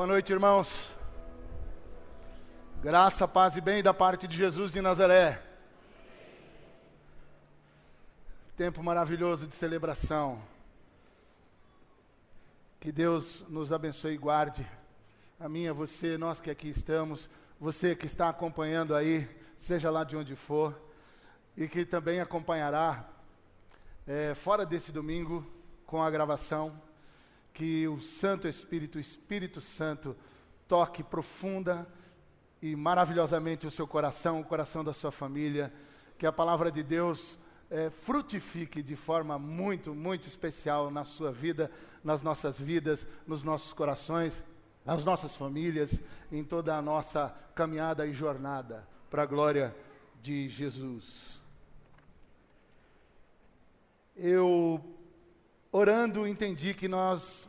Boa 0.00 0.06
noite, 0.06 0.32
irmãos. 0.32 0.88
Graça, 2.80 3.28
paz 3.28 3.54
e 3.54 3.60
bem 3.60 3.82
da 3.82 3.92
parte 3.92 4.26
de 4.26 4.34
Jesus 4.34 4.72
de 4.72 4.80
Nazaré. 4.80 5.42
Tempo 8.56 8.82
maravilhoso 8.82 9.46
de 9.46 9.54
celebração. 9.54 10.40
Que 12.80 12.90
Deus 12.90 13.44
nos 13.46 13.74
abençoe 13.74 14.14
e 14.14 14.16
guarde. 14.16 14.66
A 15.38 15.50
minha, 15.50 15.74
você, 15.74 16.16
nós 16.16 16.40
que 16.40 16.50
aqui 16.50 16.70
estamos, 16.70 17.28
você 17.60 17.94
que 17.94 18.06
está 18.06 18.30
acompanhando 18.30 18.96
aí, 18.96 19.28
seja 19.58 19.90
lá 19.90 20.02
de 20.02 20.16
onde 20.16 20.34
for, 20.34 20.74
e 21.54 21.68
que 21.68 21.84
também 21.84 22.20
acompanhará 22.20 23.06
é, 24.06 24.34
fora 24.34 24.64
desse 24.64 24.92
domingo 24.92 25.46
com 25.84 26.02
a 26.02 26.10
gravação 26.10 26.72
que 27.52 27.86
o 27.88 28.00
Santo 28.00 28.48
Espírito, 28.48 28.98
o 28.98 29.00
Espírito 29.00 29.60
Santo, 29.60 30.16
toque 30.68 31.02
profunda 31.02 31.86
e 32.62 32.76
maravilhosamente 32.76 33.66
o 33.66 33.70
seu 33.70 33.86
coração, 33.86 34.40
o 34.40 34.44
coração 34.44 34.84
da 34.84 34.92
sua 34.92 35.10
família, 35.10 35.72
que 36.18 36.26
a 36.26 36.32
palavra 36.32 36.70
de 36.70 36.82
Deus 36.82 37.38
é, 37.70 37.88
frutifique 37.88 38.82
de 38.82 38.96
forma 38.96 39.38
muito, 39.38 39.94
muito 39.94 40.26
especial 40.26 40.90
na 40.90 41.04
sua 41.04 41.32
vida, 41.32 41.70
nas 42.02 42.22
nossas 42.22 42.58
vidas, 42.58 43.06
nos 43.26 43.44
nossos 43.44 43.72
corações, 43.72 44.44
nas 44.84 45.04
nossas 45.04 45.36
famílias, 45.36 46.02
em 46.30 46.44
toda 46.44 46.76
a 46.76 46.82
nossa 46.82 47.34
caminhada 47.54 48.06
e 48.06 48.12
jornada, 48.12 48.86
para 49.08 49.22
a 49.22 49.26
glória 49.26 49.74
de 50.22 50.48
Jesus. 50.48 51.40
Eu 54.16 54.99
orando, 55.72 56.26
entendi 56.26 56.74
que 56.74 56.88
nós 56.88 57.48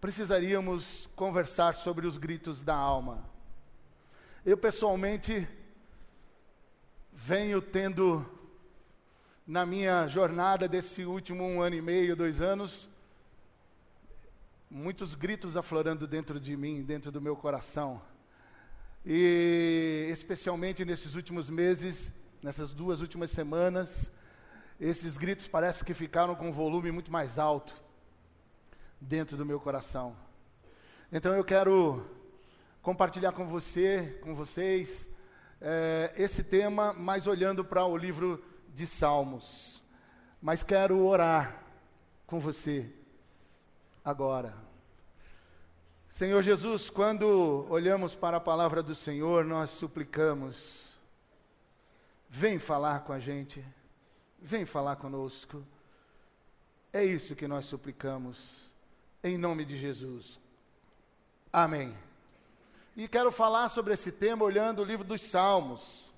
precisaríamos 0.00 1.08
conversar 1.14 1.74
sobre 1.74 2.06
os 2.06 2.16
gritos 2.16 2.62
da 2.62 2.74
alma. 2.74 3.22
Eu, 4.44 4.56
pessoalmente, 4.56 5.46
venho 7.12 7.60
tendo, 7.60 8.24
na 9.46 9.66
minha 9.66 10.08
jornada 10.08 10.66
desse 10.66 11.04
último 11.04 11.44
um 11.44 11.60
ano 11.60 11.76
e 11.76 11.82
meio, 11.82 12.16
dois 12.16 12.40
anos, 12.40 12.88
muitos 14.70 15.14
gritos 15.14 15.58
aflorando 15.58 16.06
dentro 16.06 16.40
de 16.40 16.56
mim, 16.56 16.82
dentro 16.82 17.12
do 17.12 17.20
meu 17.20 17.36
coração. 17.36 18.00
E, 19.04 20.08
especialmente 20.10 20.86
nesses 20.86 21.14
últimos 21.14 21.50
meses, 21.50 22.10
nessas 22.42 22.72
duas 22.72 23.02
últimas 23.02 23.30
semanas, 23.30 24.10
esses 24.80 25.18
gritos 25.18 25.46
parecem 25.46 25.84
que 25.84 25.92
ficaram 25.92 26.34
com 26.34 26.48
um 26.48 26.52
volume 26.52 26.90
muito 26.90 27.12
mais 27.12 27.38
alto 27.38 27.74
dentro 28.98 29.36
do 29.36 29.44
meu 29.44 29.60
coração. 29.60 30.16
Então 31.12 31.34
eu 31.34 31.44
quero 31.44 32.02
compartilhar 32.80 33.32
com 33.32 33.46
você, 33.46 34.18
com 34.22 34.34
vocês, 34.34 35.10
é, 35.60 36.14
esse 36.16 36.42
tema, 36.42 36.94
mas 36.94 37.26
olhando 37.26 37.62
para 37.62 37.84
o 37.84 37.94
livro 37.94 38.42
de 38.74 38.86
Salmos. 38.86 39.82
Mas 40.40 40.62
quero 40.62 41.04
orar 41.04 41.62
com 42.26 42.40
você 42.40 42.90
agora. 44.02 44.54
Senhor 46.08 46.42
Jesus, 46.42 46.88
quando 46.88 47.66
olhamos 47.68 48.14
para 48.14 48.38
a 48.38 48.40
palavra 48.40 48.82
do 48.82 48.94
Senhor, 48.94 49.44
nós 49.44 49.70
suplicamos, 49.70 50.98
vem 52.30 52.58
falar 52.58 53.00
com 53.00 53.12
a 53.12 53.18
gente. 53.18 53.62
Vem 54.40 54.64
falar 54.64 54.96
conosco. 54.96 55.62
É 56.92 57.04
isso 57.04 57.36
que 57.36 57.46
nós 57.46 57.66
suplicamos, 57.66 58.70
em 59.22 59.36
nome 59.36 59.64
de 59.64 59.76
Jesus. 59.76 60.40
Amém. 61.52 61.96
E 62.96 63.06
quero 63.06 63.30
falar 63.30 63.68
sobre 63.68 63.94
esse 63.94 64.10
tema 64.10 64.44
olhando 64.44 64.80
o 64.80 64.84
livro 64.84 65.04
dos 65.04 65.20
Salmos. 65.20 66.10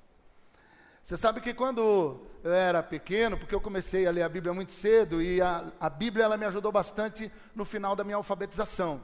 Você 1.03 1.17
sabe 1.17 1.41
que 1.41 1.53
quando 1.53 2.21
eu 2.44 2.53
era 2.53 2.82
pequeno, 2.82 3.37
porque 3.37 3.55
eu 3.55 3.61
comecei 3.61 4.06
a 4.06 4.11
ler 4.11 4.22
a 4.22 4.28
Bíblia 4.28 4.55
muito 4.55 4.72
cedo, 4.72 5.21
e 5.21 5.43
a, 5.43 5.72
a 5.81 5.91
Bíblia 5.91 6.25
ela 6.25 6.37
me 6.37 6.47
ajudou 6.47 6.71
bastante 6.71 7.31
no 7.55 7.65
final 7.65 7.97
da 7.97 8.05
minha 8.05 8.16
alfabetização. 8.16 9.03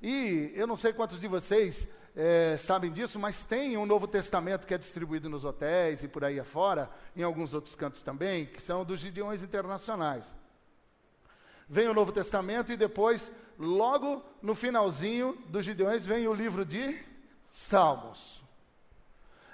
E 0.00 0.50
eu 0.54 0.66
não 0.66 0.76
sei 0.76 0.94
quantos 0.94 1.20
de 1.20 1.28
vocês 1.28 1.86
é, 2.14 2.56
sabem 2.56 2.90
disso, 2.90 3.18
mas 3.18 3.44
tem 3.44 3.76
um 3.76 3.86
Novo 3.86 4.06
Testamento 4.06 4.66
que 4.66 4.74
é 4.74 4.78
distribuído 4.78 5.28
nos 5.28 5.44
hotéis 5.44 6.02
e 6.02 6.08
por 6.08 6.24
aí 6.24 6.40
afora, 6.40 6.90
em 7.14 7.22
alguns 7.22 7.54
outros 7.54 7.74
cantos 7.74 8.02
também, 8.02 8.46
que 8.46 8.62
são 8.62 8.84
dos 8.84 9.00
Gideões 9.00 9.42
Internacionais. 9.42 10.34
Vem 11.68 11.88
o 11.88 11.94
Novo 11.94 12.10
Testamento 12.10 12.72
e 12.72 12.76
depois, 12.76 13.30
logo 13.56 14.24
no 14.42 14.56
finalzinho 14.56 15.38
dos 15.48 15.64
Gideões, 15.64 16.04
vem 16.04 16.26
o 16.26 16.34
livro 16.34 16.64
de 16.64 16.98
Salmos. 17.48 18.42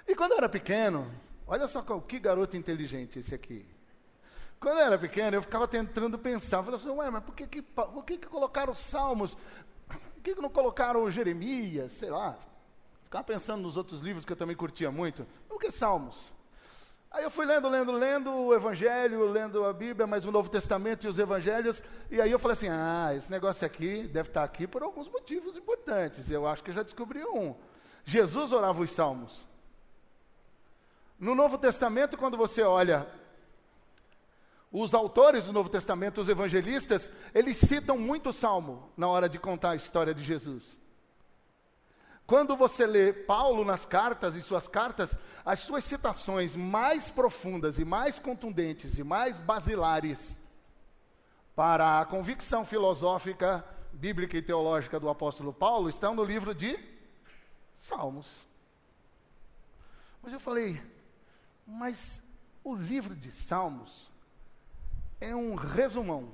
E 0.07 0.15
quando 0.15 0.31
eu 0.31 0.37
era 0.37 0.49
pequeno, 0.49 1.11
olha 1.45 1.67
só 1.67 1.83
que 2.01 2.17
garoto 2.17 2.57
inteligente 2.57 3.19
esse 3.19 3.35
aqui. 3.35 3.65
Quando 4.59 4.79
eu 4.79 4.85
era 4.85 4.97
pequeno, 4.97 5.37
eu 5.37 5.41
ficava 5.43 5.67
tentando 5.67 6.17
pensar, 6.17 6.63
falava 6.63 6.77
assim, 6.77 6.89
ué, 6.89 7.09
mas 7.11 7.23
por 7.23 7.35
que, 7.35 7.45
que, 7.45 7.61
por 7.61 8.03
que, 8.03 8.17
que 8.17 8.25
colocaram 8.25 8.73
Salmos 8.73 9.35
por 9.35 9.76
que 10.35 10.41
não 10.41 10.49
colocaram 10.49 11.09
Jeremias, 11.09 11.93
sei 11.93 12.09
lá? 12.09 12.37
Ficava 13.03 13.23
pensando 13.23 13.61
nos 13.61 13.77
outros 13.77 14.01
livros 14.01 14.25
que 14.25 14.33
eu 14.33 14.37
também 14.37 14.55
curtia 14.55 14.91
muito. 14.91 15.25
Por 15.47 15.59
que 15.59 15.71
Salmos? 15.71 16.33
Aí 17.09 17.23
eu 17.23 17.31
fui 17.31 17.45
lendo, 17.45 17.69
lendo, 17.69 17.91
lendo 17.93 18.31
o 18.31 18.53
Evangelho, 18.53 19.31
lendo 19.31 19.65
a 19.65 19.71
Bíblia, 19.71 20.05
mas 20.05 20.25
o 20.25 20.31
Novo 20.31 20.49
Testamento 20.49 21.05
e 21.05 21.07
os 21.07 21.17
Evangelhos, 21.17 21.81
e 22.11 22.21
aí 22.21 22.29
eu 22.29 22.37
falei 22.37 22.53
assim: 22.53 22.67
ah, 22.69 23.13
esse 23.15 23.31
negócio 23.31 23.65
aqui 23.65 24.03
deve 24.07 24.29
estar 24.29 24.43
aqui 24.43 24.67
por 24.67 24.83
alguns 24.83 25.07
motivos 25.07 25.55
importantes. 25.55 26.29
Eu 26.29 26.45
acho 26.45 26.63
que 26.63 26.69
eu 26.69 26.75
já 26.75 26.83
descobri 26.83 27.23
um. 27.23 27.55
Jesus 28.03 28.51
orava 28.51 28.81
os 28.81 28.91
Salmos. 28.91 29.47
No 31.19 31.33
Novo 31.33 31.57
Testamento, 31.57 32.17
quando 32.17 32.37
você 32.37 32.61
olha 32.61 33.07
os 34.81 34.93
autores 34.93 35.45
do 35.45 35.53
Novo 35.53 35.69
Testamento, 35.69 36.21
os 36.21 36.29
evangelistas, 36.29 37.11
eles 37.33 37.57
citam 37.57 37.97
muito 37.97 38.29
o 38.29 38.33
Salmo 38.33 38.91
na 38.95 39.07
hora 39.07 39.27
de 39.27 39.39
contar 39.39 39.71
a 39.71 39.75
história 39.75 40.13
de 40.13 40.23
Jesus. 40.23 40.77
Quando 42.25 42.55
você 42.57 42.85
lê 42.85 43.13
Paulo 43.13 43.63
nas 43.63 43.85
cartas, 43.85 44.35
em 44.35 44.41
suas 44.41 44.67
cartas, 44.67 45.17
as 45.45 45.61
suas 45.61 45.85
citações 45.85 46.55
mais 46.55 47.09
profundas 47.09 47.79
e 47.79 47.85
mais 47.85 48.19
contundentes 48.19 48.99
e 48.99 49.03
mais 49.03 49.39
basilares 49.39 50.39
para 51.55 52.01
a 52.01 52.05
convicção 52.05 52.65
filosófica, 52.65 53.65
bíblica 53.93 54.37
e 54.37 54.41
teológica 54.41 54.99
do 54.99 55.09
apóstolo 55.09 55.53
Paulo 55.53 55.89
estão 55.89 56.13
no 56.13 56.23
livro 56.23 56.53
de 56.53 56.77
Salmos. 57.77 58.45
Mas 60.21 60.33
eu 60.33 60.39
falei, 60.39 60.81
mas 61.65 62.21
o 62.63 62.75
livro 62.75 63.15
de 63.15 63.31
Salmos 63.31 64.11
é 65.19 65.35
um 65.35 65.55
resumão. 65.55 66.31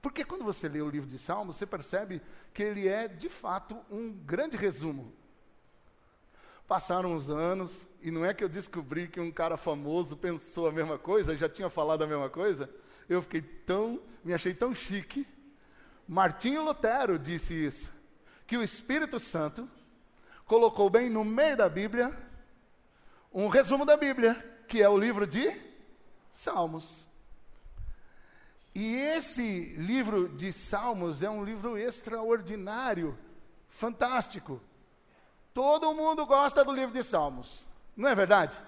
Porque 0.00 0.24
quando 0.24 0.44
você 0.44 0.68
lê 0.68 0.82
o 0.82 0.90
livro 0.90 1.08
de 1.08 1.18
Salmos, 1.18 1.56
você 1.56 1.64
percebe 1.64 2.20
que 2.52 2.62
ele 2.62 2.86
é, 2.86 3.08
de 3.08 3.28
fato, 3.28 3.76
um 3.90 4.12
grande 4.12 4.56
resumo. 4.56 5.12
Passaram 6.68 7.14
os 7.14 7.30
anos, 7.30 7.88
e 8.02 8.10
não 8.10 8.24
é 8.24 8.34
que 8.34 8.44
eu 8.44 8.48
descobri 8.48 9.08
que 9.08 9.20
um 9.20 9.32
cara 9.32 9.56
famoso 9.56 10.16
pensou 10.16 10.68
a 10.68 10.72
mesma 10.72 10.98
coisa, 10.98 11.36
já 11.36 11.48
tinha 11.48 11.70
falado 11.70 12.02
a 12.02 12.06
mesma 12.06 12.28
coisa. 12.28 12.68
Eu 13.08 13.22
fiquei 13.22 13.40
tão, 13.40 14.00
me 14.22 14.34
achei 14.34 14.52
tão 14.52 14.74
chique. 14.74 15.26
Martinho 16.06 16.62
Lutero 16.62 17.18
disse 17.18 17.54
isso, 17.54 17.90
que 18.46 18.58
o 18.58 18.62
Espírito 18.62 19.18
Santo 19.18 19.68
colocou 20.44 20.90
bem 20.90 21.08
no 21.08 21.24
meio 21.24 21.56
da 21.56 21.68
Bíblia 21.68 22.14
um 23.32 23.48
resumo 23.48 23.84
da 23.84 23.96
Bíblia, 23.96 24.34
que 24.68 24.82
é 24.82 24.88
o 24.88 24.96
livro 24.96 25.26
de 25.26 25.73
Salmos. 26.34 27.04
E 28.74 28.96
esse 28.96 29.72
livro 29.78 30.28
de 30.28 30.52
Salmos 30.52 31.22
é 31.22 31.30
um 31.30 31.44
livro 31.44 31.78
extraordinário, 31.78 33.16
fantástico. 33.68 34.60
Todo 35.54 35.94
mundo 35.94 36.26
gosta 36.26 36.64
do 36.64 36.72
livro 36.72 36.92
de 36.92 37.04
Salmos, 37.04 37.64
não 37.96 38.08
é 38.08 38.14
verdade? 38.16 38.58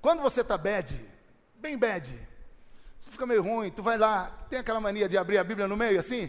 Quando 0.00 0.20
você 0.20 0.40
está 0.40 0.58
bad, 0.58 1.00
bem 1.54 1.78
bad, 1.78 2.10
você 3.00 3.10
fica 3.12 3.24
meio 3.24 3.40
ruim, 3.40 3.70
tu 3.70 3.84
vai 3.84 3.96
lá, 3.96 4.36
tem 4.50 4.58
aquela 4.58 4.80
mania 4.80 5.08
de 5.08 5.16
abrir 5.16 5.38
a 5.38 5.44
Bíblia 5.44 5.68
no 5.68 5.76
meio 5.76 6.00
assim, 6.00 6.28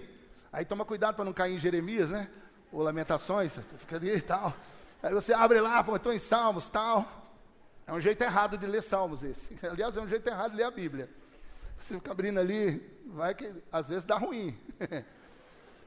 aí 0.52 0.64
toma 0.64 0.86
cuidado 0.86 1.16
para 1.16 1.26
não 1.26 1.34
cair 1.34 1.56
em 1.56 1.60
Jeremias, 1.60 2.12
né? 2.12 2.30
Ou 2.72 2.84
Lamentações, 2.84 3.54
você 3.54 3.78
fica 3.78 3.96
ali 3.96 4.16
e 4.16 4.22
tal. 4.22 4.54
Aí 5.02 5.12
você 5.12 5.34
abre 5.34 5.60
lá, 5.60 5.84
pô, 5.84 5.96
estou 5.96 6.14
em 6.14 6.20
Salmos, 6.20 6.70
tal. 6.70 7.23
É 7.86 7.94
um 7.94 8.00
jeito 8.00 8.22
errado 8.24 8.58
de 8.58 8.66
ler 8.66 8.82
Salmos 8.82 9.24
esse. 9.24 9.58
Aliás, 9.66 9.98
é 9.98 10.02
um 10.02 10.08
jeito 10.08 10.28
errado 10.28 10.52
de 10.52 10.58
ler 10.58 10.64
a 10.64 10.72
Bíblia. 10.72 11.10
Você 11.80 11.96
fica 11.96 12.12
abrindo 12.12 12.40
ali, 12.40 12.82
vai 13.08 13.36
que 13.36 13.54
às 13.72 13.90
vezes 13.90 14.06
dá 14.06 14.18
ruim. 14.18 14.58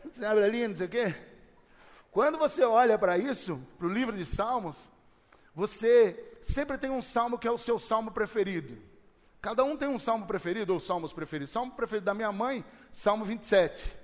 Você 0.04 0.24
abre 0.24 0.44
ali, 0.44 0.68
não 0.68 0.76
sei 0.76 0.86
o 0.86 0.88
quê. 0.88 1.14
Quando 2.12 2.38
você 2.38 2.62
olha 2.62 2.96
para 2.96 3.18
isso, 3.18 3.60
para 3.76 3.88
o 3.88 3.90
livro 3.90 4.16
de 4.16 4.24
Salmos, 4.24 4.88
você 5.52 6.38
sempre 6.42 6.78
tem 6.78 6.90
um 6.90 7.02
salmo 7.02 7.38
que 7.38 7.48
é 7.48 7.50
o 7.50 7.58
seu 7.58 7.78
salmo 7.78 8.12
preferido. 8.12 8.78
Cada 9.42 9.64
um 9.64 9.76
tem 9.76 9.88
um 9.88 9.98
salmo 9.98 10.26
preferido 10.26 10.72
ou 10.72 10.80
salmos 10.80 11.12
preferidos. 11.12 11.52
Salmo 11.52 11.72
preferido 11.72 12.06
da 12.06 12.14
minha 12.14 12.30
mãe 12.30 12.64
Salmo 12.92 13.24
27. 13.24 13.96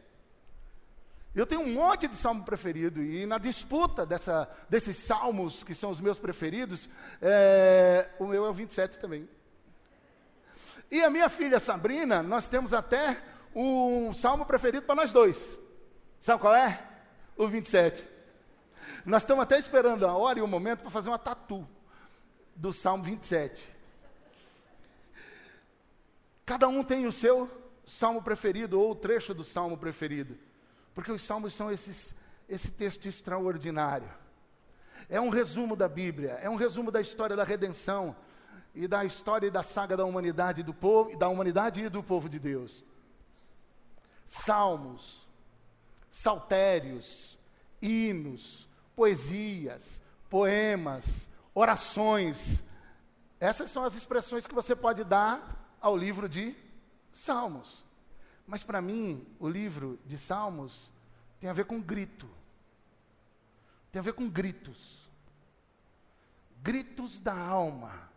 Eu 1.34 1.46
tenho 1.46 1.62
um 1.62 1.72
monte 1.72 2.06
de 2.06 2.14
salmo 2.14 2.44
preferido, 2.44 3.02
e 3.02 3.24
na 3.24 3.38
disputa 3.38 4.04
dessa, 4.04 4.50
desses 4.68 4.98
salmos, 4.98 5.62
que 5.62 5.74
são 5.74 5.90
os 5.90 5.98
meus 5.98 6.18
preferidos, 6.18 6.88
é, 7.22 8.10
o 8.18 8.26
meu 8.26 8.44
é 8.44 8.50
o 8.50 8.52
27 8.52 8.98
também. 8.98 9.26
E 10.90 11.02
a 11.02 11.08
minha 11.08 11.30
filha 11.30 11.58
Sabrina, 11.58 12.22
nós 12.22 12.50
temos 12.50 12.74
até 12.74 13.18
um 13.54 14.12
salmo 14.12 14.44
preferido 14.44 14.84
para 14.84 14.94
nós 14.94 15.10
dois. 15.10 15.58
Sabe 16.20 16.42
qual 16.42 16.54
é? 16.54 16.86
O 17.34 17.48
27. 17.48 18.06
Nós 19.06 19.22
estamos 19.22 19.42
até 19.42 19.58
esperando 19.58 20.06
a 20.06 20.14
hora 20.14 20.38
e 20.38 20.42
o 20.42 20.46
momento 20.46 20.82
para 20.82 20.90
fazer 20.90 21.08
uma 21.08 21.18
tatu 21.18 21.66
do 22.54 22.74
salmo 22.74 23.04
27. 23.04 23.70
Cada 26.44 26.68
um 26.68 26.84
tem 26.84 27.06
o 27.06 27.12
seu 27.12 27.50
salmo 27.86 28.20
preferido 28.20 28.78
ou 28.78 28.90
o 28.90 28.94
trecho 28.94 29.32
do 29.32 29.42
salmo 29.42 29.78
preferido. 29.78 30.36
Porque 30.94 31.12
os 31.12 31.22
salmos 31.22 31.54
são 31.54 31.70
esses, 31.70 32.14
esse 32.48 32.70
texto 32.70 33.06
extraordinário. 33.06 34.08
É 35.08 35.20
um 35.20 35.28
resumo 35.28 35.76
da 35.76 35.88
Bíblia, 35.88 36.32
é 36.42 36.48
um 36.48 36.56
resumo 36.56 36.90
da 36.90 37.00
história 37.00 37.36
da 37.36 37.44
redenção 37.44 38.16
e 38.74 38.88
da 38.88 39.04
história 39.04 39.46
e 39.46 39.50
da 39.50 39.62
saga 39.62 39.96
da 39.96 40.04
humanidade 40.04 40.62
do 40.62 40.72
povo, 40.72 41.16
da 41.16 41.28
humanidade 41.28 41.82
e 41.82 41.88
do 41.88 42.02
povo 42.02 42.28
de 42.28 42.38
Deus. 42.38 42.84
Salmos, 44.26 45.28
saltérios, 46.10 47.38
hinos, 47.80 48.68
poesias, 48.94 50.00
poemas, 50.30 51.28
orações. 51.54 52.62
Essas 53.40 53.70
são 53.70 53.84
as 53.84 53.94
expressões 53.94 54.46
que 54.46 54.54
você 54.54 54.74
pode 54.74 55.04
dar 55.04 55.76
ao 55.80 55.96
livro 55.96 56.28
de 56.28 56.56
Salmos. 57.12 57.84
Mas 58.46 58.62
para 58.62 58.80
mim, 58.80 59.26
o 59.38 59.48
livro 59.48 59.98
de 60.04 60.18
Salmos 60.18 60.90
tem 61.40 61.48
a 61.48 61.52
ver 61.52 61.64
com 61.64 61.80
grito. 61.80 62.28
Tem 63.90 64.00
a 64.00 64.02
ver 64.02 64.14
com 64.14 64.28
gritos. 64.28 65.10
Gritos 66.62 67.20
da 67.20 67.36
alma. 67.36 68.10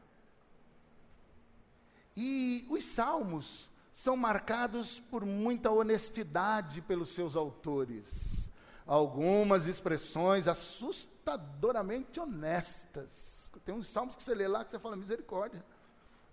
E 2.16 2.66
os 2.69 2.86
salmos 2.86 3.69
são 3.92 4.16
marcados 4.16 5.00
por 5.00 5.25
muita 5.25 5.72
honestidade 5.72 6.81
pelos 6.81 7.10
seus 7.10 7.36
autores. 7.36 8.51
Algumas 8.86 9.68
expressões 9.68 10.48
assustadoramente 10.48 12.19
honestas. 12.19 13.51
Tem 13.66 13.74
uns 13.74 13.89
salmos 13.89 14.16
que 14.16 14.24
você 14.24 14.36
lê 14.36 14.48
lá 14.48 14.63
que 14.63 14.71
você 14.71 14.80
fala 14.80 14.95
misericórdia. 14.95 15.66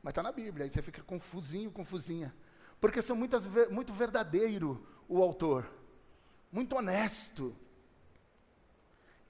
Mas 0.03 0.11
está 0.11 0.23
na 0.23 0.33
Bíblia, 0.33 0.65
aí 0.65 0.71
você 0.71 0.83
fica 0.83 1.03
confusinho, 1.03 1.71
confusinha. 1.71 2.35
Porque 2.83 3.01
são 3.01 3.15
muitas, 3.15 3.47
muito 3.71 3.93
verdadeiro 3.93 4.85
o 5.09 5.23
autor, 5.23 5.71
muito 6.51 6.75
honesto. 6.75 7.55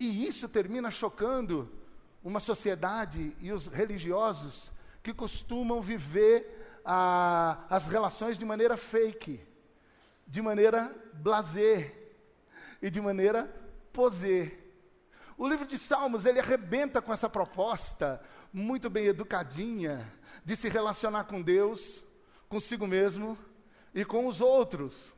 E 0.00 0.26
isso 0.26 0.48
termina 0.48 0.90
chocando 0.90 1.70
uma 2.24 2.40
sociedade 2.40 3.36
e 3.42 3.52
os 3.52 3.66
religiosos 3.66 4.72
que 5.02 5.12
costumam 5.12 5.82
viver 5.82 6.80
a, 6.82 7.66
as 7.68 7.86
relações 7.86 8.38
de 8.38 8.44
maneira 8.46 8.78
fake, 8.78 9.38
de 10.26 10.40
maneira 10.40 10.90
blazer 11.12 12.16
e 12.80 12.88
de 12.88 13.02
maneira 13.02 13.54
posê. 13.92 14.58
O 15.36 15.46
livro 15.46 15.66
de 15.66 15.76
Salmos, 15.76 16.24
ele 16.24 16.40
arrebenta 16.40 17.02
com 17.02 17.12
essa 17.12 17.28
proposta 17.28 18.18
muito 18.50 18.88
bem 18.88 19.04
educadinha 19.04 20.10
de 20.42 20.56
se 20.56 20.70
relacionar 20.70 21.24
com 21.24 21.42
Deus, 21.42 22.02
consigo 22.52 22.86
mesmo 22.86 23.38
e 23.94 24.04
com 24.04 24.26
os 24.26 24.42
outros. 24.42 25.14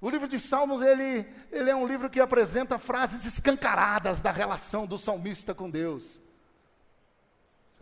O 0.00 0.10
livro 0.10 0.26
de 0.26 0.40
Salmos, 0.40 0.82
ele, 0.82 1.24
ele 1.52 1.70
é 1.70 1.76
um 1.76 1.86
livro 1.86 2.10
que 2.10 2.18
apresenta 2.18 2.76
frases 2.76 3.24
escancaradas 3.24 4.20
da 4.20 4.32
relação 4.32 4.84
do 4.84 4.98
salmista 4.98 5.54
com 5.54 5.70
Deus. 5.70 6.20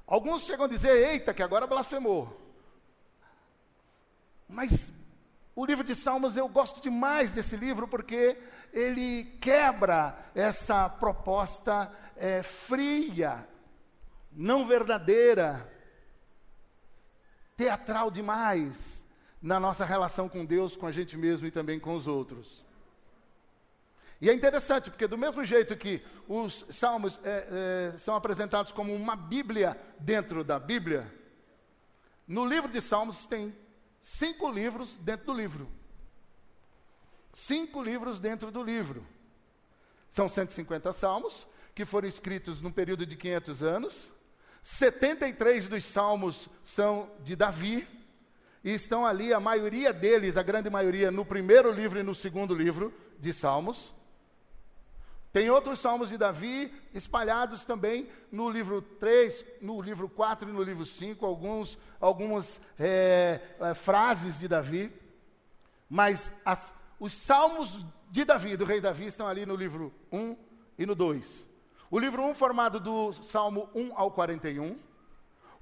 Alguns 0.07 0.45
chegam 0.45 0.67
a 0.67 0.69
dizer, 0.69 0.95
eita, 1.13 1.33
que 1.33 1.43
agora 1.43 1.67
blasfemou. 1.67 2.39
Mas 4.47 4.93
o 5.57 5.65
livro 5.65 5.83
de 5.83 5.95
Salmos, 5.95 6.37
eu 6.37 6.47
gosto 6.47 6.83
demais 6.83 7.33
desse 7.33 7.57
livro, 7.57 7.89
porque 7.89 8.37
ele 8.71 9.25
quebra 9.41 10.15
essa 10.35 10.91
proposta 10.91 11.91
é, 12.17 12.43
fria, 12.43 13.49
não 14.31 14.67
verdadeira, 14.67 15.74
teatral 17.57 18.11
demais 18.11 19.05
na 19.41 19.61
nossa 19.61 19.85
relação 19.85 20.29
com 20.29 20.45
Deus, 20.45 20.77
com 20.77 20.87
a 20.87 20.93
gente 20.93 21.17
mesmo 21.17 21.47
e 21.47 21.51
também 21.51 21.79
com 21.79 21.95
os 21.95 22.07
outros. 22.07 22.65
E 24.21 24.31
é 24.31 24.33
interessante, 24.33 24.91
porque 24.91 25.07
do 25.07 25.19
mesmo 25.19 25.45
jeito 25.45 25.77
que 25.77 26.03
os 26.27 26.65
salmos 26.71 27.21
é, 27.23 27.93
é, 27.95 27.99
são 27.99 28.15
apresentados 28.15 28.73
como 28.73 28.95
uma 28.95 29.15
Bíblia 29.15 29.79
dentro 29.99 30.43
da 30.43 30.59
Bíblia, 30.59 31.13
no 32.27 32.47
livro 32.47 32.71
de 32.71 32.81
Salmos 32.81 33.27
tem 33.27 33.55
cinco 34.01 34.51
livros 34.51 34.97
dentro 34.97 35.27
do 35.27 35.35
livro. 35.35 35.69
Cinco 37.35 37.83
livros 37.83 38.19
dentro 38.19 38.51
do 38.51 38.63
livro. 38.63 39.07
São 40.11 40.29
150 40.29 40.93
salmos, 40.93 41.47
que 41.75 41.85
foram 41.85 42.09
escritos 42.09 42.63
num 42.63 42.73
período 42.73 43.05
de 43.05 43.17
500 43.17 43.63
anos. 43.63 44.13
73 44.65 45.69
dos 45.69 45.85
salmos 45.85 46.49
são 46.65 47.11
de 47.23 47.37
Davi, 47.37 47.87
e 48.65 48.73
estão 48.73 49.05
ali, 49.05 49.31
a 49.31 49.39
maioria 49.39 49.93
deles, 49.93 50.39
a 50.39 50.43
grande 50.43 50.71
maioria, 50.71 51.11
no 51.11 51.23
primeiro 51.23 51.71
livro 51.71 52.01
e 52.01 52.03
no 52.03 52.15
segundo 52.15 52.55
livro 52.55 52.95
de 53.19 53.35
Salmos. 53.35 53.95
Tem 55.35 55.51
outros 55.51 55.81
salmos 55.81 56.09
de 56.09 56.17
Davi 56.17 56.73
espalhados 56.95 57.67
também 57.67 58.09
no 58.33 58.49
livro 58.49 58.81
3, 58.81 59.45
no 59.61 59.83
livro 59.83 60.09
4 60.09 60.49
e 60.49 60.53
no 60.53 60.63
livro 60.63 60.87
5, 60.87 61.27
alguns, 61.27 61.77
algumas 62.01 62.59
é, 62.79 63.41
é, 63.61 63.75
frases 63.75 64.39
de 64.39 64.49
Davi. 64.49 64.91
Mas 65.91 66.33
as, 66.43 66.73
os 66.99 67.13
salmos 67.13 67.85
de 68.11 68.25
Davi, 68.25 68.57
do 68.57 68.65
rei 68.65 68.81
Davi, 68.81 69.07
estão 69.07 69.27
ali 69.27 69.45
no 69.45 69.57
livro 69.57 69.93
1 70.11 70.37
e 70.79 70.87
no 70.87 70.95
2. 70.95 71.54
O 71.95 71.99
livro 72.01 72.25
1 72.25 72.35
formado 72.35 72.81
do 72.81 73.13
Salmo 73.13 73.71
1 73.73 73.93
ao 73.95 74.11
41. 74.11 74.77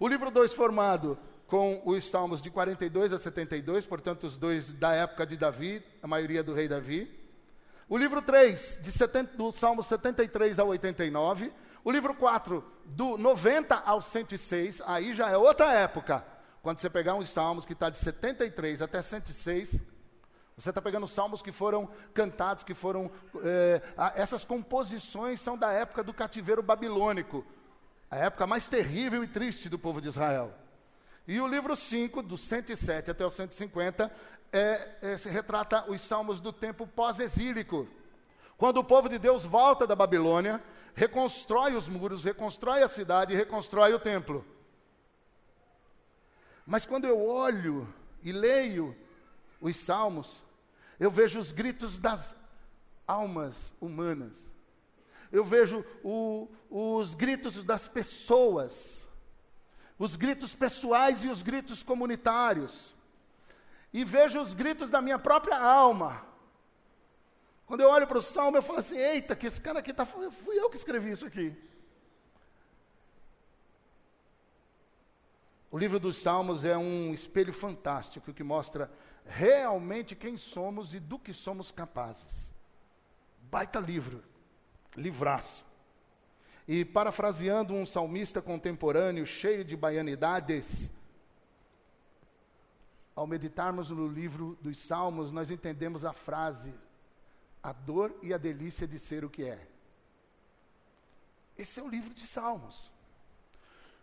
O 0.01 0.09
livro 0.09 0.31
2 0.31 0.55
formado 0.55 1.19
com 1.47 1.83
os 1.85 2.09
salmos 2.09 2.41
de 2.41 2.51
42 2.51 3.13
a 3.13 3.19
72, 3.19 3.85
portanto, 3.85 4.25
os 4.25 4.39
dois 4.39 4.73
da 4.73 4.95
época 4.95 5.27
de 5.27 5.37
Davi, 5.37 5.85
a 6.03 6.07
maioria 6.07 6.43
do 6.43 6.55
rei 6.55 6.67
Davi. 6.67 7.07
O 7.87 7.99
livro 7.99 8.23
3, 8.23 8.79
de 8.81 8.91
70, 8.91 9.37
do 9.37 9.53
Salmo 9.53 9.83
73 9.83 10.59
ao 10.59 10.69
89. 10.69 11.53
O 11.85 11.91
livro 11.91 12.15
4, 12.15 12.65
do 12.87 13.19
90 13.19 13.75
ao 13.75 14.01
106, 14.01 14.81
aí 14.87 15.13
já 15.13 15.29
é 15.29 15.37
outra 15.37 15.71
época. 15.75 16.25
Quando 16.63 16.79
você 16.79 16.89
pegar 16.89 17.15
uns 17.15 17.29
salmos 17.29 17.67
que 17.67 17.75
está 17.75 17.91
de 17.91 17.99
73 17.99 18.81
até 18.81 19.03
106, 19.03 19.83
você 20.63 20.71
está 20.71 20.81
pegando 20.81 21.09
salmos 21.09 21.43
que 21.43 21.51
foram 21.51 21.89
cantados, 22.15 22.63
que 22.63 22.73
foram. 22.73 23.11
É, 23.43 23.83
essas 24.15 24.45
composições 24.45 25.41
são 25.41 25.59
da 25.59 25.73
época 25.73 26.05
do 26.05 26.15
cativeiro 26.15 26.63
babilônico, 26.63 27.45
a 28.09 28.17
época 28.17 28.47
mais 28.47 28.69
terrível 28.69 29.25
e 29.25 29.27
triste 29.27 29.69
do 29.69 29.79
povo 29.79 30.01
de 30.01 30.09
Israel. 30.09 30.55
E 31.27 31.41
o 31.41 31.49
livro 31.49 31.75
5, 31.75 32.23
do 32.23 32.39
107 32.39 33.11
até 33.11 33.27
o 33.27 33.31
150, 33.31 34.13
é, 34.53 34.89
é, 35.03 35.17
retrata 35.29 35.91
os 35.91 36.01
salmos 36.01 36.41
do 36.41 36.53
tempo 36.53 36.87
pós-exílico. 36.87 37.89
Quando 38.57 38.79
o 38.79 38.85
povo 38.85 39.09
de 39.09 39.19
Deus 39.19 39.45
volta 39.45 39.85
da 39.85 39.97
Babilônia, 39.97 40.63
reconstrói 40.95 41.75
os 41.75 41.89
muros, 41.89 42.23
reconstrói 42.23 42.85
a 42.85 42.89
cidade, 42.89 43.35
reconstrói 43.35 43.93
o 43.95 43.99
templo. 43.99 44.45
Mas 46.65 46.87
quando 46.87 47.05
eu 47.05 47.21
olho 47.21 47.93
e 48.23 48.31
leio 48.31 48.97
os 49.63 49.77
salmos, 49.77 50.45
eu 51.05 51.11
vejo 51.11 51.39
os 51.39 51.51
gritos 51.51 51.99
das 51.99 52.35
almas 53.07 53.75
humanas. 53.81 54.37
Eu 55.31 55.45
vejo 55.45 55.85
o, 56.03 56.49
os 56.71 57.15
gritos 57.15 57.63
das 57.65 57.89
pessoas 57.89 59.09
os 60.05 60.17
gritos 60.17 60.53
pessoais 60.53 61.23
e 61.23 61.29
os 61.29 61.43
gritos 61.43 61.81
comunitários. 61.85 62.93
E 63.93 64.05
vejo 64.05 64.41
os 64.41 64.53
gritos 64.53 64.91
da 64.91 65.01
minha 65.01 65.19
própria 65.19 65.57
alma. 65.57 66.27
Quando 67.67 67.83
eu 67.83 67.89
olho 67.89 68.09
para 68.09 68.19
o 68.19 68.23
salmo, 68.23 68.57
eu 68.57 68.63
falo 68.63 68.81
assim: 68.81 68.97
eita, 68.97 69.37
que 69.37 69.47
esse 69.47 69.61
cara 69.61 69.79
aqui 69.79 69.93
tá, 69.93 70.05
fui 70.05 70.59
eu 70.59 70.69
que 70.69 70.77
escrevi 70.77 71.13
isso 71.13 71.25
aqui. 71.25 71.55
O 75.71 75.79
livro 75.79 76.01
dos 76.01 76.19
Salmos 76.19 76.65
é 76.65 76.77
um 76.77 77.15
espelho 77.15 77.53
fantástico 77.53 78.35
que 78.35 78.43
mostra 78.43 78.91
realmente 79.27 80.15
quem 80.15 80.37
somos 80.37 80.95
e 80.95 81.01
do 81.01 81.19
que 81.19 81.33
somos 81.33 81.71
capazes. 81.71 82.51
Baita 83.51 83.79
livro, 83.79 84.23
livraço. 84.97 85.65
E 86.67 86.85
parafraseando 86.85 87.75
um 87.75 87.85
salmista 87.85 88.41
contemporâneo 88.41 89.27
cheio 89.27 89.65
de 89.65 89.77
baianidades, 89.77 90.91
ao 93.15 93.27
meditarmos 93.27 93.91
no 93.91 94.07
livro 94.07 94.59
dos 94.61 94.79
Salmos, 94.79 95.33
nós 95.33 95.51
entendemos 95.51 96.05
a 96.05 96.13
frase: 96.13 96.73
a 97.63 97.73
dor 97.73 98.15
e 98.23 98.33
a 98.33 98.39
delícia 98.39 98.87
de 98.87 98.99
ser 98.99 99.25
o 99.25 99.31
que 99.31 99.45
é. 99.45 99.67
Esse 101.57 101.81
é 101.81 101.83
o 101.83 101.89
livro 101.89 102.15
de 102.15 102.27
Salmos. 102.27 102.92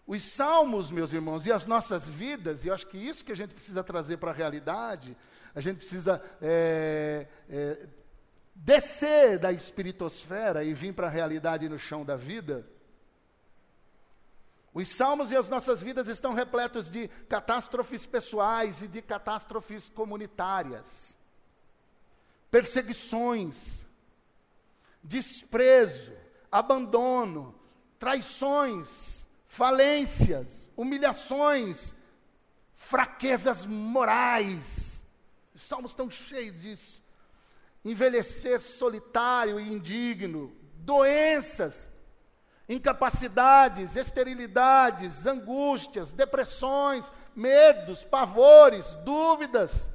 Os 0.09 0.23
salmos, 0.23 0.89
meus 0.89 1.13
irmãos, 1.13 1.45
e 1.45 1.51
as 1.51 1.67
nossas 1.67 2.07
vidas, 2.07 2.65
e 2.65 2.67
eu 2.67 2.73
acho 2.73 2.87
que 2.87 2.97
isso 2.97 3.23
que 3.23 3.31
a 3.31 3.35
gente 3.35 3.53
precisa 3.53 3.83
trazer 3.83 4.17
para 4.17 4.31
a 4.31 4.33
realidade, 4.33 5.15
a 5.53 5.61
gente 5.61 5.77
precisa 5.77 6.19
é, 6.41 7.27
é, 7.47 7.87
descer 8.55 9.37
da 9.37 9.51
espiritosfera 9.51 10.63
e 10.63 10.73
vir 10.73 10.95
para 10.95 11.05
a 11.05 11.11
realidade 11.11 11.69
no 11.69 11.77
chão 11.77 12.03
da 12.03 12.15
vida. 12.15 12.67
Os 14.73 14.89
salmos 14.89 15.29
e 15.29 15.37
as 15.37 15.47
nossas 15.47 15.79
vidas 15.79 16.07
estão 16.07 16.33
repletos 16.33 16.89
de 16.89 17.07
catástrofes 17.29 18.07
pessoais 18.07 18.81
e 18.81 18.87
de 18.87 19.03
catástrofes 19.03 19.91
comunitárias, 19.91 21.15
perseguições, 22.49 23.85
desprezo, 25.03 26.13
abandono, 26.51 27.53
traições, 27.99 29.18
falências, 29.49 30.69
humilhações, 30.77 31.95
fraquezas 32.75 33.65
morais. 33.65 35.05
Os 35.53 35.63
salmos 35.63 35.91
estão 35.91 36.09
cheios 36.09 36.61
disso. 36.61 37.03
Envelhecer 37.83 38.61
solitário 38.61 39.59
e 39.59 39.73
indigno, 39.73 40.55
doenças, 40.75 41.89
incapacidades, 42.67 43.95
esterilidades, 43.95 45.25
angústias, 45.25 46.11
depressões, 46.11 47.11
medos, 47.35 48.03
pavores, 48.03 48.85
dúvidas, 49.03 49.89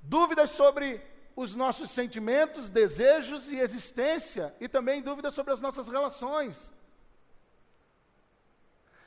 dúvidas 0.00 0.50
sobre 0.50 1.04
os 1.36 1.54
nossos 1.54 1.90
sentimentos, 1.90 2.70
desejos 2.70 3.46
e 3.48 3.56
existência, 3.58 4.54
e 4.58 4.68
também 4.68 5.02
dúvidas 5.02 5.34
sobre 5.34 5.52
as 5.52 5.60
nossas 5.60 5.88
relações. 5.88 6.72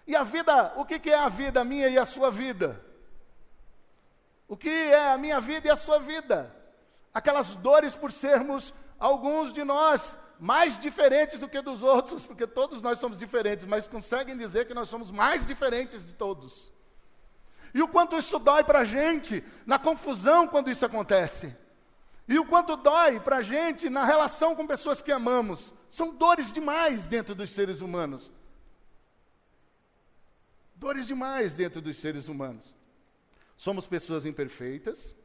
E 0.06 0.16
a 0.16 0.24
vida, 0.24 0.74
o 0.76 0.86
que, 0.86 1.00
que 1.00 1.10
é 1.10 1.18
a 1.18 1.30
vida 1.30 1.64
minha 1.64 1.88
e 1.88 1.98
a 1.98 2.06
sua 2.06 2.30
vida? 2.30 2.84
O 4.48 4.58
que 4.58 4.70
é 4.70 5.12
a 5.12 5.18
minha 5.18 5.40
vida 5.40 5.68
e 5.68 5.72
a 5.72 5.76
sua 5.76 6.00
vida? 6.00 6.54
Aquelas 7.14 7.56
dores 7.56 7.96
por 7.96 8.12
sermos 8.12 8.74
alguns 9.00 9.54
de 9.54 9.64
nós 9.64 10.18
mais 10.40 10.78
diferentes 10.78 11.40
do 11.40 11.48
que 11.48 11.62
dos 11.62 11.84
outros, 11.84 12.26
porque 12.26 12.46
todos 12.46 12.82
nós 12.82 13.00
somos 13.00 13.18
diferentes, 13.18 13.66
mas 13.66 13.88
conseguem 13.88 14.38
dizer 14.38 14.68
que 14.68 14.74
nós 14.74 14.90
somos 14.90 15.10
mais 15.10 15.46
diferentes 15.46 16.06
de 16.06 16.14
todos. 16.14 16.72
E 17.74 17.82
o 17.82 17.88
quanto 17.88 18.18
isso 18.18 18.38
dói 18.38 18.64
para 18.64 18.80
a 18.80 18.86
gente 18.86 19.44
na 19.66 19.80
confusão 19.80 20.48
quando 20.48 20.70
isso 20.70 20.86
acontece. 20.86 21.56
E 22.28 22.38
o 22.38 22.46
quanto 22.46 22.76
dói 22.76 23.20
para 23.20 23.38
a 23.38 23.42
gente 23.42 23.90
na 23.90 24.06
relação 24.06 24.56
com 24.56 24.68
pessoas 24.68 25.02
que 25.02 25.12
amamos. 25.12 25.74
São 25.90 26.14
dores 26.14 26.52
demais 26.52 27.08
dentro 27.08 27.34
dos 27.34 27.50
seres 27.50 27.82
humanos. 27.82 28.32
Dores 30.84 31.08
demais 31.08 31.54
dentro 31.54 31.82
dos 31.82 31.96
seres 31.96 32.28
humanos. 32.28 32.76
Somos 33.56 33.88
pessoas 33.88 34.26
imperfeitas, 34.26 35.16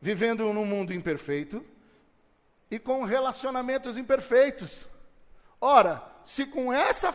vivendo 0.00 0.52
num 0.52 0.66
mundo 0.66 0.92
imperfeito 0.92 1.64
e 2.68 2.80
com 2.80 3.04
relacionamentos 3.04 3.96
imperfeitos. 3.96 4.88
Ora, 5.60 6.02
se 6.24 6.44
com 6.46 6.72
essa 6.72 7.14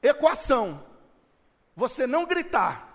equação 0.00 0.86
você 1.74 2.06
não 2.06 2.24
gritar, 2.24 2.88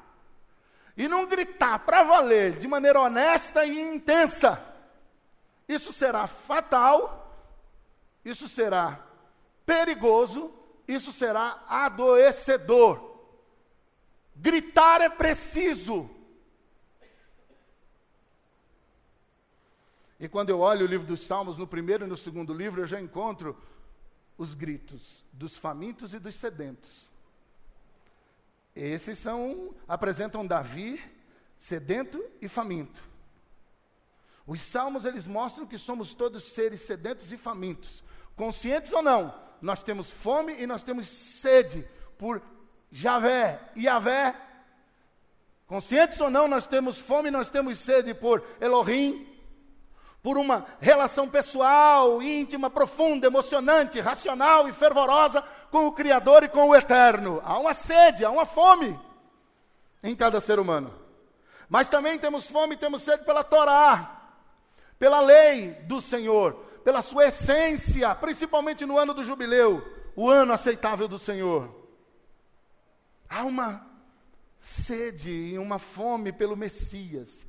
e 0.96 1.06
não 1.10 1.26
gritar 1.26 1.80
para 1.80 2.04
valer 2.04 2.58
de 2.58 2.66
maneira 2.66 3.02
honesta 3.02 3.66
e 3.66 3.78
intensa, 3.78 4.64
isso 5.68 5.92
será 5.92 6.28
fatal, 6.28 7.30
isso 8.24 8.48
será 8.48 9.06
perigoso, 9.66 10.50
isso 10.88 11.12
será 11.12 11.62
adoecedor. 11.68 13.17
Gritar 14.40 15.02
é 15.02 15.10
preciso. 15.10 16.10
E 20.20 20.28
quando 20.28 20.50
eu 20.50 20.60
olho 20.60 20.86
o 20.86 20.90
livro 20.90 21.06
dos 21.06 21.22
Salmos, 21.22 21.58
no 21.58 21.68
primeiro 21.68 22.06
e 22.06 22.08
no 22.08 22.18
segundo 22.18 22.54
livro, 22.54 22.82
eu 22.82 22.88
já 22.88 23.00
encontro 23.00 23.58
os 24.38 24.54
gritos 24.54 25.26
dos 25.34 25.56
famintos 25.56 26.14
e 26.14 26.20
dos 26.20 26.36
sedentos. 26.36 27.12
Esses 28.76 29.18
são 29.18 29.74
apresentam 29.88 30.46
Davi 30.46 31.02
sedento 31.58 32.24
e 32.40 32.48
faminto. 32.48 33.02
Os 34.46 34.62
salmos 34.62 35.04
eles 35.04 35.26
mostram 35.26 35.66
que 35.66 35.78
somos 35.78 36.14
todos 36.14 36.44
seres 36.44 36.82
sedentos 36.82 37.32
e 37.32 37.38
famintos. 37.38 38.04
Conscientes 38.36 38.94
ou 38.94 39.02
não, 39.02 39.34
nós 39.62 39.82
temos 39.82 40.10
fome 40.10 40.54
e 40.62 40.68
nós 40.68 40.84
temos 40.84 41.08
sede 41.08 41.86
por 42.18 42.42
Javé 42.92 43.60
Javé. 43.76 44.36
Conscientes 45.68 46.20
ou 46.22 46.30
não, 46.30 46.48
nós 46.48 46.66
temos 46.66 46.98
fome 46.98 47.30
nós 47.30 47.50
temos 47.50 47.78
sede 47.80 48.14
por 48.14 48.42
Elohim, 48.62 49.28
por 50.24 50.38
uma 50.38 50.66
relação 50.80 51.28
pessoal, 51.28 52.22
íntima, 52.22 52.70
profunda, 52.70 53.28
emocionante, 53.28 54.00
racional 54.00 54.68
e 54.68 54.74
fervorosa 54.74 55.44
com 55.70 55.88
o 55.88 55.92
Criador 55.92 56.44
e 56.44 56.50
com 56.50 56.70
o 56.70 56.76
Eterno. 56.76 57.42
Há 57.44 57.60
uma 57.60 57.74
sede, 57.74 58.24
há 58.24 58.32
uma 58.32 58.46
fome 58.46 58.98
em 60.02 60.16
cada 60.16 60.40
ser 60.40 60.60
humano. 60.60 60.94
Mas 61.70 61.90
também 61.90 62.18
temos 62.18 62.48
fome 62.48 62.76
e 62.76 62.78
temos 62.78 63.04
sede 63.04 63.26
pela 63.26 63.44
Torá, 63.44 64.30
pela 64.98 65.20
lei 65.20 65.72
do 65.84 66.02
Senhor, 66.02 66.54
pela 66.84 67.02
sua 67.02 67.28
essência, 67.28 68.16
principalmente 68.16 68.86
no 68.86 68.98
ano 68.98 69.14
do 69.14 69.26
jubileu, 69.26 69.86
o 70.16 70.30
ano 70.30 70.54
aceitável 70.54 71.10
do 71.10 71.20
Senhor. 71.20 71.77
Há 73.30 73.44
uma 73.44 73.86
sede 74.60 75.30
e 75.30 75.58
uma 75.58 75.80
fome 75.80 76.32
pelo 76.32 76.56
Messias, 76.56 77.48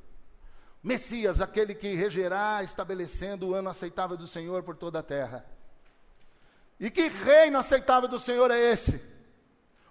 Messias, 0.81 1.41
aquele 1.41 1.75
que 1.75 1.93
regerá, 1.93 2.63
estabelecendo 2.63 3.49
o 3.49 3.53
ano 3.53 3.69
aceitável 3.69 4.15
do 4.15 4.27
Senhor 4.27 4.63
por 4.63 4.77
toda 4.77 4.99
a 4.99 5.03
terra. 5.03 5.45
E 6.79 6.89
que 6.89 7.09
reino 7.09 7.57
aceitável 7.57 8.07
do 8.07 8.17
Senhor 8.17 8.49
é 8.49 8.57
esse? 8.71 9.01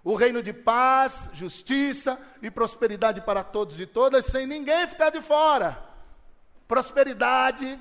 O 0.03 0.15
reino 0.15 0.43
de 0.43 0.55
paz, 0.55 1.29
justiça 1.35 2.19
e 2.41 2.51
prosperidade 2.51 3.21
para 3.21 3.45
todos 3.45 3.79
e 3.79 3.85
todas, 3.85 4.25
sem 4.25 4.47
ninguém 4.47 4.87
ficar 4.87 5.11
de 5.11 5.21
fora. 5.21 5.79
Prosperidade 6.67 7.79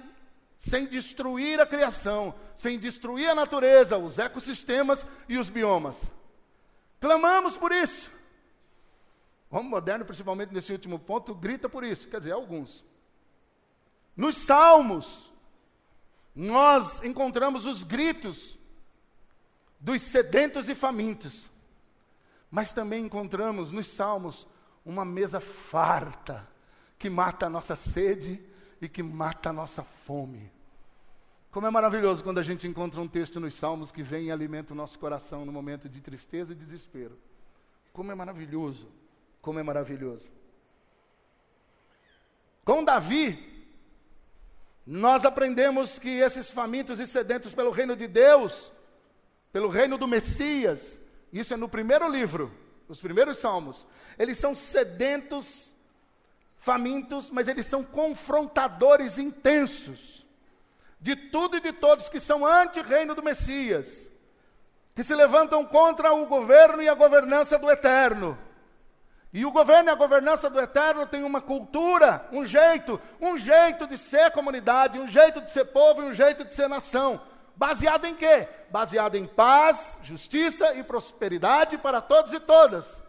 sem 0.57 0.85
destruir 0.85 1.61
a 1.61 1.65
criação, 1.65 2.35
sem 2.55 2.77
destruir 2.77 3.29
a 3.29 3.35
natureza, 3.35 3.97
os 3.97 4.19
ecossistemas 4.19 5.05
e 5.29 5.37
os 5.37 5.49
biomas. 5.49 6.03
Clamamos 6.99 7.57
por 7.57 7.71
isso. 7.71 8.11
O 9.49 9.57
homem 9.57 9.69
moderno, 9.69 10.05
principalmente 10.05 10.53
nesse 10.53 10.71
último 10.71 10.99
ponto, 10.99 11.33
grita 11.33 11.69
por 11.69 11.83
isso. 11.83 12.07
Quer 12.07 12.19
dizer, 12.19 12.31
alguns. 12.31 12.83
Nos 14.15 14.35
Salmos, 14.35 15.31
nós 16.35 17.01
encontramos 17.03 17.65
os 17.65 17.83
gritos 17.83 18.57
dos 19.79 20.01
sedentos 20.01 20.67
e 20.69 20.75
famintos, 20.75 21.49
mas 22.49 22.73
também 22.73 23.05
encontramos 23.05 23.71
nos 23.71 23.87
Salmos 23.87 24.47
uma 24.83 25.05
mesa 25.05 25.39
farta 25.39 26.47
que 26.97 27.09
mata 27.09 27.45
a 27.45 27.49
nossa 27.49 27.75
sede 27.75 28.43
e 28.81 28.89
que 28.89 29.03
mata 29.03 29.49
a 29.49 29.53
nossa 29.53 29.83
fome. 29.83 30.51
Como 31.57 31.65
é 31.65 31.71
maravilhoso 31.71 32.23
quando 32.23 32.37
a 32.37 32.43
gente 32.43 32.67
encontra 32.67 33.01
um 33.01 33.07
texto 33.07 33.39
nos 33.39 33.55
Salmos 33.55 33.91
que 33.91 34.03
vem 34.03 34.25
e 34.25 34.31
alimenta 34.31 34.73
o 34.73 34.75
nosso 34.75 34.99
coração 34.99 35.43
no 35.43 35.51
momento 35.51 35.89
de 35.89 35.99
tristeza 35.99 36.51
e 36.51 36.55
desespero. 36.55 37.17
Como 37.91 38.11
é 38.11 38.13
maravilhoso, 38.13 38.87
como 39.41 39.57
é 39.57 39.63
maravilhoso. 39.63 40.29
Com 42.63 42.83
Davi, 42.83 43.65
nós 44.85 45.25
aprendemos 45.25 45.97
que 45.97 46.19
esses 46.19 46.51
famintos 46.51 46.99
e 46.99 47.07
sedentos 47.07 47.55
pelo 47.55 47.71
reino 47.71 47.95
de 47.95 48.07
Deus, 48.07 48.71
pelo 49.51 49.67
reino 49.67 49.97
do 49.97 50.07
Messias, 50.07 51.01
isso 51.33 51.55
é 51.55 51.57
no 51.57 51.67
primeiro 51.67 52.07
livro, 52.07 52.51
os 52.87 53.01
primeiros 53.01 53.39
salmos, 53.39 53.87
eles 54.19 54.37
são 54.37 54.53
sedentos, 54.53 55.73
famintos, 56.59 57.31
mas 57.31 57.47
eles 57.47 57.65
são 57.65 57.83
confrontadores 57.83 59.17
intensos 59.17 60.26
de 60.99 61.15
tudo 61.15 61.57
e 61.57 61.61
de 61.61 61.71
todos 61.73 62.09
que 62.09 62.19
são 62.19 62.45
anti-reino 62.45 63.13
do 63.13 63.23
Messias, 63.23 64.09
que 64.95 65.03
se 65.03 65.13
levantam 65.13 65.65
contra 65.65 66.13
o 66.13 66.25
governo 66.25 66.81
e 66.81 66.89
a 66.89 66.93
governança 66.93 67.57
do 67.57 67.69
eterno 67.69 68.37
e 69.33 69.45
o 69.45 69.51
governo 69.51 69.89
e 69.89 69.91
a 69.91 69.95
governança 69.95 70.49
do 70.49 70.59
eterno 70.59 71.05
tem 71.05 71.23
uma 71.23 71.41
cultura, 71.41 72.27
um 72.31 72.45
jeito, 72.45 72.99
um 73.19 73.37
jeito 73.37 73.85
de 73.85 73.97
ser 73.97 74.31
comunidade, 74.31 74.97
um 74.97 75.07
jeito 75.07 75.41
de 75.41 75.51
ser 75.51 75.65
povo 75.65 76.01
e 76.01 76.05
um 76.05 76.13
jeito 76.13 76.45
de 76.45 76.55
ser 76.55 76.67
nação. 76.67 77.21
Baseado 77.55 78.05
em 78.05 78.15
quê? 78.15 78.47
Baseado 78.71 79.15
em 79.15 79.27
paz, 79.27 79.97
justiça 80.01 80.73
e 80.73 80.83
prosperidade 80.83 81.77
para 81.77 82.01
todos 82.01 82.31
e 82.31 82.39
todas. 82.39 83.01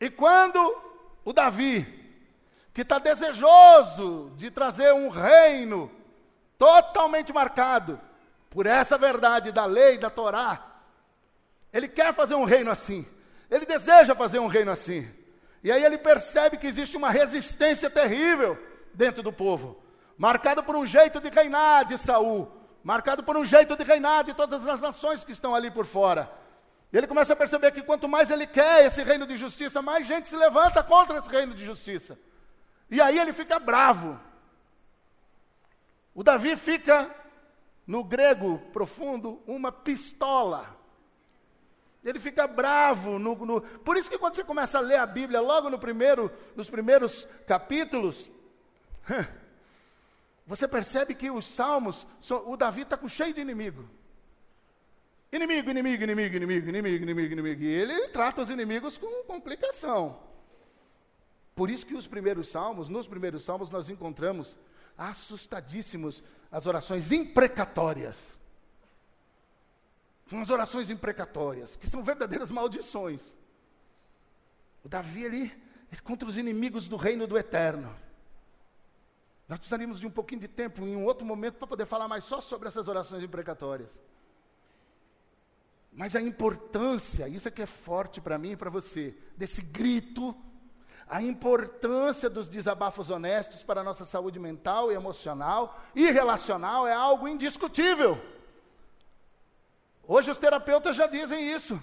E 0.00 0.08
quando 0.10 0.76
o 1.24 1.32
Davi, 1.32 2.01
que 2.72 2.82
está 2.82 2.98
desejoso 2.98 4.32
de 4.36 4.50
trazer 4.50 4.92
um 4.94 5.08
reino 5.08 5.90
totalmente 6.56 7.32
marcado 7.32 8.00
por 8.48 8.66
essa 8.66 8.96
verdade 8.96 9.52
da 9.52 9.64
lei, 9.64 9.98
da 9.98 10.08
Torá. 10.08 10.64
Ele 11.72 11.88
quer 11.88 12.14
fazer 12.14 12.34
um 12.34 12.44
reino 12.44 12.70
assim. 12.70 13.06
Ele 13.50 13.66
deseja 13.66 14.14
fazer 14.14 14.38
um 14.38 14.46
reino 14.46 14.70
assim. 14.70 15.08
E 15.62 15.70
aí 15.70 15.84
ele 15.84 15.98
percebe 15.98 16.56
que 16.56 16.66
existe 16.66 16.96
uma 16.96 17.10
resistência 17.10 17.88
terrível 17.88 18.58
dentro 18.92 19.22
do 19.22 19.32
povo, 19.32 19.82
marcado 20.18 20.62
por 20.62 20.74
um 20.74 20.86
jeito 20.86 21.20
de 21.20 21.28
reinar 21.28 21.84
de 21.84 21.96
Saul, 21.96 22.50
marcado 22.82 23.22
por 23.22 23.36
um 23.36 23.44
jeito 23.44 23.76
de 23.76 23.84
reinar 23.84 24.24
de 24.24 24.34
todas 24.34 24.66
as 24.66 24.80
nações 24.80 25.24
que 25.24 25.32
estão 25.32 25.54
ali 25.54 25.70
por 25.70 25.86
fora. 25.86 26.30
E 26.92 26.96
ele 26.98 27.06
começa 27.06 27.32
a 27.32 27.36
perceber 27.36 27.70
que 27.70 27.82
quanto 27.82 28.08
mais 28.08 28.30
ele 28.30 28.46
quer 28.46 28.84
esse 28.84 29.02
reino 29.02 29.26
de 29.26 29.36
justiça, 29.36 29.80
mais 29.80 30.06
gente 30.06 30.28
se 30.28 30.36
levanta 30.36 30.82
contra 30.82 31.18
esse 31.18 31.30
reino 31.30 31.54
de 31.54 31.64
justiça. 31.64 32.18
E 32.92 33.00
aí 33.00 33.18
ele 33.18 33.32
fica 33.32 33.58
bravo. 33.58 34.20
O 36.14 36.22
Davi 36.22 36.54
fica, 36.56 37.10
no 37.86 38.04
grego 38.04 38.58
profundo, 38.70 39.42
uma 39.46 39.72
pistola. 39.72 40.76
Ele 42.04 42.20
fica 42.20 42.46
bravo. 42.46 43.18
No, 43.18 43.34
no... 43.46 43.62
Por 43.62 43.96
isso 43.96 44.10
que 44.10 44.18
quando 44.18 44.34
você 44.34 44.44
começa 44.44 44.76
a 44.76 44.82
ler 44.82 44.96
a 44.96 45.06
Bíblia, 45.06 45.40
logo 45.40 45.70
no 45.70 45.78
primeiro, 45.78 46.30
nos 46.54 46.68
primeiros 46.68 47.26
capítulos, 47.46 48.30
você 50.46 50.68
percebe 50.68 51.14
que 51.14 51.30
os 51.30 51.46
salmos, 51.46 52.06
o 52.44 52.58
Davi 52.58 52.82
está 52.82 52.98
cheio 53.08 53.32
de 53.32 53.40
inimigo. 53.40 53.88
Inimigo, 55.32 55.70
inimigo, 55.70 56.04
inimigo, 56.04 56.36
inimigo, 56.36 56.68
inimigo, 56.68 57.04
inimigo, 57.04 57.32
inimigo. 57.32 57.62
E 57.62 57.68
ele 57.68 58.08
trata 58.08 58.42
os 58.42 58.50
inimigos 58.50 58.98
com 58.98 59.24
complicação. 59.24 60.30
Por 61.54 61.70
isso 61.70 61.86
que 61.86 61.94
os 61.94 62.06
primeiros 62.06 62.48
salmos, 62.48 62.88
nos 62.88 63.06
primeiros 63.06 63.44
salmos, 63.44 63.70
nós 63.70 63.88
encontramos 63.90 64.56
assustadíssimos 64.96 66.22
as 66.50 66.66
orações 66.66 67.10
imprecatórias. 67.10 68.40
As 70.30 70.48
orações 70.48 70.88
imprecatórias, 70.88 71.76
que 71.76 71.88
são 71.88 72.02
verdadeiras 72.02 72.50
maldições. 72.50 73.34
O 74.82 74.88
Davi 74.88 75.26
ali, 75.26 75.62
contra 76.02 76.26
os 76.26 76.38
inimigos 76.38 76.88
do 76.88 76.96
reino 76.96 77.26
do 77.26 77.36
eterno. 77.36 77.94
Nós 79.46 79.58
precisaríamos 79.58 80.00
de 80.00 80.06
um 80.06 80.10
pouquinho 80.10 80.40
de 80.40 80.48
tempo 80.48 80.82
em 80.82 80.96
um 80.96 81.04
outro 81.04 81.26
momento 81.26 81.56
para 81.56 81.66
poder 81.66 81.84
falar 81.84 82.08
mais 82.08 82.24
só 82.24 82.40
sobre 82.40 82.68
essas 82.68 82.88
orações 82.88 83.22
imprecatórias. 83.22 84.00
Mas 85.92 86.16
a 86.16 86.22
importância, 86.22 87.28
isso 87.28 87.46
é 87.46 87.50
que 87.50 87.60
é 87.60 87.66
forte 87.66 88.18
para 88.18 88.38
mim 88.38 88.52
e 88.52 88.56
para 88.56 88.70
você, 88.70 89.14
desse 89.36 89.60
grito, 89.60 90.34
a 91.08 91.22
importância 91.22 92.30
dos 92.30 92.48
desabafos 92.48 93.10
honestos 93.10 93.62
para 93.62 93.80
a 93.80 93.84
nossa 93.84 94.04
saúde 94.04 94.38
mental 94.38 94.90
e 94.90 94.94
emocional 94.94 95.80
e 95.94 96.10
relacional 96.10 96.86
é 96.86 96.94
algo 96.94 97.28
indiscutível. 97.28 98.20
Hoje 100.06 100.30
os 100.30 100.38
terapeutas 100.38 100.96
já 100.96 101.06
dizem 101.06 101.52
isso. 101.52 101.80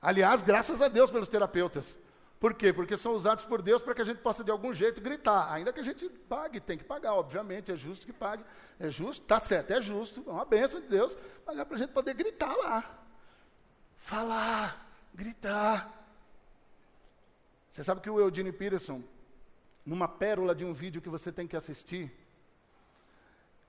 Aliás, 0.00 0.42
graças 0.42 0.80
a 0.80 0.88
Deus 0.88 1.10
pelos 1.10 1.28
terapeutas. 1.28 1.96
Por 2.40 2.54
quê? 2.54 2.72
Porque 2.72 2.96
são 2.96 3.12
usados 3.12 3.44
por 3.44 3.60
Deus 3.60 3.82
para 3.82 3.94
que 3.94 4.00
a 4.00 4.04
gente 4.04 4.22
possa 4.22 4.42
de 4.42 4.50
algum 4.50 4.72
jeito 4.72 4.98
gritar. 4.98 5.52
Ainda 5.52 5.74
que 5.74 5.80
a 5.80 5.84
gente 5.84 6.08
pague, 6.08 6.58
tem 6.58 6.78
que 6.78 6.84
pagar, 6.84 7.12
obviamente, 7.12 7.70
é 7.70 7.76
justo 7.76 8.06
que 8.06 8.12
pague. 8.14 8.42
É 8.78 8.88
justo, 8.88 9.22
está 9.22 9.38
certo, 9.38 9.72
é 9.72 9.82
justo, 9.82 10.24
é 10.26 10.30
uma 10.30 10.46
bênção 10.46 10.80
de 10.80 10.86
Deus, 10.86 11.14
pagar 11.44 11.66
para 11.66 11.76
a 11.76 11.78
gente 11.78 11.92
poder 11.92 12.14
gritar 12.14 12.56
lá. 12.56 12.98
Falar, 13.98 14.86
gritar. 15.12 15.99
Você 17.70 17.84
sabe 17.84 18.00
que 18.00 18.10
o 18.10 18.18
Eugene 18.18 18.50
Peterson, 18.50 19.00
numa 19.86 20.08
pérola 20.08 20.56
de 20.56 20.64
um 20.64 20.72
vídeo 20.72 21.00
que 21.00 21.08
você 21.08 21.30
tem 21.30 21.46
que 21.46 21.56
assistir, 21.56 22.12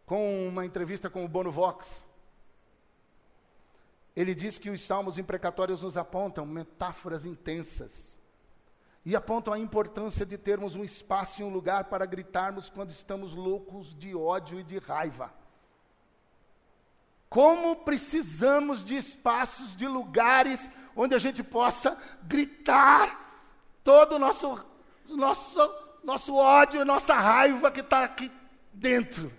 com 0.08 0.48
uma 0.48 0.66
entrevista 0.66 1.08
com 1.08 1.24
o 1.24 1.28
Bono 1.28 1.52
Vox, 1.52 2.04
ele 4.16 4.34
diz 4.34 4.58
que 4.58 4.72
os 4.72 4.82
salmos 4.82 5.20
imprecatórios 5.20 5.84
nos 5.84 5.98
apontam 5.98 6.46
metáforas 6.48 7.26
intensas 7.26 8.20
e 9.06 9.16
apontam 9.16 9.54
a 9.54 9.60
importância 9.60 10.26
de 10.26 10.38
termos 10.38 10.76
um 10.76 10.84
espaço 10.84 11.42
e 11.42 11.46
um 11.46 11.50
lugar 11.50 11.86
para 11.86 12.06
gritarmos 12.06 12.70
quando 12.70 12.90
estamos 12.90 13.34
loucos 13.36 13.96
de 13.96 14.16
ódio 14.16 14.60
e 14.60 14.64
de 14.64 14.80
raiva. 14.80 15.32
Como 17.30 17.78
precisamos 17.78 18.84
de 18.84 18.96
espaços, 18.96 19.76
de 19.76 19.88
lugares 19.88 20.70
onde 20.96 21.16
a 21.16 21.20
gente 21.20 21.44
possa 21.44 21.98
gritar 22.24 23.31
todo 23.84 24.16
o 24.16 24.20
nosso, 24.20 24.60
nosso, 25.08 25.76
nosso 26.04 26.36
ódio, 26.36 26.86
nossa 26.86 27.14
raiva 27.14 27.72
que 27.72 27.82
está 27.82 28.04
aqui 28.04 28.32
dentro. 28.74 29.32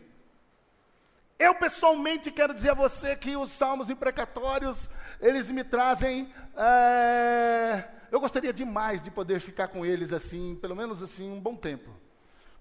Eu 1.38 1.54
pessoalmente 1.54 2.30
quero 2.30 2.54
dizer 2.54 2.70
a 2.70 2.74
você 2.74 3.16
que 3.16 3.36
os 3.36 3.50
salmos 3.50 3.90
imprecatórios, 3.90 4.88
eles 5.20 5.50
me 5.50 5.64
trazem 5.64 6.32
é, 6.56 7.88
eu 8.12 8.20
gostaria 8.20 8.52
demais 8.52 9.02
de 9.02 9.10
poder 9.10 9.40
ficar 9.40 9.68
com 9.68 9.86
eles 9.86 10.12
assim, 10.12 10.54
pelo 10.56 10.76
menos 10.76 11.02
assim, 11.02 11.32
um 11.32 11.40
bom 11.40 11.56
tempo. 11.56 11.90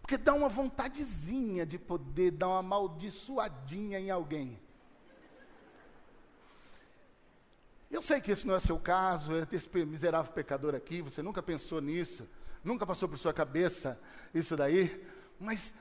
Porque 0.02 0.18
dá 0.18 0.34
uma 0.34 0.48
vontadezinha 0.48 1.66
de 1.66 1.78
poder 1.78 2.32
dar 2.32 2.48
uma 2.48 2.60
amaldiçoadinha 2.60 4.00
em 4.00 4.10
alguém. 4.10 4.58
Eu 7.92 8.02
sei 8.02 8.22
que 8.22 8.32
esse 8.32 8.48
não 8.48 8.56
é 8.56 8.60
seu 8.62 8.80
caso, 8.80 9.34
é 9.36 9.46
esse 9.52 9.68
miserável 9.86 10.32
pecador 10.32 10.74
aqui, 10.74 11.02
você 11.02 11.22
nunca 11.22 11.44
pensou 11.44 11.82
nisso, 11.82 12.26
nunca 12.64 12.88
passou 12.88 13.10
por 13.10 13.18
sua 13.18 13.34
cabeça 13.34 14.00
isso 14.34 14.56
daí, 14.56 15.06
mas, 15.38 15.74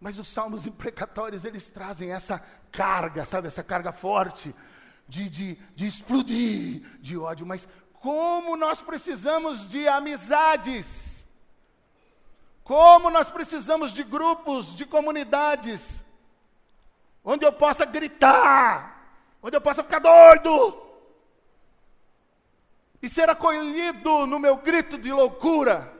mas 0.00 0.20
os 0.20 0.28
salmos 0.28 0.64
imprecatórios, 0.66 1.44
eles 1.44 1.68
trazem 1.68 2.12
essa 2.12 2.38
carga, 2.70 3.26
sabe, 3.26 3.48
essa 3.48 3.64
carga 3.64 3.90
forte 3.90 4.54
de, 5.08 5.28
de, 5.28 5.58
de 5.74 5.84
explodir 5.84 6.82
de 7.00 7.18
ódio, 7.18 7.44
mas 7.44 7.66
como 7.94 8.56
nós 8.56 8.80
precisamos 8.80 9.66
de 9.66 9.88
amizades, 9.88 11.26
como 12.62 13.10
nós 13.10 13.32
precisamos 13.32 13.90
de 13.90 14.04
grupos, 14.04 14.76
de 14.76 14.86
comunidades, 14.86 16.04
onde 17.24 17.44
eu 17.44 17.52
possa 17.52 17.84
gritar, 17.84 19.26
onde 19.42 19.56
eu 19.56 19.60
possa 19.60 19.82
ficar 19.82 19.98
doido 19.98 20.91
e 23.02 23.08
ser 23.08 23.28
acolhido 23.28 24.26
no 24.26 24.38
meu 24.38 24.56
grito 24.56 24.96
de 24.96 25.12
loucura. 25.12 25.92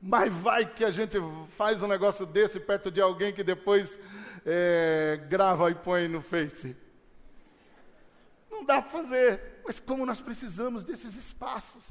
Mas 0.00 0.32
vai 0.32 0.66
que 0.66 0.84
a 0.84 0.90
gente 0.90 1.16
faz 1.56 1.82
um 1.82 1.88
negócio 1.88 2.26
desse 2.26 2.60
perto 2.60 2.90
de 2.90 3.00
alguém 3.00 3.32
que 3.32 3.42
depois 3.42 3.98
é, 4.44 5.24
grava 5.28 5.70
e 5.70 5.74
põe 5.74 6.08
no 6.08 6.20
Face. 6.20 6.76
Não 8.50 8.64
dá 8.64 8.82
para 8.82 8.90
fazer. 8.90 9.62
Mas 9.64 9.80
como 9.80 10.04
nós 10.04 10.20
precisamos 10.20 10.84
desses 10.84 11.16
espaços. 11.16 11.88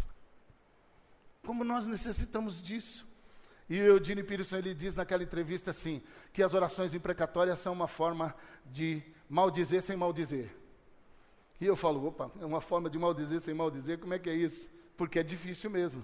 Como 1.44 1.64
nós 1.64 1.88
necessitamos 1.88 2.62
disso. 2.62 3.08
E 3.68 3.80
o 3.80 3.86
Eugene 3.86 4.22
Peterson 4.22 4.58
ele 4.58 4.74
diz 4.74 4.98
naquela 4.98 5.24
entrevista 5.24 5.72
assim, 5.72 6.04
que 6.34 6.44
as 6.44 6.54
orações 6.54 6.94
imprecatórias 6.94 7.60
são 7.60 7.72
uma 7.72 7.88
forma 7.88 8.36
de 8.66 9.02
maldizer 9.30 9.82
sem 9.82 9.96
maldizer. 9.96 10.61
E 11.62 11.68
eu 11.68 11.76
falo, 11.76 12.08
opa, 12.08 12.32
é 12.42 12.46
uma 12.46 12.60
forma 12.60 12.90
de 12.90 12.98
maldizer 12.98 13.40
sem 13.40 13.54
maldizer, 13.54 14.00
como 14.00 14.16
é 14.16 14.20
que 14.20 14.28
é 14.28 14.34
isso? 14.34 14.68
Porque 14.98 15.20
é 15.20 15.24
difícil 15.24 15.70
mesmo. 15.70 16.04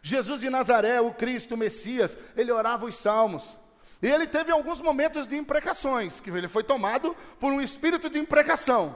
Jesus 0.00 0.40
de 0.40 0.48
Nazaré, 0.48 1.00
o 1.00 1.12
Cristo, 1.12 1.56
o 1.56 1.58
Messias, 1.58 2.16
ele 2.36 2.52
orava 2.52 2.86
os 2.86 2.94
salmos. 2.94 3.58
E 4.00 4.06
ele 4.06 4.24
teve 4.24 4.52
alguns 4.52 4.80
momentos 4.80 5.26
de 5.26 5.36
imprecações, 5.36 6.20
que 6.20 6.30
ele 6.30 6.46
foi 6.46 6.62
tomado 6.62 7.16
por 7.40 7.52
um 7.52 7.60
espírito 7.60 8.08
de 8.08 8.20
imprecação. 8.20 8.94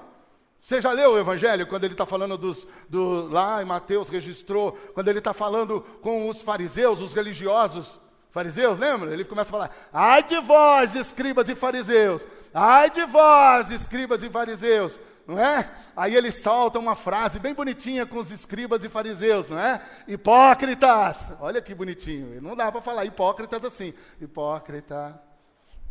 Você 0.61 0.81
já 0.81 0.93
leu 0.93 1.13
o 1.13 1.19
Evangelho 1.19 1.67
quando 1.67 1.85
ele 1.85 1.95
está 1.95 2.07
falando 2.07 2.39
dos, 2.39 2.67
do, 2.89 3.27
lá 3.29 3.61
em 3.61 3.67
Mateus 3.67 4.09
registrou, 4.09 4.73
quando 4.95 5.09
ele 5.09 5.19
está 5.19 5.33
falando 5.33 5.81
com 6.01 6.29
os 6.29 6.43
fariseus, 6.43 7.01
os 7.01 7.13
religiosos, 7.13 8.01
fariseus, 8.37 8.79
lembra? 8.79 9.11
Ele 9.11 9.25
começa 9.25 9.49
a 9.49 9.53
falar: 9.53 9.71
ai 9.91 10.23
de 10.23 10.39
vós, 10.41 10.95
escribas 10.95 11.49
e 11.49 11.55
fariseus, 11.55 12.27
ai 12.53 12.91
de 12.91 13.03
vós, 13.07 13.71
escribas 13.71 14.23
e 14.23 14.29
fariseus, 14.29 15.01
não 15.27 15.39
é? 15.39 15.71
Aí 15.97 16.15
ele 16.15 16.31
salta 16.31 16.79
uma 16.79 16.95
frase 16.95 17.39
bem 17.39 17.55
bonitinha 17.55 18.05
com 18.05 18.19
os 18.19 18.31
escribas 18.31 18.85
e 18.85 18.91
fariseus, 18.91 19.49
não 19.49 19.59
é? 19.59 19.81
Hipócritas, 20.07 21.33
olha 21.41 21.63
que 21.63 21.75
bonitinho, 21.75 22.43
não 22.43 22.55
dá 22.55 22.71
para 22.71 22.83
falar 22.83 23.07
hipócritas 23.07 23.65
assim, 23.65 23.95
hipócrita, 24.21 25.19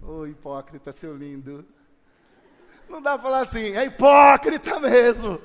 ô 0.03 0.19
oh, 0.19 0.27
hipócrita, 0.27 0.91
seu 0.91 1.17
lindo. 1.17 1.65
Não 2.87 3.01
dá 3.01 3.13
para 3.13 3.23
falar 3.23 3.39
assim, 3.39 3.73
é 3.75 3.85
hipócrita 3.85 4.79
mesmo. 4.79 5.41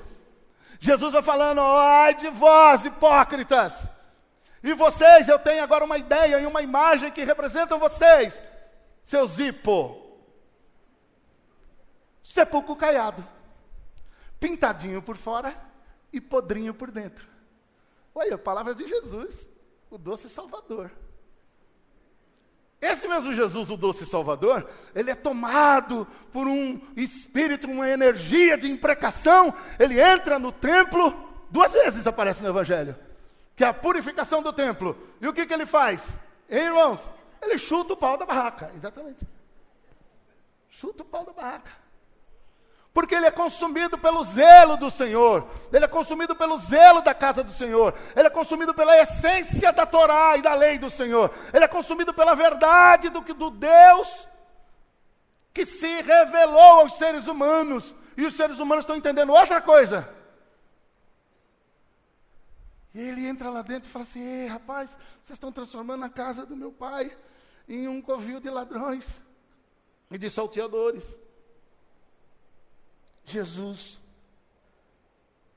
Jesus 0.79 1.11
vai 1.11 1.23
falando, 1.23 1.61
ai 1.61 2.13
de 2.13 2.29
vós, 2.29 2.85
hipócritas. 2.85 3.90
E 4.63 4.73
vocês, 4.73 5.27
eu 5.27 5.39
tenho 5.39 5.63
agora 5.63 5.83
uma 5.83 5.97
ideia 5.97 6.39
e 6.39 6.45
uma 6.45 6.61
imagem 6.61 7.11
que 7.11 7.23
representam 7.23 7.79
vocês, 7.79 8.41
seus 9.01 9.39
hipo. 9.39 9.99
Sepulcro 12.23 12.75
caiado, 12.75 13.27
pintadinho 14.39 15.01
por 15.01 15.17
fora 15.17 15.55
e 16.13 16.21
podrinho 16.21 16.73
por 16.73 16.91
dentro. 16.91 17.27
Olha, 18.13 18.37
palavras 18.37 18.75
de 18.75 18.87
Jesus, 18.87 19.47
o 19.89 19.97
doce 19.97 20.29
Salvador. 20.29 20.91
Esse 22.79 23.07
mesmo 23.07 23.33
Jesus, 23.33 23.69
o 23.69 23.77
doce 23.77 24.05
Salvador, 24.05 24.67
ele 24.95 25.11
é 25.11 25.15
tomado 25.15 26.07
por 26.33 26.47
um 26.47 26.81
espírito, 26.95 27.67
uma 27.67 27.87
energia 27.87 28.57
de 28.57 28.69
imprecação. 28.69 29.53
Ele 29.79 30.01
entra 30.01 30.39
no 30.39 30.51
templo, 30.51 31.13
duas 31.51 31.71
vezes 31.71 32.07
aparece 32.07 32.41
no 32.41 32.49
Evangelho, 32.49 32.95
que 33.55 33.63
é 33.63 33.67
a 33.67 33.73
purificação 33.73 34.41
do 34.41 34.53
templo. 34.53 34.97
E 35.19 35.27
o 35.27 35.33
que, 35.33 35.45
que 35.45 35.53
ele 35.53 35.65
faz? 35.65 36.19
Hein, 36.49 36.65
irmãos? 36.65 37.11
Ele 37.41 37.57
chuta 37.57 37.93
o 37.93 37.97
pau 37.97 38.17
da 38.17 38.25
barraca, 38.25 38.71
exatamente. 38.75 39.27
Chuta 40.69 41.03
o 41.03 41.05
pau 41.05 41.25
da 41.25 41.33
barraca. 41.33 41.71
Porque 42.93 43.15
ele 43.15 43.25
é 43.25 43.31
consumido 43.31 43.97
pelo 43.97 44.23
zelo 44.23 44.75
do 44.75 44.91
Senhor, 44.91 45.47
ele 45.71 45.85
é 45.85 45.87
consumido 45.87 46.35
pelo 46.35 46.57
zelo 46.57 47.01
da 47.01 47.13
casa 47.13 47.41
do 47.41 47.51
Senhor, 47.51 47.95
ele 48.15 48.27
é 48.27 48.29
consumido 48.29 48.73
pela 48.73 48.97
essência 48.97 49.71
da 49.71 49.85
Torá 49.85 50.35
e 50.35 50.41
da 50.41 50.53
lei 50.53 50.77
do 50.77 50.89
Senhor, 50.89 51.31
ele 51.53 51.63
é 51.63 51.69
consumido 51.69 52.13
pela 52.13 52.35
verdade 52.35 53.07
do, 53.07 53.21
do 53.21 53.49
Deus 53.49 54.27
que 55.53 55.65
se 55.65 56.01
revelou 56.01 56.81
aos 56.81 56.97
seres 56.97 57.27
humanos, 57.27 57.95
e 58.15 58.25
os 58.25 58.33
seres 58.33 58.59
humanos 58.59 58.83
estão 58.83 58.95
entendendo 58.95 59.33
outra 59.33 59.61
coisa. 59.61 60.07
E 62.93 62.99
ele 62.99 63.25
entra 63.25 63.49
lá 63.49 63.61
dentro 63.61 63.89
e 63.89 63.91
fala 63.91 64.03
assim: 64.03 64.21
Ei, 64.21 64.47
rapaz, 64.47 64.97
vocês 65.21 65.37
estão 65.37 65.51
transformando 65.51 66.03
a 66.03 66.09
casa 66.09 66.45
do 66.45 66.55
meu 66.55 66.71
pai 66.71 67.17
em 67.67 67.87
um 67.87 68.01
covil 68.01 68.39
de 68.39 68.49
ladrões 68.49 69.21
e 70.09 70.17
de 70.17 70.29
salteadores. 70.29 71.15
Jesus, 73.23 73.99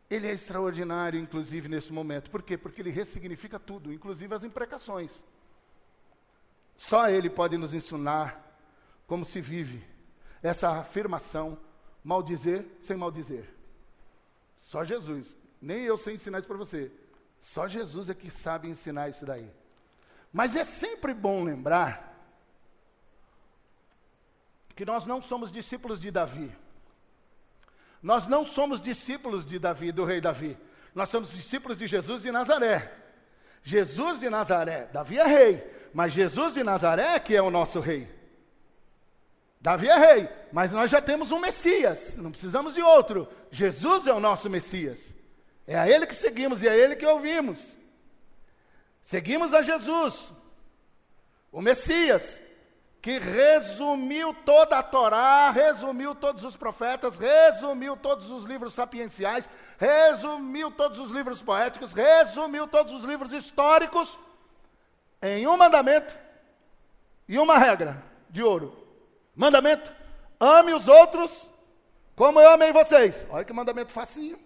ele 0.09 0.29
é 0.29 0.33
extraordinário, 0.33 1.19
inclusive, 1.19 1.69
nesse 1.69 1.93
momento. 1.93 2.31
Por 2.31 2.43
quê? 2.43 2.57
Porque 2.57 2.81
ele 2.81 2.91
ressignifica 2.91 3.59
tudo, 3.59 3.93
inclusive 3.93 4.33
as 4.33 4.45
imprecações. 4.45 5.25
Só 6.77 7.09
ele 7.09 7.31
pode 7.31 7.57
nos 7.57 7.75
ensinar 7.75 8.41
como 9.07 9.25
se 9.25 9.41
vive 9.41 9.85
essa 10.43 10.71
afirmação, 10.71 11.59
maldizer 12.03 12.67
sem 12.81 12.97
maldizer. 12.97 13.49
Só 14.59 14.85
Jesus. 14.85 15.37
Nem 15.61 15.83
eu 15.83 15.97
sei 15.97 16.15
ensinar 16.15 16.39
isso 16.39 16.49
para 16.49 16.57
você. 16.57 16.93
Só 17.45 17.69
Jesus 17.69 18.09
é 18.09 18.15
que 18.15 18.31
sabe 18.31 18.69
ensinar 18.69 19.11
isso 19.11 19.27
daí. 19.27 19.51
Mas 20.33 20.57
é 20.57 20.65
sempre 20.65 21.13
bom 21.13 21.45
lembrar 21.45 22.19
que 24.75 24.83
nós 24.83 25.05
não 25.05 25.21
somos 25.21 25.53
discípulos 25.53 26.01
de 26.01 26.11
Davi. 26.11 26.51
Nós 28.03 28.27
não 28.27 28.47
somos 28.47 28.81
discípulos 28.81 29.45
de 29.45 29.59
Davi, 29.59 29.93
do 29.93 30.07
rei 30.07 30.23
Davi. 30.23 30.57
Nós 30.95 31.11
somos 31.11 31.33
discípulos 31.33 31.77
de 31.77 31.87
Jesus 31.87 32.23
de 32.23 32.33
Nazaré. 32.33 32.91
Jesus 33.63 34.19
de 34.21 34.31
Nazaré, 34.31 34.87
Davi 34.87 35.19
é 35.19 35.27
rei, 35.27 35.91
mas 35.93 36.15
Jesus 36.15 36.55
de 36.55 36.65
Nazaré 36.65 37.21
que 37.21 37.37
é 37.37 37.43
o 37.43 37.51
nosso 37.51 37.79
rei. 37.79 38.09
Davi 39.61 39.87
é 39.87 39.99
rei, 39.99 40.31
mas 40.51 40.73
nós 40.73 40.91
já 40.91 41.03
temos 41.03 41.31
um 41.31 41.39
Messias, 41.39 42.17
não 42.17 42.31
precisamos 42.31 42.73
de 42.73 42.81
outro. 42.81 43.29
Jesus 43.51 44.07
é 44.07 44.15
o 44.15 44.21
nosso 44.21 44.49
Messias. 44.49 45.15
É 45.67 45.79
a 45.79 45.89
Ele 45.89 46.07
que 46.07 46.15
seguimos 46.15 46.63
e 46.63 46.69
é 46.69 46.71
a 46.71 46.77
Ele 46.77 46.97
que 46.97 47.07
ouvimos. 47.07 47.75
Seguimos 49.03 49.53
a 49.53 49.63
Jesus, 49.63 50.33
o 51.53 51.61
Messias, 51.61 52.41
que 53.03 53.19
resumiu 53.19 54.33
toda 54.47 54.79
a 54.79 54.83
Torá, 54.83 55.51
resumiu 55.51 56.15
todos 56.15 56.43
os 56.43 56.57
profetas, 56.57 57.19
resumiu 57.19 57.99
todos 57.99 58.31
os 58.31 58.47
livros 58.47 58.73
sapienciais, 58.73 59.49
resumiu 59.79 60.71
todos 60.71 60.99
os 60.99 61.11
livros 61.11 61.43
poéticos, 61.43 61.93
resumiu 61.93 62.67
todos 62.67 62.93
os 62.93 63.05
livros 63.05 63.31
históricos 63.33 64.19
em 65.21 65.47
um 65.47 65.57
mandamento 65.57 66.17
e 67.29 67.39
uma 67.39 67.59
regra 67.59 68.03
de 68.31 68.43
ouro. 68.43 68.87
Mandamento: 69.37 69.93
ame 70.41 70.73
os 70.73 70.89
outros 70.89 71.51
como 72.17 72.41
eu 72.41 72.51
amei 72.51 72.73
vocês. 72.73 73.27
Olha 73.29 73.45
que 73.45 73.53
mandamento 73.53 73.93
facinho. 73.93 74.39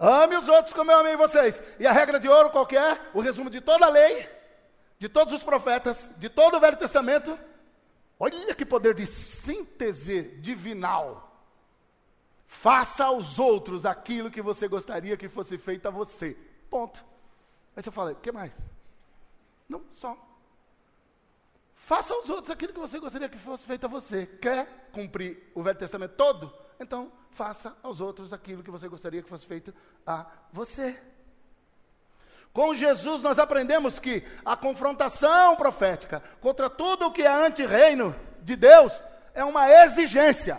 Ame 0.00 0.36
os 0.36 0.48
outros 0.48 0.74
como 0.74 0.90
eu 0.90 0.98
amei 0.98 1.14
vocês. 1.14 1.62
E 1.78 1.86
a 1.86 1.92
regra 1.92 2.18
de 2.18 2.28
ouro 2.28 2.50
qual 2.50 2.66
é? 2.72 2.98
O 3.14 3.20
resumo 3.20 3.50
de 3.50 3.60
toda 3.60 3.86
a 3.86 3.90
lei 3.90 4.40
de 5.00 5.08
todos 5.08 5.32
os 5.32 5.42
profetas, 5.42 6.10
de 6.18 6.28
todo 6.28 6.58
o 6.58 6.60
Velho 6.60 6.76
Testamento. 6.76 7.36
Olha 8.18 8.54
que 8.54 8.66
poder 8.66 8.94
de 8.94 9.06
síntese 9.06 10.24
divinal. 10.42 11.26
Faça 12.46 13.06
aos 13.06 13.38
outros 13.38 13.86
aquilo 13.86 14.30
que 14.30 14.42
você 14.42 14.68
gostaria 14.68 15.16
que 15.16 15.26
fosse 15.26 15.56
feito 15.56 15.88
a 15.88 15.90
você. 15.90 16.36
Ponto. 16.68 17.02
Aí 17.74 17.82
você 17.82 17.90
fala, 17.90 18.12
o 18.12 18.16
que 18.16 18.30
mais? 18.30 18.70
Não, 19.66 19.82
só. 19.90 20.14
Faça 21.76 22.12
aos 22.12 22.28
outros 22.28 22.50
aquilo 22.50 22.74
que 22.74 22.78
você 22.78 22.98
gostaria 22.98 23.28
que 23.28 23.38
fosse 23.38 23.64
feito 23.64 23.86
a 23.86 23.88
você. 23.88 24.26
Quer 24.26 24.90
cumprir 24.92 25.50
o 25.54 25.62
Velho 25.62 25.78
Testamento 25.78 26.14
todo? 26.14 26.52
Então, 26.80 27.12
faça 27.30 27.76
aos 27.82 28.00
outros 28.00 28.32
aquilo 28.32 28.62
que 28.62 28.70
você 28.70 28.88
gostaria 28.88 29.22
que 29.22 29.28
fosse 29.28 29.46
feito 29.46 29.72
a 30.06 30.26
você. 30.50 30.98
Com 32.54 32.74
Jesus 32.74 33.22
nós 33.22 33.38
aprendemos 33.38 33.98
que 33.98 34.24
a 34.44 34.56
confrontação 34.56 35.54
profética 35.54 36.22
contra 36.40 36.68
tudo 36.70 37.06
o 37.06 37.12
que 37.12 37.22
é 37.22 37.28
anti-reino 37.28 38.16
de 38.42 38.56
Deus 38.56 39.00
é 39.34 39.44
uma 39.44 39.70
exigência. 39.70 40.58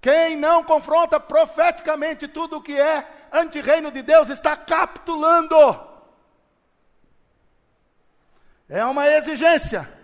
Quem 0.00 0.36
não 0.36 0.62
confronta 0.62 1.18
profeticamente 1.18 2.28
tudo 2.28 2.56
o 2.56 2.62
que 2.62 2.78
é 2.78 3.28
anti-reino 3.32 3.90
de 3.90 4.02
Deus 4.02 4.28
está 4.28 4.56
capitulando. 4.56 5.56
É 8.68 8.84
uma 8.84 9.08
exigência. 9.08 9.97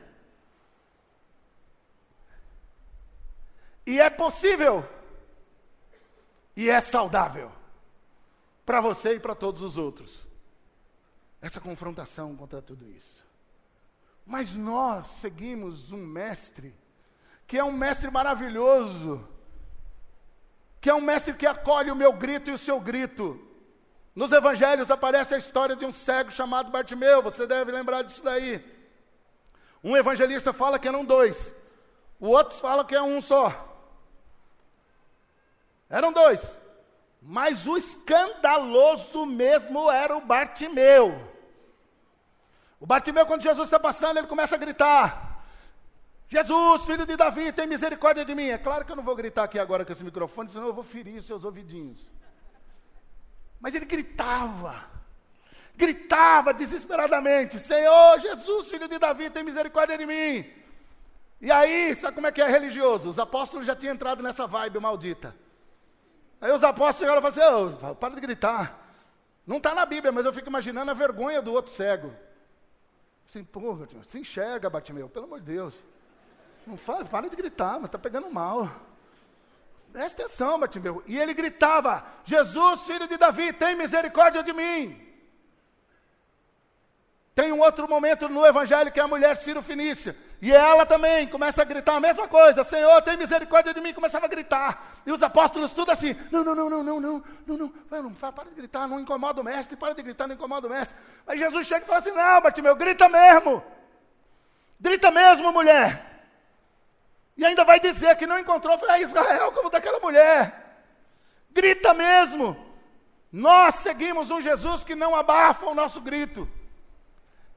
E 3.86 4.00
é 4.00 4.08
possível. 4.08 4.88
E 6.56 6.70
é 6.70 6.80
saudável 6.80 7.50
para 8.64 8.80
você 8.80 9.14
e 9.14 9.20
para 9.20 9.34
todos 9.34 9.60
os 9.62 9.76
outros. 9.76 10.26
Essa 11.40 11.60
confrontação 11.60 12.34
contra 12.36 12.62
tudo 12.62 12.90
isso. 12.90 13.24
Mas 14.24 14.54
nós 14.54 15.08
seguimos 15.08 15.92
um 15.92 15.98
mestre, 15.98 16.74
que 17.46 17.58
é 17.58 17.64
um 17.64 17.72
mestre 17.72 18.10
maravilhoso, 18.10 19.28
que 20.80 20.88
é 20.88 20.94
um 20.94 21.00
mestre 21.00 21.34
que 21.34 21.46
acolhe 21.46 21.90
o 21.90 21.96
meu 21.96 22.12
grito 22.12 22.50
e 22.50 22.54
o 22.54 22.58
seu 22.58 22.80
grito. 22.80 23.38
Nos 24.14 24.32
evangelhos 24.32 24.90
aparece 24.90 25.34
a 25.34 25.38
história 25.38 25.76
de 25.76 25.84
um 25.84 25.92
cego 25.92 26.30
chamado 26.30 26.70
Bartimeu, 26.70 27.22
você 27.22 27.46
deve 27.46 27.70
lembrar 27.70 28.02
disso 28.02 28.22
daí. 28.22 28.64
Um 29.82 29.94
evangelista 29.94 30.52
fala 30.54 30.78
que 30.78 30.88
eram 30.88 31.04
dois, 31.04 31.54
o 32.18 32.28
outro 32.28 32.56
fala 32.56 32.84
que 32.84 32.94
é 32.94 33.02
um 33.02 33.20
só. 33.20 33.73
Eram 35.98 36.12
dois. 36.12 36.42
Mas 37.22 37.68
o 37.68 37.76
escandaloso 37.76 39.24
mesmo 39.24 39.88
era 39.88 40.16
o 40.16 40.20
Bartimeu. 40.20 41.06
O 42.80 42.86
Bartimeu, 42.86 43.24
quando 43.24 43.42
Jesus 43.42 43.68
está 43.68 43.78
passando, 43.78 44.18
ele 44.18 44.26
começa 44.26 44.56
a 44.56 44.58
gritar: 44.58 45.46
Jesus, 46.28 46.84
filho 46.84 47.06
de 47.06 47.16
Davi, 47.16 47.52
tem 47.52 47.68
misericórdia 47.68 48.24
de 48.24 48.34
mim. 48.34 48.48
É 48.48 48.58
claro 48.58 48.84
que 48.84 48.90
eu 48.90 48.96
não 48.96 49.04
vou 49.04 49.14
gritar 49.14 49.44
aqui 49.44 49.56
agora 49.56 49.84
com 49.84 49.92
esse 49.92 50.02
microfone, 50.02 50.48
senão 50.48 50.66
eu 50.66 50.74
vou 50.74 50.82
ferir 50.82 51.16
os 51.16 51.26
seus 51.26 51.44
ouvidinhos. 51.44 52.10
Mas 53.60 53.72
ele 53.76 53.86
gritava, 53.86 54.74
gritava 55.76 56.52
desesperadamente: 56.52 57.60
Senhor, 57.60 58.18
Jesus, 58.18 58.68
filho 58.68 58.88
de 58.88 58.98
Davi, 58.98 59.30
tem 59.30 59.44
misericórdia 59.44 59.96
de 59.96 60.06
mim. 60.06 60.44
E 61.40 61.52
aí, 61.52 61.94
sabe 61.94 62.16
como 62.16 62.26
é 62.26 62.32
que 62.32 62.42
é 62.42 62.48
religioso? 62.48 63.08
Os 63.08 63.20
apóstolos 63.20 63.64
já 63.64 63.76
tinham 63.76 63.94
entrado 63.94 64.24
nessa 64.24 64.44
vibe 64.44 64.80
maldita. 64.80 65.43
Aí 66.44 66.52
os 66.52 66.62
apóstolos 66.62 66.98
chegaram 66.98 67.26
e 67.26 67.32
falaram 67.32 67.70
assim, 67.70 67.86
oh, 67.86 67.94
para 67.94 68.14
de 68.14 68.20
gritar. 68.20 68.78
Não 69.46 69.56
está 69.56 69.74
na 69.74 69.86
Bíblia, 69.86 70.12
mas 70.12 70.26
eu 70.26 70.32
fico 70.32 70.50
imaginando 70.50 70.90
a 70.90 70.94
vergonha 70.94 71.40
do 71.40 71.50
outro 71.50 71.72
cego. 71.72 72.14
Assim, 73.26 73.42
porra, 73.42 73.88
se 74.02 74.18
enxerga, 74.18 74.68
Batimeu, 74.68 75.08
pelo 75.08 75.24
amor 75.24 75.40
de 75.40 75.46
Deus. 75.46 75.82
Não 76.66 76.76
faz, 76.76 77.08
para 77.08 77.30
de 77.30 77.36
gritar, 77.36 77.76
mas 77.76 77.86
está 77.86 77.98
pegando 77.98 78.30
mal. 78.30 78.68
Presta 79.90 80.24
atenção, 80.24 80.60
Batimeu. 80.60 81.02
E 81.06 81.18
ele 81.18 81.32
gritava: 81.32 82.04
Jesus, 82.26 82.82
filho 82.82 83.08
de 83.08 83.16
Davi, 83.16 83.50
tem 83.50 83.74
misericórdia 83.74 84.42
de 84.42 84.52
mim. 84.52 85.00
Tem 87.34 87.52
um 87.52 87.60
outro 87.60 87.88
momento 87.88 88.28
no 88.28 88.44
Evangelho 88.44 88.92
que 88.92 89.00
é 89.00 89.02
a 89.02 89.08
mulher 89.08 89.38
Ciro 89.38 89.62
Finícia. 89.62 90.14
E 90.44 90.52
ela 90.52 90.84
também 90.84 91.26
começa 91.26 91.62
a 91.62 91.64
gritar 91.64 91.96
a 91.96 92.00
mesma 92.00 92.28
coisa: 92.28 92.62
Senhor, 92.62 93.00
tem 93.00 93.16
misericórdia 93.16 93.72
de 93.72 93.80
mim. 93.80 93.94
Começava 93.94 94.26
a 94.26 94.28
gritar. 94.28 95.00
E 95.06 95.10
os 95.10 95.22
apóstolos 95.22 95.72
tudo 95.72 95.90
assim: 95.90 96.14
Não, 96.30 96.44
não, 96.44 96.54
não, 96.54 96.68
não, 96.68 96.82
não, 96.82 97.00
não, 97.00 97.24
não, 97.46 97.56
não, 97.56 97.72
não, 97.90 98.02
não 98.02 98.12
para 98.12 98.50
de 98.50 98.54
gritar, 98.54 98.86
não 98.86 99.00
incomoda 99.00 99.40
o 99.40 99.44
mestre, 99.44 99.74
para 99.74 99.94
de 99.94 100.02
gritar, 100.02 100.26
não 100.26 100.34
incomoda 100.34 100.66
o 100.66 100.70
mestre. 100.70 100.94
Aí 101.26 101.38
Jesus 101.38 101.66
chega 101.66 101.82
e 101.82 101.86
fala 101.86 102.00
assim: 102.00 102.10
Não, 102.10 102.42
Bartimeu, 102.42 102.76
grita 102.76 103.08
mesmo. 103.08 103.64
Grita 104.78 105.10
mesmo, 105.10 105.50
mulher. 105.50 106.26
E 107.38 107.42
ainda 107.42 107.64
vai 107.64 107.80
dizer 107.80 108.14
que 108.16 108.26
não 108.26 108.38
encontrou 108.38 108.76
foi 108.76 108.90
a 108.90 109.00
Israel 109.00 109.50
como 109.50 109.70
daquela 109.70 109.98
mulher. 109.98 110.76
Grita 111.52 111.94
mesmo. 111.94 112.54
Nós 113.32 113.76
seguimos 113.76 114.30
um 114.30 114.42
Jesus 114.42 114.84
que 114.84 114.94
não 114.94 115.16
abafa 115.16 115.64
o 115.64 115.74
nosso 115.74 116.02
grito. 116.02 116.46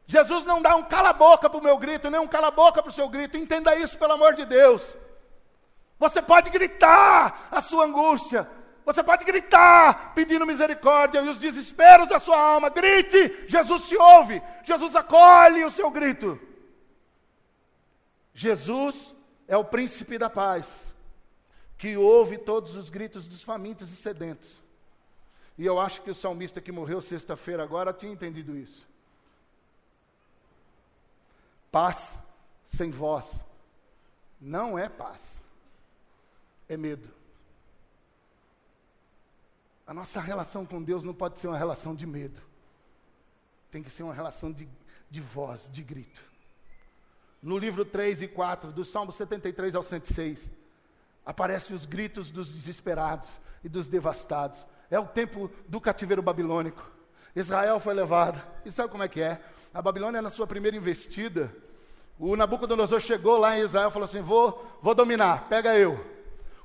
Jesus 0.07 0.45
não 0.45 0.61
dá 0.61 0.73
um 0.75 0.83
cala-boca 0.83 1.49
para 1.49 1.59
o 1.59 1.63
meu 1.63 1.77
grito, 1.77 2.09
nem 2.09 2.19
um 2.19 2.27
cala-boca 2.27 2.81
para 2.81 2.89
o 2.89 2.93
seu 2.93 3.09
grito. 3.09 3.35
Entenda 3.35 3.75
isso, 3.75 3.99
pelo 3.99 4.13
amor 4.13 4.33
de 4.33 4.45
Deus. 4.45 4.95
Você 5.99 6.21
pode 6.21 6.49
gritar 6.49 7.49
a 7.51 7.59
sua 7.59 7.83
angústia, 7.85 8.49
você 8.85 9.03
pode 9.03 9.25
gritar 9.25 10.13
pedindo 10.13 10.45
misericórdia 10.45 11.19
e 11.19 11.27
os 11.27 11.37
desesperos 11.37 12.07
da 12.07 12.19
sua 12.19 12.39
alma. 12.39 12.69
Grite, 12.69 13.45
Jesus 13.47 13.83
te 13.87 13.97
ouve, 13.97 14.41
Jesus 14.63 14.95
acolhe 14.95 15.65
o 15.65 15.71
seu 15.71 15.91
grito. 15.91 16.39
Jesus 18.33 19.13
é 19.45 19.57
o 19.57 19.65
príncipe 19.65 20.17
da 20.17 20.29
paz, 20.29 20.93
que 21.77 21.97
ouve 21.97 22.37
todos 22.37 22.77
os 22.77 22.87
gritos 22.87 23.27
dos 23.27 23.43
famintos 23.43 23.91
e 23.91 23.95
sedentos. 23.97 24.61
E 25.57 25.65
eu 25.65 25.81
acho 25.81 26.01
que 26.01 26.11
o 26.11 26.15
salmista 26.15 26.61
que 26.61 26.71
morreu 26.71 27.01
sexta-feira 27.01 27.63
agora 27.63 27.91
tinha 27.91 28.13
entendido 28.13 28.55
isso. 28.55 28.87
Paz 31.71 32.21
sem 32.65 32.91
voz 32.91 33.33
não 34.39 34.77
é 34.77 34.87
paz, 34.87 35.41
é 36.69 36.77
medo. 36.77 37.09
A 39.85 39.93
nossa 39.93 40.19
relação 40.19 40.65
com 40.65 40.83
Deus 40.83 41.03
não 41.03 41.13
pode 41.13 41.39
ser 41.39 41.47
uma 41.47 41.57
relação 41.57 41.95
de 41.95 42.05
medo, 42.05 42.41
tem 43.71 43.81
que 43.81 43.89
ser 43.89 44.03
uma 44.03 44.13
relação 44.13 44.51
de, 44.51 44.67
de 45.09 45.21
voz, 45.21 45.69
de 45.71 45.81
grito. 45.81 46.21
No 47.41 47.57
livro 47.57 47.85
3 47.85 48.23
e 48.23 48.27
4, 48.27 48.71
do 48.71 48.83
Salmo 48.83 49.11
73 49.11 49.75
ao 49.75 49.83
106, 49.83 50.51
aparecem 51.25 51.75
os 51.75 51.85
gritos 51.85 52.29
dos 52.29 52.51
desesperados 52.51 53.29
e 53.63 53.69
dos 53.69 53.87
devastados. 53.87 54.65
É 54.89 54.99
o 54.99 55.05
tempo 55.05 55.51
do 55.67 55.79
cativeiro 55.79 56.21
babilônico. 56.21 56.89
Israel 57.35 57.79
foi 57.79 57.93
levado. 57.93 58.41
E 58.65 58.71
sabe 58.71 58.89
como 58.89 59.03
é 59.03 59.07
que 59.07 59.21
é? 59.21 59.41
A 59.73 59.81
Babilônia, 59.81 60.21
na 60.21 60.29
sua 60.29 60.47
primeira 60.47 60.77
investida, 60.77 61.53
o 62.19 62.35
Nabucodonosor 62.35 62.99
chegou 62.99 63.37
lá 63.37 63.57
em 63.57 63.61
Israel 63.61 63.89
e 63.89 63.91
falou 63.91 64.05
assim: 64.05 64.21
vou, 64.21 64.65
vou 64.81 64.95
dominar, 64.95 65.47
pega 65.47 65.77
eu. 65.77 66.03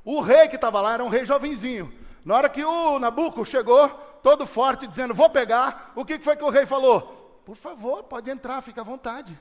O 0.05 0.21
rei 0.21 0.49
que 0.49 0.57
estava 0.57 0.81
lá 0.81 0.95
era 0.95 1.05
um 1.05 1.09
rei 1.09 1.25
jovenzinho. 1.25 1.93
Na 2.25 2.37
hora 2.37 2.49
que 2.49 2.65
o 2.65 2.99
Nabuco 2.99 3.45
chegou, 3.45 3.89
todo 4.23 4.47
forte, 4.47 4.87
dizendo: 4.87 5.15
Vou 5.15 5.29
pegar, 5.29 5.93
o 5.95 6.05
que 6.05 6.19
foi 6.19 6.37
que 6.37 6.45
o 6.45 6.51
rei 6.51 6.65
falou? 6.65 7.41
Por 7.45 7.57
favor, 7.57 8.05
pode 8.05 8.31
entrar, 8.31 8.63
fica 8.63 8.81
à 8.81 8.85
vontade. 8.85 9.39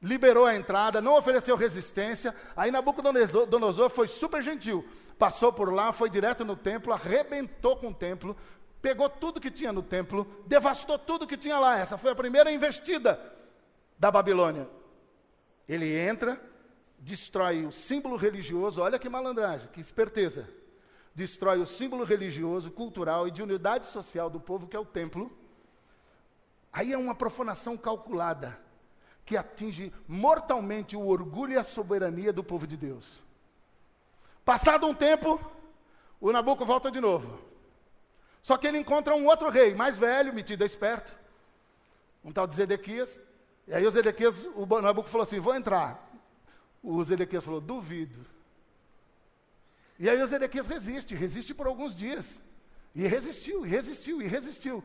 Liberou 0.00 0.46
a 0.46 0.54
entrada, 0.54 1.00
não 1.00 1.16
ofereceu 1.16 1.56
resistência. 1.56 2.34
Aí 2.56 2.70
Nabucodonosor 2.70 3.90
foi 3.90 4.06
super 4.06 4.42
gentil. 4.42 4.86
Passou 5.18 5.52
por 5.52 5.74
lá, 5.74 5.90
foi 5.90 6.08
direto 6.08 6.44
no 6.44 6.54
templo, 6.54 6.92
arrebentou 6.92 7.76
com 7.76 7.88
o 7.88 7.94
templo, 7.94 8.36
pegou 8.80 9.08
tudo 9.08 9.40
que 9.40 9.50
tinha 9.50 9.72
no 9.72 9.82
templo, 9.82 10.26
devastou 10.46 10.98
tudo 10.98 11.26
que 11.26 11.36
tinha 11.36 11.58
lá. 11.58 11.78
Essa 11.78 11.98
foi 11.98 12.12
a 12.12 12.14
primeira 12.14 12.50
investida 12.50 13.20
da 13.98 14.10
Babilônia. 14.10 14.68
Ele 15.68 15.98
entra, 15.98 16.40
destrói 16.98 17.66
o 17.66 17.72
símbolo 17.72 18.16
religioso, 18.16 18.80
olha 18.80 18.98
que 18.98 19.08
malandragem, 19.08 19.68
que 19.72 19.80
esperteza. 19.80 20.48
Destrói 21.14 21.58
o 21.58 21.66
símbolo 21.66 22.04
religioso, 22.04 22.70
cultural 22.70 23.26
e 23.26 23.30
de 23.30 23.42
unidade 23.42 23.86
social 23.86 24.30
do 24.30 24.38
povo, 24.38 24.66
que 24.66 24.76
é 24.76 24.78
o 24.78 24.84
templo. 24.84 25.30
Aí 26.72 26.92
é 26.92 26.98
uma 26.98 27.14
profanação 27.14 27.76
calculada, 27.76 28.58
que 29.24 29.36
atinge 29.36 29.92
mortalmente 30.06 30.96
o 30.96 31.06
orgulho 31.06 31.54
e 31.54 31.56
a 31.56 31.64
soberania 31.64 32.32
do 32.32 32.44
povo 32.44 32.66
de 32.66 32.76
Deus. 32.76 33.20
Passado 34.44 34.86
um 34.86 34.94
tempo, 34.94 35.40
o 36.20 36.32
Nabucco 36.32 36.64
volta 36.64 36.90
de 36.90 37.00
novo. 37.00 37.47
Só 38.48 38.56
que 38.56 38.66
ele 38.66 38.78
encontra 38.78 39.14
um 39.14 39.26
outro 39.26 39.50
rei, 39.50 39.74
mais 39.74 39.98
velho, 39.98 40.32
metido 40.32 40.64
esperto, 40.64 41.14
um 42.24 42.32
tal 42.32 42.46
de 42.46 42.54
Zedequias, 42.54 43.20
e 43.66 43.74
aí 43.74 43.86
o 43.86 43.90
Zedequias, 43.90 44.42
o 44.54 44.64
Nabuco 44.80 45.10
falou 45.10 45.24
assim: 45.24 45.38
vou 45.38 45.54
entrar. 45.54 46.10
O 46.82 47.04
Zedequias 47.04 47.44
falou: 47.44 47.60
duvido. 47.60 48.24
E 49.98 50.08
aí 50.08 50.22
o 50.22 50.26
Zedequias 50.26 50.66
resiste, 50.66 51.14
resiste 51.14 51.52
por 51.52 51.66
alguns 51.66 51.94
dias. 51.94 52.40
E 52.94 53.06
resistiu, 53.06 53.66
e 53.66 53.68
resistiu, 53.68 54.22
e 54.22 54.26
resistiu. 54.26 54.82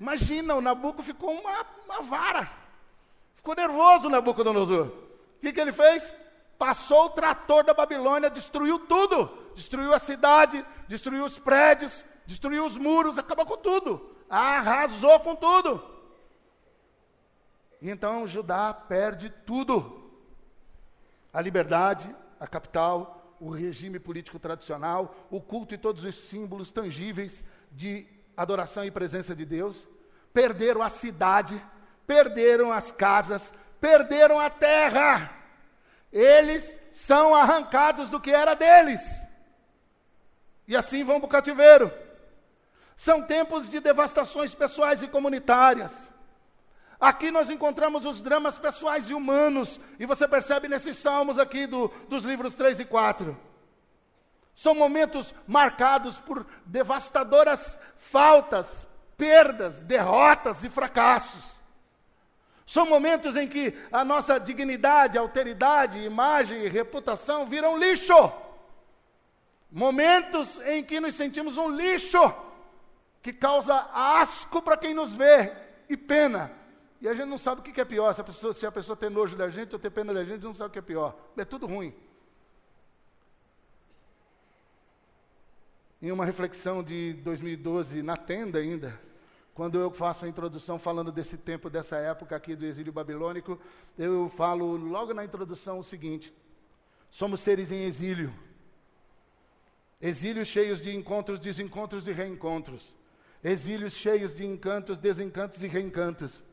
Imagina, 0.00 0.54
o 0.54 0.62
Nabuco 0.62 1.02
ficou 1.02 1.38
uma, 1.38 1.66
uma 1.84 2.00
vara. 2.00 2.50
Ficou 3.36 3.54
nervoso 3.54 4.06
o 4.06 4.10
Nabucodonosor. 4.10 4.86
O 4.86 5.40
que, 5.42 5.52
que 5.52 5.60
ele 5.60 5.72
fez? 5.72 6.16
Passou 6.58 7.04
o 7.04 7.10
trator 7.10 7.62
da 7.62 7.74
Babilônia, 7.74 8.30
destruiu 8.30 8.78
tudo. 8.78 9.28
Destruiu 9.54 9.92
a 9.92 9.98
cidade, 9.98 10.64
destruiu 10.88 11.26
os 11.26 11.38
prédios, 11.38 12.02
destruiu 12.26 12.64
os 12.64 12.76
muros, 12.76 13.18
acabou 13.18 13.46
com 13.46 13.56
tudo. 13.56 14.14
Arrasou 14.28 15.20
com 15.20 15.36
tudo. 15.36 15.82
E 17.80 17.90
então 17.90 18.26
Judá 18.26 18.72
perde 18.72 19.28
tudo: 19.44 20.10
a 21.32 21.40
liberdade, 21.40 22.14
a 22.38 22.46
capital, 22.46 23.36
o 23.40 23.50
regime 23.50 23.98
político 23.98 24.38
tradicional, 24.38 25.14
o 25.30 25.40
culto 25.40 25.74
e 25.74 25.78
todos 25.78 26.04
os 26.04 26.14
símbolos 26.14 26.70
tangíveis 26.70 27.42
de 27.72 28.06
adoração 28.36 28.84
e 28.84 28.90
presença 28.90 29.34
de 29.34 29.44
Deus. 29.44 29.88
Perderam 30.32 30.80
a 30.80 30.88
cidade, 30.88 31.60
perderam 32.06 32.72
as 32.72 32.92
casas, 32.92 33.52
perderam 33.80 34.38
a 34.38 34.48
terra. 34.48 35.36
Eles 36.12 36.76
são 36.92 37.34
arrancados 37.34 38.08
do 38.08 38.20
que 38.20 38.30
era 38.30 38.54
deles. 38.54 39.00
E 40.68 40.76
assim 40.76 41.02
vão 41.02 41.18
para 41.18 41.26
o 41.26 41.30
cativeiro. 41.30 41.92
São 43.02 43.20
tempos 43.20 43.68
de 43.68 43.80
devastações 43.80 44.54
pessoais 44.54 45.02
e 45.02 45.08
comunitárias. 45.08 46.08
Aqui 47.00 47.32
nós 47.32 47.50
encontramos 47.50 48.04
os 48.04 48.20
dramas 48.20 48.60
pessoais 48.60 49.10
e 49.10 49.12
humanos, 49.12 49.80
e 49.98 50.06
você 50.06 50.28
percebe 50.28 50.68
nesses 50.68 50.98
salmos 50.98 51.36
aqui 51.36 51.66
do, 51.66 51.88
dos 52.08 52.24
livros 52.24 52.54
3 52.54 52.78
e 52.78 52.84
4. 52.84 53.36
São 54.54 54.72
momentos 54.72 55.34
marcados 55.48 56.20
por 56.20 56.46
devastadoras 56.64 57.76
faltas, 57.96 58.86
perdas, 59.16 59.80
derrotas 59.80 60.62
e 60.62 60.70
fracassos. 60.70 61.50
São 62.64 62.86
momentos 62.86 63.34
em 63.34 63.48
que 63.48 63.76
a 63.90 64.04
nossa 64.04 64.38
dignidade, 64.38 65.18
alteridade, 65.18 65.98
imagem 65.98 66.62
e 66.62 66.68
reputação 66.68 67.46
viram 67.46 67.76
lixo. 67.76 68.32
Momentos 69.72 70.56
em 70.66 70.84
que 70.84 71.00
nos 71.00 71.16
sentimos 71.16 71.56
um 71.56 71.68
lixo, 71.68 72.51
que 73.22 73.32
causa 73.32 73.74
asco 73.92 74.60
para 74.60 74.76
quem 74.76 74.92
nos 74.92 75.14
vê 75.14 75.52
e 75.88 75.96
pena 75.96 76.62
e 77.02 77.08
a 77.08 77.14
gente 77.14 77.26
não 77.26 77.36
sabe 77.36 77.60
o 77.60 77.64
que 77.64 77.80
é 77.80 77.84
pior. 77.84 78.14
Se 78.14 78.20
a 78.20 78.24
pessoa, 78.24 78.54
se 78.54 78.64
a 78.64 78.70
pessoa 78.70 78.96
tem 78.96 79.10
nojo 79.10 79.36
da 79.36 79.48
gente 79.48 79.74
ou 79.74 79.78
ter 79.78 79.90
pena 79.90 80.14
da 80.14 80.24
gente, 80.24 80.44
não 80.44 80.54
sabe 80.54 80.68
o 80.68 80.72
que 80.72 80.78
é 80.78 80.82
pior. 80.82 81.18
É 81.36 81.44
tudo 81.44 81.66
ruim. 81.66 81.92
Em 86.00 86.12
uma 86.12 86.24
reflexão 86.24 86.80
de 86.80 87.14
2012, 87.14 88.02
na 88.02 88.16
tenda 88.16 88.60
ainda, 88.60 89.00
quando 89.52 89.80
eu 89.80 89.90
faço 89.90 90.24
a 90.24 90.28
introdução 90.28 90.78
falando 90.78 91.10
desse 91.10 91.36
tempo, 91.36 91.68
dessa 91.68 91.96
época 91.96 92.36
aqui 92.36 92.54
do 92.54 92.64
exílio 92.64 92.92
babilônico, 92.92 93.60
eu 93.98 94.28
falo 94.36 94.76
logo 94.76 95.12
na 95.12 95.24
introdução 95.24 95.80
o 95.80 95.84
seguinte: 95.84 96.32
somos 97.10 97.40
seres 97.40 97.72
em 97.72 97.82
exílio. 97.82 98.32
Exílios 100.00 100.46
cheios 100.46 100.80
de 100.80 100.94
encontros, 100.94 101.40
desencontros 101.40 102.06
e 102.06 102.12
reencontros. 102.12 102.94
Exílios 103.42 103.94
cheios 103.94 104.34
de 104.34 104.46
encantos, 104.46 104.98
desencantos 104.98 105.62
e 105.62 105.66
reencantos. 105.66 106.44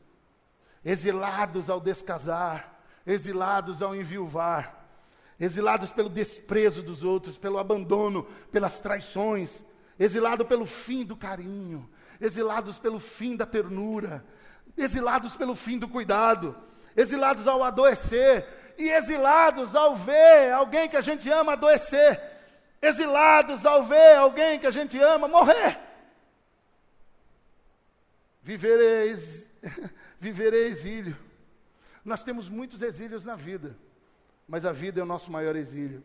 Exilados 0.84 1.70
ao 1.70 1.80
descasar, 1.80 2.80
exilados 3.06 3.82
ao 3.82 3.94
enviuvar, 3.94 4.88
exilados 5.38 5.92
pelo 5.92 6.08
desprezo 6.08 6.82
dos 6.82 7.04
outros, 7.04 7.38
pelo 7.38 7.58
abandono, 7.58 8.24
pelas 8.50 8.80
traições, 8.80 9.62
exilados 9.98 10.46
pelo 10.46 10.66
fim 10.66 11.04
do 11.04 11.16
carinho, 11.16 11.88
exilados 12.20 12.78
pelo 12.78 12.98
fim 12.98 13.36
da 13.36 13.46
ternura, 13.46 14.24
exilados 14.76 15.36
pelo 15.36 15.54
fim 15.54 15.78
do 15.78 15.88
cuidado, 15.88 16.56
exilados 16.96 17.46
ao 17.46 17.62
adoecer. 17.62 18.58
E 18.78 18.88
exilados 18.88 19.76
ao 19.76 19.94
ver 19.94 20.52
alguém 20.54 20.88
que 20.88 20.96
a 20.96 21.02
gente 21.02 21.28
ama 21.28 21.52
adoecer, 21.52 22.18
exilados 22.80 23.66
ao 23.66 23.82
ver 23.82 24.16
alguém 24.16 24.58
que 24.58 24.66
a 24.66 24.70
gente 24.70 24.98
ama 24.98 25.28
morrer. 25.28 25.89
Vivereis 28.50 29.48
viver 30.18 30.52
é 30.52 30.66
exílio. 30.66 31.16
Nós 32.04 32.24
temos 32.24 32.48
muitos 32.48 32.82
exílios 32.82 33.24
na 33.24 33.36
vida, 33.36 33.76
mas 34.48 34.64
a 34.64 34.72
vida 34.72 34.98
é 34.98 35.04
o 35.04 35.06
nosso 35.06 35.30
maior 35.30 35.54
exílio. 35.54 36.02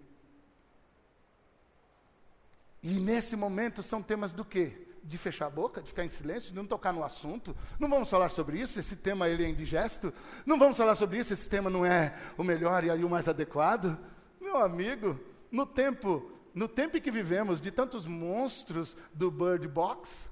E 2.84 3.00
nesse 3.00 3.36
momento 3.36 3.82
são 3.82 4.00
temas 4.00 4.32
do 4.32 4.46
quê? 4.46 4.90
De 5.04 5.18
fechar 5.18 5.48
a 5.48 5.50
boca, 5.50 5.82
de 5.82 5.90
ficar 5.90 6.06
em 6.06 6.10
silêncio, 6.10 6.52
de 6.52 6.56
não 6.56 6.68
tocar 6.68 6.94
no 6.94 7.04
assunto. 7.04 7.58
Não 7.80 7.90
vamos 7.90 8.12
falar 8.12 8.30
sobre 8.30 8.60
isso, 8.60 8.80
esse 8.80 8.96
tema 8.96 9.28
ele 9.28 9.44
é 9.44 9.50
indigesto. 9.50 10.14
Não 10.46 10.60
vamos 10.60 10.78
falar 10.78 10.94
sobre 10.94 11.18
isso, 11.18 11.34
esse 11.34 11.50
tema 11.50 11.68
não 11.68 11.84
é 11.84 12.16
o 12.38 12.44
melhor 12.44 12.84
e 12.84 12.92
aí 12.92 13.04
o 13.04 13.10
mais 13.10 13.28
adequado. 13.28 13.98
Meu 14.40 14.58
amigo, 14.58 15.20
no 15.52 15.66
tempo, 15.66 16.32
no 16.54 16.68
tempo 16.68 16.96
em 16.96 17.02
que 17.02 17.10
vivemos 17.10 17.60
de 17.60 17.72
tantos 17.72 18.06
monstros 18.06 18.96
do 19.16 19.32
Bird 19.32 19.68
Box, 19.68 20.30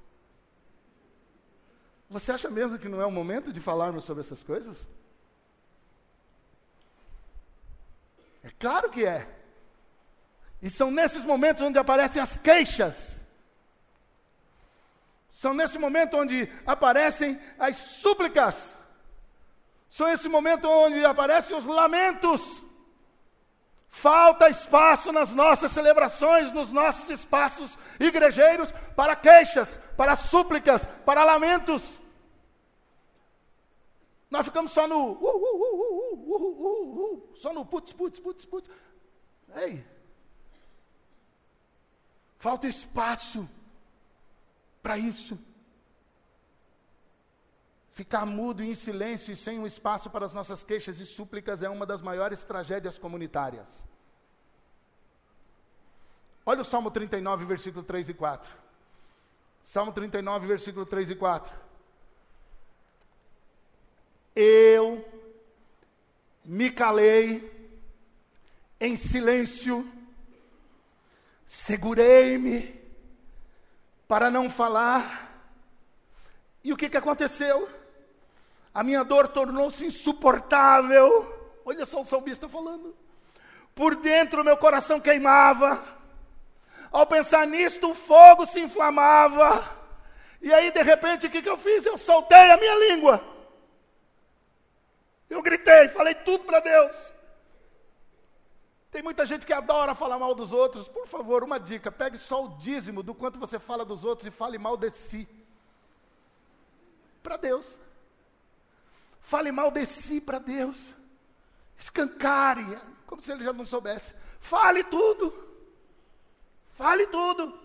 Você 2.08 2.32
acha 2.32 2.50
mesmo 2.50 2.78
que 2.78 2.88
não 2.88 3.00
é 3.00 3.06
o 3.06 3.10
momento 3.10 3.52
de 3.52 3.60
falarmos 3.60 4.04
sobre 4.04 4.22
essas 4.22 4.42
coisas? 4.42 4.88
É 8.42 8.50
claro 8.58 8.90
que 8.90 9.04
é. 9.04 9.28
E 10.60 10.70
são 10.70 10.90
nesses 10.90 11.24
momentos 11.24 11.62
onde 11.62 11.78
aparecem 11.78 12.22
as 12.22 12.36
queixas. 12.36 13.24
São 15.28 15.52
nesse 15.52 15.78
momento 15.78 16.16
onde 16.16 16.50
aparecem 16.64 17.38
as 17.58 17.76
súplicas. 17.76 18.74
São 19.90 20.08
nesse 20.08 20.28
momento 20.28 20.66
onde 20.68 21.04
aparecem 21.04 21.56
os 21.56 21.66
lamentos. 21.66 22.63
Falta 23.94 24.50
espaço 24.50 25.12
nas 25.12 25.32
nossas 25.32 25.70
celebrações, 25.70 26.50
nos 26.50 26.72
nossos 26.72 27.08
espaços 27.10 27.78
igrejeiros, 28.00 28.72
para 28.96 29.14
queixas, 29.14 29.78
para 29.96 30.16
súplicas, 30.16 30.84
para 31.06 31.22
lamentos. 31.22 32.00
Nós 34.28 34.46
ficamos 34.46 34.72
só 34.72 34.88
no. 34.88 35.12
Uh, 35.12 35.36
uh, 35.36 36.32
uh, 37.12 37.36
só 37.36 37.52
no 37.52 37.64
putz, 37.64 37.92
putz, 37.92 38.18
putz, 38.18 38.44
putz. 38.44 38.68
Ei. 39.54 39.86
Falta 42.36 42.66
espaço 42.66 43.48
para 44.82 44.98
isso. 44.98 45.38
Ficar 47.94 48.26
mudo 48.26 48.60
e 48.60 48.68
em 48.68 48.74
silêncio 48.74 49.32
e 49.32 49.36
sem 49.36 49.56
um 49.56 49.64
espaço 49.64 50.10
para 50.10 50.26
as 50.26 50.34
nossas 50.34 50.64
queixas 50.64 50.98
e 50.98 51.06
súplicas 51.06 51.62
é 51.62 51.68
uma 51.68 51.86
das 51.86 52.02
maiores 52.02 52.42
tragédias 52.42 52.98
comunitárias. 52.98 53.84
Olha 56.44 56.62
o 56.62 56.64
Salmo 56.64 56.90
39, 56.90 57.44
versículo 57.44 57.84
3 57.84 58.08
e 58.08 58.14
4. 58.14 58.52
Salmo 59.62 59.92
39, 59.92 60.46
versículo 60.48 60.84
3 60.84 61.10
e 61.10 61.14
4. 61.14 61.54
Eu 64.34 65.08
me 66.44 66.70
calei 66.70 67.48
em 68.80 68.96
silêncio, 68.96 69.88
segurei-me 71.46 72.74
para 74.08 74.32
não 74.32 74.50
falar. 74.50 75.30
E 76.64 76.72
o 76.72 76.76
que, 76.76 76.90
que 76.90 76.96
aconteceu? 76.96 77.68
A 78.74 78.82
minha 78.82 79.04
dor 79.04 79.28
tornou-se 79.28 79.86
insuportável. 79.86 81.60
Olha 81.64 81.86
só 81.86 82.00
o 82.00 82.04
salmista 82.04 82.48
falando. 82.48 82.94
Por 83.74 83.94
dentro 83.94 84.44
meu 84.44 84.56
coração 84.56 85.00
queimava. 85.00 85.82
Ao 86.90 87.06
pensar 87.06 87.46
nisto, 87.46 87.90
o 87.90 87.94
fogo 87.94 88.44
se 88.46 88.60
inflamava. 88.60 89.64
E 90.42 90.52
aí, 90.52 90.70
de 90.70 90.82
repente, 90.82 91.26
o 91.26 91.30
que, 91.30 91.40
que 91.40 91.48
eu 91.48 91.56
fiz? 91.56 91.86
Eu 91.86 91.96
soltei 91.96 92.50
a 92.50 92.56
minha 92.56 92.74
língua. 92.88 93.24
Eu 95.30 95.40
gritei, 95.40 95.88
falei 95.88 96.14
tudo 96.14 96.44
para 96.44 96.60
Deus. 96.60 97.12
Tem 98.90 99.02
muita 99.02 99.26
gente 99.26 99.46
que 99.46 99.52
adora 99.52 99.94
falar 99.94 100.18
mal 100.18 100.34
dos 100.34 100.52
outros. 100.52 100.86
Por 100.86 101.06
favor, 101.08 101.42
uma 101.42 101.58
dica: 101.58 101.90
pegue 101.90 102.18
só 102.18 102.44
o 102.44 102.58
dízimo 102.58 103.02
do 103.02 103.14
quanto 103.14 103.40
você 103.40 103.58
fala 103.58 103.84
dos 103.84 104.04
outros 104.04 104.28
e 104.28 104.30
fale 104.30 104.58
mal 104.58 104.76
de 104.76 104.90
si. 104.90 105.28
Para 107.22 107.36
Deus. 107.36 107.83
Fale 109.24 109.50
mal 109.50 109.70
de 109.70 109.84
si 109.86 110.20
para 110.20 110.38
Deus. 110.38 110.94
Escancare, 111.76 112.78
como 113.06 113.22
se 113.22 113.32
ele 113.32 113.44
já 113.44 113.52
não 113.52 113.66
soubesse. 113.66 114.14
Fale 114.38 114.84
tudo. 114.84 115.32
Fale 116.76 117.06
tudo. 117.06 117.58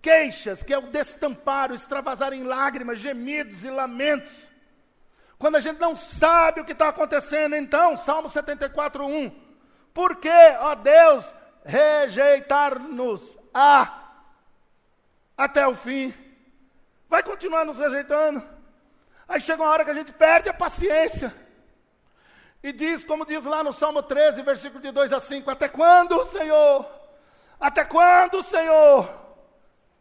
Queixas, 0.00 0.62
que 0.62 0.72
é 0.72 0.78
o 0.78 0.90
destampar, 0.90 1.70
o 1.70 1.74
extravasar 1.74 2.32
em 2.32 2.42
lágrimas, 2.42 2.98
gemidos 2.98 3.62
e 3.62 3.70
lamentos. 3.70 4.48
Quando 5.38 5.56
a 5.56 5.60
gente 5.60 5.78
não 5.78 5.94
sabe 5.94 6.60
o 6.60 6.64
que 6.64 6.72
está 6.72 6.88
acontecendo, 6.88 7.54
então, 7.54 7.96
Salmo 7.96 8.28
74, 8.28 9.06
1. 9.06 9.30
Por 9.92 10.16
que, 10.16 10.28
ó 10.60 10.74
Deus, 10.74 11.32
rejeitar-nos 11.64 13.38
a 13.52 14.02
até 15.36 15.66
o 15.66 15.74
fim? 15.74 16.14
Vai 17.08 17.22
continuar 17.22 17.64
nos 17.64 17.78
rejeitando. 17.78 18.53
Aí 19.34 19.40
chega 19.40 19.64
uma 19.64 19.68
hora 19.68 19.84
que 19.84 19.90
a 19.90 19.94
gente 19.94 20.12
perde 20.12 20.48
a 20.48 20.54
paciência. 20.54 21.34
E 22.62 22.72
diz, 22.72 23.02
como 23.02 23.26
diz 23.26 23.44
lá 23.44 23.64
no 23.64 23.72
Salmo 23.72 24.00
13, 24.00 24.42
versículo 24.42 24.80
de 24.80 24.92
2 24.92 25.12
a 25.12 25.18
5: 25.18 25.50
Até 25.50 25.68
quando, 25.68 26.24
Senhor? 26.26 26.88
Até 27.58 27.84
quando, 27.84 28.44
Senhor? 28.44 29.12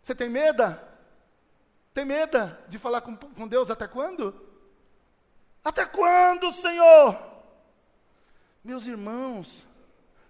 Você 0.04 0.14
tem 0.14 0.30
medo? 0.30 0.80
Tem 1.96 2.06
medo 2.06 2.56
de 2.68 2.78
falar 2.78 3.02
com, 3.02 3.18
com 3.18 3.48
Deus 3.48 3.72
até 3.72 3.88
quando? 3.88 4.40
Até 5.66 5.84
quando, 5.84 6.52
Senhor? 6.52 7.20
Meus 8.64 8.86
irmãos, 8.86 9.66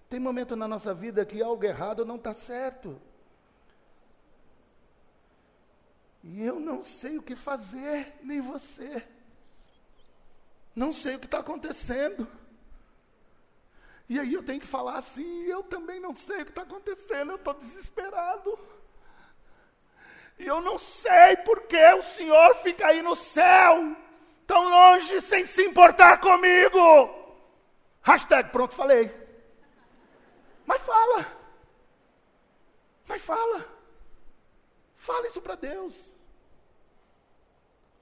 tem 0.09 0.17
momento 0.17 0.55
na 0.55 0.65
nossa 0.65 0.93
vida 0.93 1.25
que 1.25 1.43
algo 1.43 1.65
errado 1.65 2.05
não 2.05 2.15
está 2.15 2.31
certo. 2.31 3.01
E 6.23 6.41
eu 6.41 6.59
não 6.59 6.81
sei 6.81 7.17
o 7.17 7.21
que 7.21 7.35
fazer, 7.35 8.13
nem 8.21 8.39
você. 8.39 9.05
Não 10.73 10.93
sei 10.93 11.15
o 11.15 11.19
que 11.19 11.25
está 11.25 11.39
acontecendo. 11.39 12.27
E 14.07 14.19
aí 14.19 14.33
eu 14.33 14.43
tenho 14.43 14.59
que 14.59 14.67
falar 14.67 14.97
assim, 14.97 15.43
eu 15.43 15.63
também 15.63 15.99
não 15.99 16.15
sei 16.15 16.41
o 16.41 16.45
que 16.45 16.51
está 16.51 16.61
acontecendo, 16.61 17.31
eu 17.31 17.35
estou 17.35 17.53
desesperado. 17.53 18.57
E 20.39 20.45
eu 20.47 20.61
não 20.61 20.79
sei 20.79 21.37
porque 21.45 21.83
o 21.93 22.03
Senhor 22.03 22.55
fica 22.55 22.87
aí 22.87 23.01
no 23.01 23.15
céu, 23.15 23.95
tão 24.47 24.63
longe, 24.63 25.19
sem 25.21 25.45
se 25.45 25.63
importar 25.63 26.19
comigo. 26.19 26.79
Hashtag 28.01 28.49
pronto, 28.49 28.75
falei. 28.75 29.11
Mas 30.65 30.81
fala. 30.81 31.37
Mas 33.07 33.21
fala. 33.21 33.65
Fala 34.97 35.27
isso 35.27 35.41
para 35.41 35.55
Deus. 35.55 36.12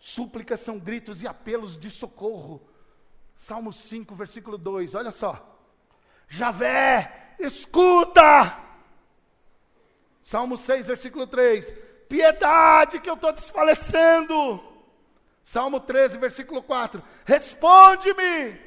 Súplicas 0.02 0.60
são 0.60 0.80
gritos 0.80 1.22
e 1.22 1.28
apelos 1.28 1.78
de 1.78 1.92
socorro. 1.92 2.68
Salmo 3.38 3.72
5, 3.72 4.16
versículo 4.16 4.58
2, 4.58 4.96
olha 4.96 5.12
só. 5.12 5.60
Javé, 6.28 7.36
escuta! 7.40 8.58
Salmo 10.24 10.58
6, 10.58 10.88
versículo 10.88 11.28
3. 11.28 11.72
Piedade 12.10 13.00
que 13.00 13.10
eu 13.10 13.14
estou 13.14 13.32
desfalecendo. 13.32 14.64
Salmo 15.46 15.80
13, 15.80 16.18
versículo 16.18 16.64
4. 16.64 17.04
Responde-me. 17.24 18.60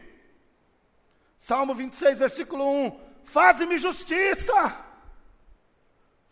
Salmo 1.40 1.74
26, 1.74 2.20
versículo 2.20 2.64
1. 2.64 3.00
Faze-me 3.24 3.76
justiça. 3.76 4.83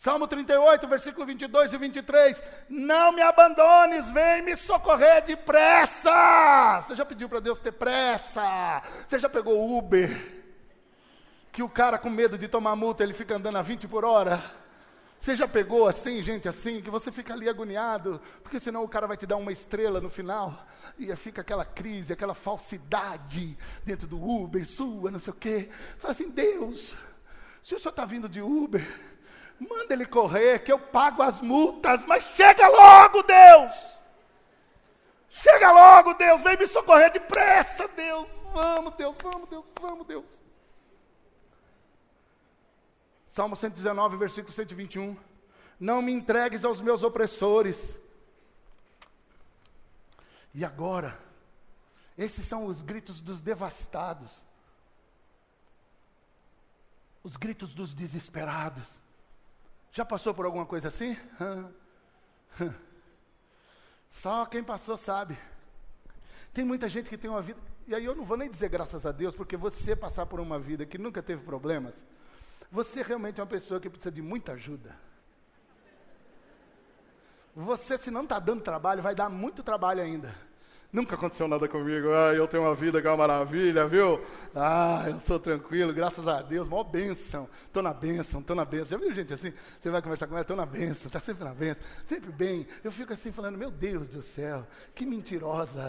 Salmo 0.03 0.27
38, 0.27 0.89
versículo 0.89 1.25
22 1.25 1.75
e 1.75 1.79
23. 1.79 2.43
Não 2.69 3.13
me 3.13 3.23
abandones, 3.23 4.11
vem 4.11 4.43
me 4.43 4.57
socorrer 4.57 5.23
depressa. 5.23 6.83
Você 6.83 6.97
já 6.97 7.05
pediu 7.05 7.29
para 7.29 7.39
Deus 7.39 7.61
ter 7.61 7.71
pressa? 7.71 8.83
Você 9.07 9.21
já 9.21 9.29
pegou 9.29 9.79
Uber? 9.79 10.43
Que 11.53 11.63
o 11.63 11.69
cara 11.69 11.99
com 11.99 12.11
medo 12.11 12.37
de 12.37 12.49
tomar 12.49 12.75
multa, 12.75 13.05
ele 13.05 13.15
fica 13.15 13.37
andando 13.37 13.59
a 13.59 13.63
20 13.63 13.87
por 13.87 14.05
hora? 14.05 14.43
Você 15.21 15.37
já 15.37 15.47
pegou 15.47 15.87
assim, 15.87 16.21
gente 16.21 16.49
assim, 16.49 16.81
que 16.81 16.91
você 16.91 17.13
fica 17.13 17.33
ali 17.33 17.49
agoniado, 17.49 18.21
porque 18.43 18.59
senão 18.59 18.83
o 18.83 18.89
cara 18.89 19.07
vai 19.07 19.17
te 19.17 19.25
dar 19.25 19.37
uma 19.37 19.53
estrela 19.53 20.01
no 20.01 20.11
final, 20.11 20.67
e 20.99 21.15
fica 21.15 21.43
aquela 21.43 21.65
crise, 21.65 22.13
aquela 22.13 22.35
falsidade 22.35 23.57
dentro 23.85 24.09
do 24.09 24.21
Uber, 24.21 24.67
sua, 24.67 25.13
não 25.13 25.21
sei 25.21 25.33
o 25.33 25.37
quê. 25.37 25.69
Fala 25.99 26.11
assim, 26.11 26.29
Deus, 26.29 26.97
se 27.63 27.77
o 27.77 27.79
senhor 27.79 27.91
está 27.91 28.05
vindo 28.05 28.29
de 28.29 28.43
Uber, 28.43 29.12
manda 29.59 29.93
ele 29.93 30.07
correr, 30.07 30.61
que 30.61 30.73
eu 30.73 30.79
pago 30.79 31.23
as 31.23 31.41
multas, 31.41 32.05
mas 32.05 32.25
chega 32.35 32.69
logo, 32.69 33.23
Deus! 33.23 33.99
Chega 35.31 35.73
logo, 35.73 36.15
Deus, 36.15 36.43
vem 36.43 36.57
me 36.57 36.67
socorrer 36.67 37.11
depressa, 37.11 37.89
Deus! 37.89 38.29
Vamos, 38.53 38.95
Deus, 38.95 39.17
vamos, 39.23 39.49
Deus, 39.49 39.73
vamos, 39.81 40.07
Deus. 40.07 40.43
Salmo 43.29 43.57
119, 43.57 44.17
versículo 44.19 44.53
121. 44.53 45.17
Não 45.81 46.03
me 46.03 46.13
entregues 46.13 46.65
aos 46.65 46.83
meus 46.83 47.03
opressores. 47.03 47.95
E 50.55 50.65
agora, 50.65 51.19
esses 52.17 52.47
são 52.47 52.67
os 52.67 52.83
gritos 52.83 53.23
dos 53.23 53.41
devastados, 53.41 54.45
os 57.23 57.37
gritos 57.37 57.73
dos 57.73 57.95
desesperados. 57.95 59.01
Já 59.93 60.05
passou 60.05 60.33
por 60.33 60.47
alguma 60.47 60.65
coisa 60.65 60.89
assim? 60.89 61.17
Só 64.09 64.47
quem 64.47 64.65
passou 64.65 64.97
sabe. 64.97 65.39
Tem 66.53 66.65
muita 66.65 66.89
gente 66.89 67.11
que 67.11 67.19
tem 67.19 67.31
uma 67.31 67.43
vida, 67.43 67.61
e 67.87 67.95
aí 67.95 68.05
eu 68.05 68.15
não 68.15 68.25
vou 68.25 68.37
nem 68.37 68.51
dizer 68.51 68.69
graças 68.69 69.07
a 69.07 69.13
Deus, 69.13 69.35
porque 69.35 69.57
você 69.57 69.95
passar 69.95 70.27
por 70.27 70.41
uma 70.41 70.59
vida 70.59 70.85
que 70.85 70.99
nunca 70.99 71.23
teve 71.23 71.43
problemas, 71.43 72.05
você 72.71 73.03
realmente 73.03 73.41
é 73.41 73.43
uma 73.43 73.49
pessoa 73.49 73.81
que 73.81 73.89
precisa 73.89 74.11
de 74.11 74.23
muita 74.23 74.53
ajuda. 74.53 74.97
Você, 77.55 77.99
se 77.99 78.11
não 78.11 78.23
está 78.23 78.39
dando 78.39 78.63
trabalho, 78.63 79.03
vai 79.03 79.15
dar 79.15 79.29
muito 79.29 79.63
trabalho 79.63 80.01
ainda. 80.01 80.35
Nunca 80.93 81.15
aconteceu 81.15 81.49
nada 81.49 81.67
comigo. 81.67 82.09
Ah, 82.13 82.35
eu 82.35 82.47
tenho 82.47 82.65
uma 82.65 82.75
vida 82.75 83.01
que 83.01 83.07
é 83.07 83.11
uma 83.11 83.17
maravilha, 83.17 83.89
viu? 83.89 84.21
Ah, 84.55 85.05
eu 85.09 85.19
sou 85.21 85.41
tranquilo, 85.41 85.91
graças 85.91 86.29
a 86.29 86.43
Deus. 86.43 86.69
Mó 86.69 86.85
bênção. 86.85 87.49
Estou 87.65 87.83
na 87.83 87.95
bênção, 87.95 88.41
estou 88.41 88.55
na 88.55 88.67
bênção. 88.67 88.89
Já 88.89 88.97
viu 88.99 89.15
gente 89.15 89.33
assim? 89.33 89.55
Você 89.81 89.89
vai 89.89 90.03
conversar 90.03 90.27
com 90.27 90.35
ela, 90.35 90.43
estou 90.43 90.55
na 90.57 90.67
bênção, 90.67 91.07
está 91.07 91.19
sempre 91.19 91.45
na 91.45 91.55
bênção, 91.55 91.83
sempre 92.05 92.31
bem. 92.31 92.67
Eu 92.85 92.93
fico 92.93 93.11
assim 93.11 93.33
falando, 93.33 93.57
meu 93.57 93.71
Deus 93.71 94.11
do 94.11 94.21
céu, 94.21 94.67
que 94.95 95.07
mentirosa. 95.07 95.89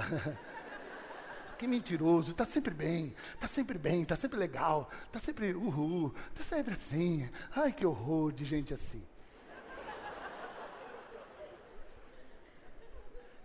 que 1.59 1.67
mentiroso, 1.67 2.31
está 2.31 2.45
sempre 2.45 2.73
bem, 2.73 3.13
está 3.33 3.47
sempre 3.47 3.77
bem, 3.77 4.03
está 4.03 4.15
sempre 4.15 4.39
legal, 4.39 4.89
está 5.07 5.19
sempre 5.19 5.53
uhul, 5.53 6.13
está 6.31 6.43
sempre 6.45 6.75
assim. 6.75 7.29
Ai, 7.53 7.73
que 7.73 7.85
horror 7.85 8.31
de 8.31 8.45
gente 8.45 8.73
assim. 8.73 9.03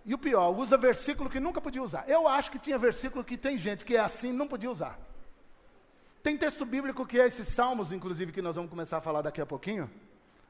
E 0.08 0.14
o 0.14 0.18
pior, 0.18 0.56
usa 0.56 0.78
versículo 0.78 1.28
que 1.28 1.38
nunca 1.38 1.60
podia 1.60 1.82
usar. 1.82 2.08
Eu 2.08 2.26
acho 2.26 2.50
que 2.50 2.58
tinha 2.58 2.78
versículo 2.78 3.22
que 3.22 3.36
tem 3.36 3.58
gente 3.58 3.84
que 3.84 3.94
é 3.94 4.00
assim 4.00 4.32
não 4.32 4.48
podia 4.48 4.70
usar. 4.70 4.98
Tem 6.22 6.34
texto 6.34 6.64
bíblico 6.64 7.04
que 7.04 7.20
é 7.20 7.26
esses 7.26 7.48
salmos, 7.48 7.92
inclusive, 7.92 8.32
que 8.32 8.40
nós 8.40 8.56
vamos 8.56 8.70
começar 8.70 8.96
a 8.96 9.00
falar 9.02 9.20
daqui 9.20 9.38
a 9.38 9.44
pouquinho. 9.44 9.90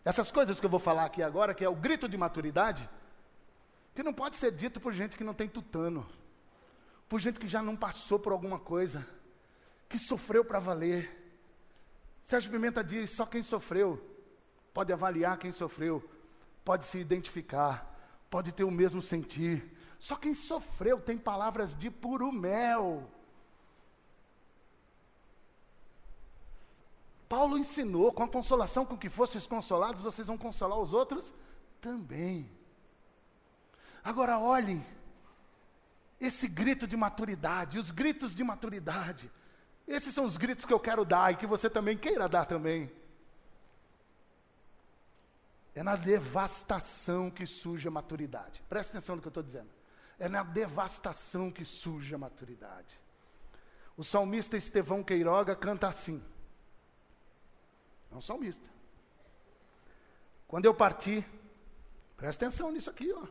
Essas 0.04 0.30
coisas 0.30 0.60
que 0.60 0.66
eu 0.66 0.70
vou 0.70 0.78
falar 0.78 1.06
aqui 1.06 1.24
agora, 1.24 1.52
que 1.54 1.64
é 1.64 1.68
o 1.68 1.74
grito 1.74 2.08
de 2.08 2.16
maturidade, 2.16 2.88
que 3.96 4.02
não 4.04 4.14
pode 4.14 4.36
ser 4.36 4.52
dito 4.52 4.78
por 4.78 4.92
gente 4.92 5.16
que 5.16 5.24
não 5.24 5.34
tem 5.34 5.48
tutano, 5.48 6.06
por 7.08 7.18
gente 7.18 7.40
que 7.40 7.48
já 7.48 7.60
não 7.60 7.74
passou 7.74 8.16
por 8.16 8.32
alguma 8.32 8.60
coisa, 8.60 9.04
que 9.88 9.98
sofreu 9.98 10.44
para 10.44 10.60
valer. 10.60 11.02
Sérgio 12.24 12.52
Pimenta 12.52 12.84
diz: 12.84 13.10
só 13.10 13.26
quem 13.26 13.42
sofreu 13.42 14.00
pode 14.72 14.92
avaliar 14.92 15.36
quem 15.36 15.50
sofreu, 15.50 16.08
pode 16.64 16.84
se 16.84 16.98
identificar 16.98 17.97
pode 18.30 18.52
ter 18.52 18.64
o 18.64 18.70
mesmo 18.70 19.00
sentir. 19.00 19.76
Só 19.98 20.16
quem 20.16 20.34
sofreu 20.34 21.00
tem 21.00 21.18
palavras 21.18 21.74
de 21.74 21.90
puro 21.90 22.30
mel. 22.30 23.10
Paulo 27.28 27.58
ensinou: 27.58 28.12
com 28.12 28.22
a 28.22 28.28
consolação 28.28 28.84
com 28.86 28.96
que 28.96 29.08
fostes 29.08 29.46
consolados, 29.46 30.02
vocês 30.02 30.26
vão 30.26 30.38
consolar 30.38 30.78
os 30.78 30.92
outros 30.94 31.32
também. 31.80 32.50
Agora 34.02 34.38
olhem 34.38 34.84
esse 36.20 36.48
grito 36.48 36.86
de 36.86 36.96
maturidade, 36.96 37.78
os 37.78 37.90
gritos 37.90 38.34
de 38.34 38.42
maturidade. 38.42 39.30
Esses 39.86 40.14
são 40.14 40.24
os 40.24 40.36
gritos 40.36 40.64
que 40.64 40.72
eu 40.72 40.80
quero 40.80 41.04
dar 41.04 41.32
e 41.32 41.36
que 41.36 41.46
você 41.46 41.68
também 41.68 41.96
queira 41.96 42.28
dar 42.28 42.44
também. 42.44 42.90
É 45.74 45.82
na 45.82 45.96
devastação 45.96 47.30
que 47.30 47.46
surge 47.46 47.86
a 47.86 47.90
maturidade. 47.90 48.62
Preste 48.68 48.90
atenção 48.90 49.16
no 49.16 49.22
que 49.22 49.28
eu 49.28 49.30
estou 49.30 49.42
dizendo. 49.42 49.70
É 50.18 50.28
na 50.28 50.42
devastação 50.42 51.50
que 51.50 51.64
surge 51.64 52.14
a 52.14 52.18
maturidade. 52.18 53.00
O 53.96 54.02
salmista 54.02 54.56
Estevão 54.56 55.02
Queiroga 55.02 55.54
canta 55.54 55.88
assim. 55.88 56.22
É 58.10 58.14
um 58.14 58.20
salmista. 58.20 58.66
Quando 60.46 60.64
eu 60.64 60.74
parti, 60.74 61.24
preste 62.16 62.44
atenção 62.44 62.72
nisso 62.72 62.90
aqui, 62.90 63.12
ó. 63.12 63.26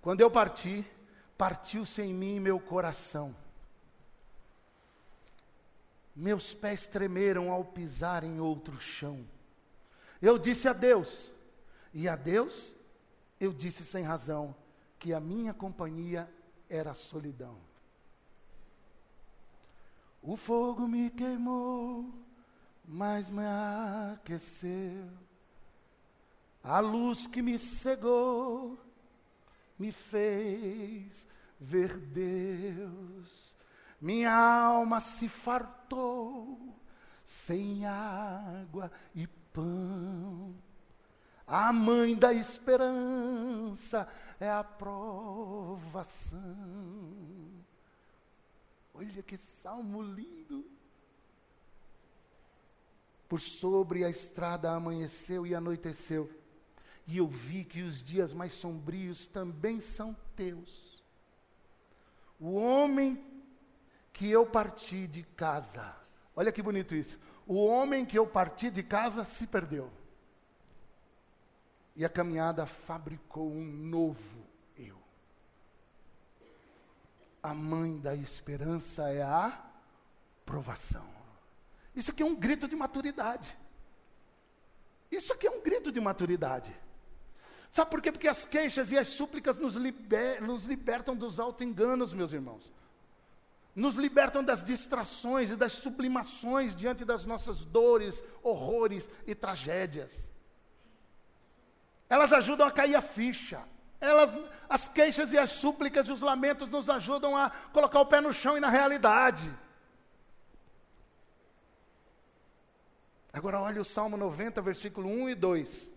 Quando 0.00 0.20
eu 0.20 0.30
parti, 0.30 0.86
partiu-se 1.36 2.00
em 2.00 2.14
mim 2.14 2.40
meu 2.40 2.58
coração. 2.60 3.34
Meus 6.14 6.54
pés 6.54 6.86
tremeram 6.86 7.50
ao 7.50 7.64
pisar 7.64 8.24
em 8.24 8.40
outro 8.40 8.78
chão. 8.80 9.26
Eu 10.20 10.38
disse 10.38 10.68
a 10.68 10.72
Deus, 10.72 11.32
e 11.92 12.08
a 12.08 12.16
Deus 12.16 12.74
eu 13.38 13.52
disse 13.52 13.84
sem 13.84 14.02
razão, 14.04 14.54
que 14.98 15.14
a 15.14 15.20
minha 15.20 15.54
companhia 15.54 16.30
era 16.68 16.92
solidão. 16.94 17.56
O 20.22 20.36
fogo 20.36 20.86
me 20.86 21.08
queimou, 21.10 22.12
mas 22.84 23.30
me 23.30 23.42
aqueceu. 24.12 25.08
A 26.62 26.80
luz 26.80 27.26
que 27.26 27.40
me 27.40 27.58
cegou 27.58 28.78
me 29.78 29.90
fez 29.90 31.26
ver 31.58 31.96
Deus. 31.96 33.56
Minha 33.98 34.34
alma 34.34 35.00
se 35.00 35.26
fartou 35.26 36.76
sem 37.24 37.86
água 37.86 38.92
e 39.14 39.26
pão. 39.52 40.54
A 41.46 41.72
mãe 41.72 42.14
da 42.14 42.32
esperança 42.32 44.06
é 44.38 44.48
a 44.48 44.62
provação. 44.62 46.38
Olha 48.94 49.22
que 49.22 49.36
salmo 49.36 50.00
lindo. 50.02 50.64
Por 53.28 53.40
sobre 53.40 54.04
a 54.04 54.10
estrada 54.10 54.70
amanheceu 54.70 55.46
e 55.46 55.54
anoiteceu, 55.54 56.28
e 57.06 57.18
eu 57.18 57.28
vi 57.28 57.64
que 57.64 57.82
os 57.82 58.02
dias 58.02 58.32
mais 58.32 58.52
sombrios 58.52 59.28
também 59.28 59.80
são 59.80 60.16
teus. 60.34 61.02
O 62.40 62.54
homem 62.54 63.24
que 64.12 64.28
eu 64.28 64.44
parti 64.44 65.06
de 65.06 65.22
casa, 65.22 65.96
olha 66.34 66.50
que 66.50 66.62
bonito 66.62 66.94
isso 66.94 67.18
o 67.50 67.66
homem 67.66 68.06
que 68.06 68.16
eu 68.16 68.28
parti 68.28 68.70
de 68.70 68.80
casa 68.80 69.24
se 69.24 69.44
perdeu. 69.44 69.90
E 71.96 72.04
a 72.04 72.08
caminhada 72.08 72.64
fabricou 72.64 73.50
um 73.50 73.64
novo 73.64 74.46
eu. 74.78 74.96
A 77.42 77.52
mãe 77.52 77.98
da 77.98 78.14
esperança 78.14 79.10
é 79.10 79.22
a 79.22 79.64
provação. 80.46 81.04
Isso 81.92 82.12
aqui 82.12 82.22
é 82.22 82.26
um 82.26 82.36
grito 82.36 82.68
de 82.68 82.76
maturidade. 82.76 83.58
Isso 85.10 85.32
aqui 85.32 85.48
é 85.48 85.50
um 85.50 85.60
grito 85.60 85.90
de 85.90 86.00
maturidade. 86.00 86.72
Sabe 87.68 87.90
por 87.90 88.00
quê? 88.00 88.12
Porque 88.12 88.28
as 88.28 88.46
queixas 88.46 88.92
e 88.92 88.96
as 88.96 89.08
súplicas 89.08 89.58
nos, 89.58 89.74
liber, 89.74 90.40
nos 90.40 90.66
libertam 90.66 91.16
dos 91.16 91.40
auto-enganos, 91.40 92.12
meus 92.12 92.32
irmãos 92.32 92.70
nos 93.74 93.96
libertam 93.96 94.42
das 94.42 94.62
distrações 94.62 95.50
e 95.50 95.56
das 95.56 95.72
sublimações 95.72 96.74
diante 96.74 97.04
das 97.04 97.24
nossas 97.24 97.64
dores, 97.64 98.22
horrores 98.42 99.08
e 99.26 99.34
tragédias. 99.34 100.32
Elas 102.08 102.32
ajudam 102.32 102.66
a 102.66 102.70
cair 102.70 102.96
a 102.96 103.00
ficha. 103.00 103.62
Elas, 104.00 104.36
as 104.68 104.88
queixas 104.88 105.32
e 105.32 105.38
as 105.38 105.50
súplicas 105.50 106.08
e 106.08 106.12
os 106.12 106.22
lamentos 106.22 106.68
nos 106.68 106.88
ajudam 106.88 107.36
a 107.36 107.50
colocar 107.72 108.00
o 108.00 108.06
pé 108.06 108.20
no 108.20 108.32
chão 108.32 108.56
e 108.56 108.60
na 108.60 108.68
realidade. 108.68 109.52
Agora 113.32 113.60
olhe 113.60 113.78
o 113.78 113.84
Salmo 113.84 114.16
90, 114.16 114.60
versículo 114.60 115.08
1 115.08 115.30
e 115.30 115.34
2. 115.34 115.90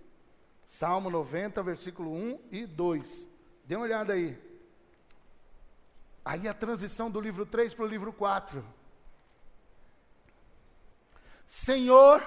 Salmo 0.68 1.10
90, 1.10 1.64
versículo 1.64 2.12
1 2.12 2.40
e 2.52 2.66
2. 2.68 3.28
Dê 3.66 3.76
uma 3.76 3.86
olhada 3.86 4.14
aí. 4.14 4.38
Aí 6.26 6.48
a 6.48 6.54
transição 6.54 7.12
do 7.12 7.20
livro 7.20 7.46
3 7.46 7.74
para 7.74 7.86
o 7.86 7.88
livro 7.88 8.14
4. 8.14 8.64
Senhor, 11.46 12.24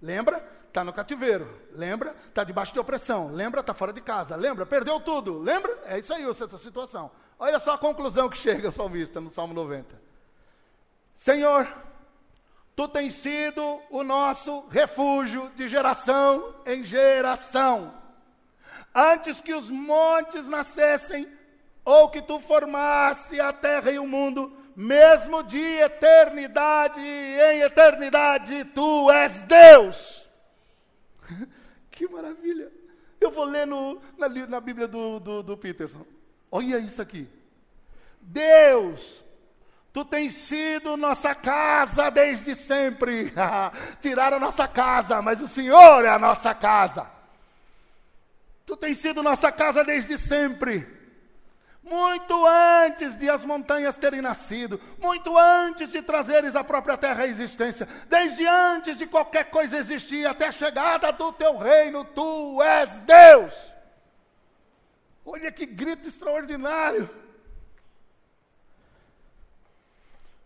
lembra? 0.00 0.56
Está 0.66 0.84
no 0.84 0.92
cativeiro, 0.92 1.48
lembra? 1.72 2.14
Está 2.28 2.44
debaixo 2.44 2.72
de 2.72 2.78
opressão, 2.78 3.32
lembra? 3.32 3.60
Está 3.60 3.72
fora 3.72 3.92
de 3.92 4.00
casa, 4.00 4.36
lembra? 4.36 4.66
Perdeu 4.66 5.00
tudo, 5.00 5.38
lembra? 5.38 5.78
É 5.84 5.98
isso 5.98 6.12
aí, 6.12 6.22
essa 6.28 6.58
situação. 6.58 7.10
Olha 7.38 7.58
só 7.58 7.72
a 7.72 7.78
conclusão 7.78 8.28
que 8.28 8.36
chega 8.38 8.68
o 8.68 8.72
salmista 8.72 9.20
no 9.20 9.30
Salmo 9.30 9.54
90. 9.54 9.98
Senhor, 11.14 11.66
tu 12.74 12.86
tens 12.88 13.14
sido 13.14 13.80
o 13.90 14.02
nosso 14.02 14.66
refúgio 14.68 15.50
de 15.56 15.66
geração 15.66 16.54
em 16.66 16.84
geração. 16.84 17.94
Antes 18.94 19.40
que 19.40 19.54
os 19.54 19.70
montes 19.70 20.48
nascessem, 20.48 21.26
ou 21.86 22.10
que 22.10 22.20
tu 22.20 22.40
formasse 22.40 23.40
a 23.40 23.52
terra 23.52 23.92
e 23.92 23.98
o 23.98 24.06
mundo, 24.08 24.52
mesmo 24.74 25.44
de 25.44 25.62
eternidade 25.62 27.00
em 27.00 27.60
eternidade, 27.60 28.64
tu 28.74 29.08
és 29.08 29.42
Deus. 29.42 30.28
que 31.92 32.08
maravilha! 32.08 32.72
Eu 33.20 33.30
vou 33.30 33.44
ler 33.44 33.68
no, 33.68 34.00
na, 34.18 34.28
na, 34.28 34.60
Bíblia 34.60 34.88
do, 34.88 35.20
do, 35.20 35.42
do 35.44 35.56
Peterson. 35.56 36.04
Olha 36.50 36.78
isso 36.78 37.00
aqui. 37.00 37.28
Deus, 38.20 39.24
tu 39.92 40.04
tens 40.04 40.34
sido 40.34 40.96
nossa 40.96 41.36
casa 41.36 42.10
desde 42.10 42.56
sempre. 42.56 43.32
Tiraram 44.02 44.40
nossa 44.40 44.66
casa, 44.66 45.22
mas 45.22 45.40
o 45.40 45.46
Senhor 45.46 46.04
é 46.04 46.08
a 46.08 46.18
nossa 46.18 46.52
casa. 46.52 47.08
Tu 48.66 48.76
tens 48.76 48.98
sido 48.98 49.22
nossa 49.22 49.52
casa 49.52 49.84
desde 49.84 50.18
sempre 50.18 50.95
muito 51.86 52.44
antes 52.44 53.16
de 53.16 53.30
as 53.30 53.44
montanhas 53.44 53.96
terem 53.96 54.20
nascido, 54.20 54.80
muito 54.98 55.38
antes 55.38 55.92
de 55.92 56.02
trazeres 56.02 56.56
a 56.56 56.64
própria 56.64 56.98
terra 56.98 57.22
à 57.22 57.26
existência, 57.28 57.86
desde 58.08 58.44
antes 58.44 58.98
de 58.98 59.06
qualquer 59.06 59.50
coisa 59.50 59.78
existir, 59.78 60.26
até 60.26 60.48
a 60.48 60.52
chegada 60.52 61.12
do 61.12 61.32
teu 61.32 61.56
reino, 61.56 62.04
tu 62.04 62.60
és 62.60 62.98
Deus. 63.00 63.54
Olha 65.24 65.52
que 65.52 65.64
grito 65.64 66.08
extraordinário. 66.08 67.08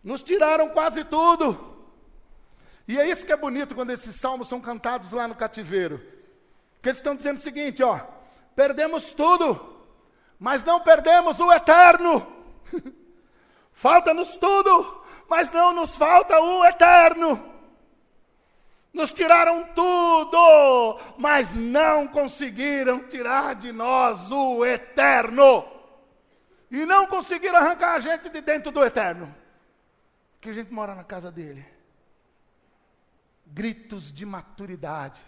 Nos 0.04 0.22
tiraram 0.22 0.68
quase 0.68 1.04
tudo. 1.04 1.88
E 2.86 2.98
é 2.98 3.08
isso 3.08 3.24
que 3.24 3.32
é 3.32 3.36
bonito 3.36 3.74
quando 3.74 3.90
esses 3.92 4.16
salmos 4.16 4.48
são 4.48 4.60
cantados 4.60 5.12
lá 5.12 5.26
no 5.26 5.34
cativeiro. 5.34 5.98
Que 6.82 6.90
eles 6.90 6.98
estão 6.98 7.16
dizendo 7.16 7.38
o 7.38 7.42
seguinte, 7.42 7.82
ó: 7.82 7.98
perdemos 8.54 9.12
tudo, 9.12 9.69
mas 10.40 10.64
não 10.64 10.80
perdemos 10.80 11.38
o 11.38 11.52
eterno. 11.52 12.26
Falta-nos 13.74 14.38
tudo, 14.38 15.04
mas 15.28 15.50
não 15.50 15.74
nos 15.74 15.94
falta 15.94 16.40
o 16.40 16.64
eterno. 16.64 17.48
Nos 18.92 19.12
tiraram 19.12 19.64
tudo, 19.74 20.98
mas 21.18 21.54
não 21.54 22.08
conseguiram 22.08 23.06
tirar 23.06 23.54
de 23.54 23.70
nós 23.70 24.30
o 24.32 24.64
eterno. 24.64 25.64
E 26.70 26.84
não 26.86 27.06
conseguiram 27.06 27.58
arrancar 27.58 27.94
a 27.94 28.00
gente 28.00 28.28
de 28.30 28.40
dentro 28.40 28.72
do 28.72 28.82
eterno. 28.82 29.34
Que 30.40 30.50
a 30.50 30.52
gente 30.52 30.72
mora 30.72 30.94
na 30.94 31.04
casa 31.04 31.30
dele. 31.30 31.64
Gritos 33.46 34.12
de 34.12 34.24
maturidade. 34.24 35.20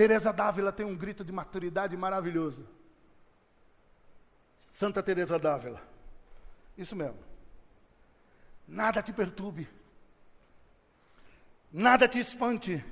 Teresa 0.00 0.32
Dávila 0.32 0.72
tem 0.72 0.86
um 0.86 0.96
grito 0.96 1.22
de 1.22 1.30
maturidade 1.30 1.94
maravilhoso. 1.94 2.66
Santa 4.72 5.02
Teresa 5.02 5.38
Dávila. 5.38 5.78
Isso 6.74 6.96
mesmo. 6.96 7.18
Nada 8.66 9.02
te 9.02 9.12
perturbe. 9.12 9.68
Nada 11.70 12.08
te 12.08 12.18
espante. 12.18 12.82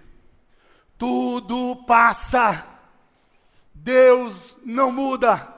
Tudo 0.98 1.82
passa. 1.86 2.66
Deus 3.72 4.58
não 4.62 4.92
muda. 4.92 5.48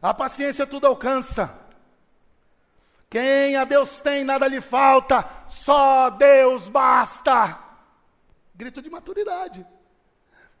A 0.00 0.14
paciência 0.14 0.66
tudo 0.66 0.86
alcança. 0.86 1.54
Quem 3.10 3.54
a 3.56 3.64
Deus 3.66 4.00
tem, 4.00 4.24
nada 4.24 4.48
lhe 4.48 4.62
falta. 4.62 5.28
Só 5.50 6.08
Deus 6.08 6.68
basta. 6.68 7.62
Grito 8.54 8.80
de 8.80 8.88
maturidade 8.88 9.73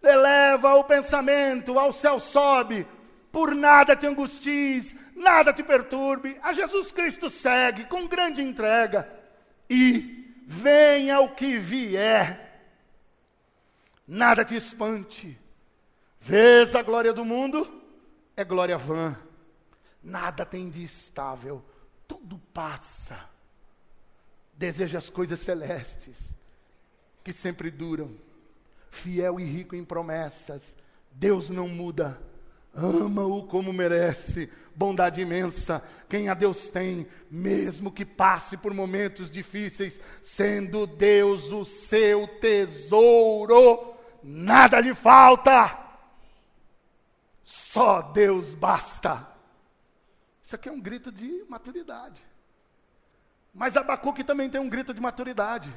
eleva 0.08 0.74
o 0.74 0.84
pensamento, 0.84 1.78
ao 1.78 1.92
céu 1.92 2.20
sobe, 2.20 2.86
por 3.32 3.54
nada 3.54 3.96
te 3.96 4.06
angusties, 4.06 4.94
nada 5.14 5.52
te 5.52 5.62
perturbe, 5.62 6.38
a 6.42 6.52
Jesus 6.52 6.92
Cristo 6.92 7.30
segue 7.30 7.84
com 7.84 8.06
grande 8.06 8.42
entrega, 8.42 9.08
e 9.68 10.42
venha 10.46 11.20
o 11.20 11.34
que 11.34 11.58
vier, 11.58 12.62
nada 14.06 14.44
te 14.44 14.54
espante, 14.54 15.38
vês 16.20 16.74
a 16.74 16.82
glória 16.82 17.12
do 17.12 17.24
mundo, 17.24 17.82
é 18.36 18.44
glória 18.44 18.76
vã, 18.76 19.16
nada 20.02 20.44
tem 20.44 20.68
de 20.68 20.82
estável, 20.82 21.64
tudo 22.06 22.38
passa, 22.52 23.18
deseja 24.52 24.98
as 24.98 25.08
coisas 25.08 25.40
celestes, 25.40 26.34
que 27.22 27.32
sempre 27.32 27.70
duram, 27.70 28.14
fiel 28.94 29.38
e 29.38 29.44
rico 29.44 29.74
em 29.74 29.84
promessas. 29.84 30.76
Deus 31.10 31.50
não 31.50 31.68
muda. 31.68 32.20
Ama-o 32.74 33.46
como 33.46 33.72
merece, 33.72 34.50
bondade 34.74 35.20
imensa. 35.20 35.82
Quem 36.08 36.28
a 36.28 36.34
Deus 36.34 36.70
tem, 36.70 37.06
mesmo 37.30 37.92
que 37.92 38.04
passe 38.04 38.56
por 38.56 38.74
momentos 38.74 39.30
difíceis, 39.30 40.00
sendo 40.22 40.86
Deus 40.86 41.52
o 41.52 41.64
seu 41.64 42.26
tesouro, 42.26 43.94
nada 44.22 44.80
lhe 44.80 44.92
falta. 44.92 45.78
Só 47.44 48.02
Deus 48.02 48.54
basta. 48.54 49.28
Isso 50.42 50.56
aqui 50.56 50.68
é 50.68 50.72
um 50.72 50.80
grito 50.80 51.12
de 51.12 51.44
maturidade. 51.48 52.24
Mas 53.54 53.76
Abacuque 53.76 54.24
também 54.24 54.50
tem 54.50 54.60
um 54.60 54.68
grito 54.68 54.92
de 54.92 55.00
maturidade. 55.00 55.72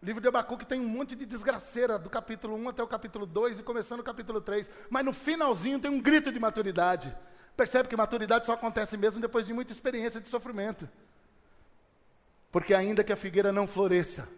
O 0.00 0.06
livro 0.06 0.20
de 0.20 0.28
Abacuque 0.28 0.64
tem 0.64 0.80
um 0.80 0.88
monte 0.88 1.16
de 1.16 1.26
desgraceira, 1.26 1.98
do 1.98 2.08
capítulo 2.08 2.56
1 2.56 2.68
até 2.68 2.82
o 2.82 2.86
capítulo 2.86 3.26
2 3.26 3.58
e 3.58 3.62
começando 3.64 4.00
o 4.00 4.04
capítulo 4.04 4.40
3. 4.40 4.70
Mas 4.88 5.04
no 5.04 5.12
finalzinho 5.12 5.80
tem 5.80 5.90
um 5.90 6.00
grito 6.00 6.30
de 6.30 6.38
maturidade. 6.38 7.14
Percebe 7.56 7.88
que 7.88 7.96
maturidade 7.96 8.46
só 8.46 8.52
acontece 8.52 8.96
mesmo 8.96 9.20
depois 9.20 9.44
de 9.44 9.52
muita 9.52 9.72
experiência 9.72 10.20
de 10.20 10.28
sofrimento. 10.28 10.88
Porque 12.52 12.72
ainda 12.72 13.02
que 13.02 13.12
a 13.12 13.16
figueira 13.16 13.52
não 13.52 13.66
floresça, 13.66 14.28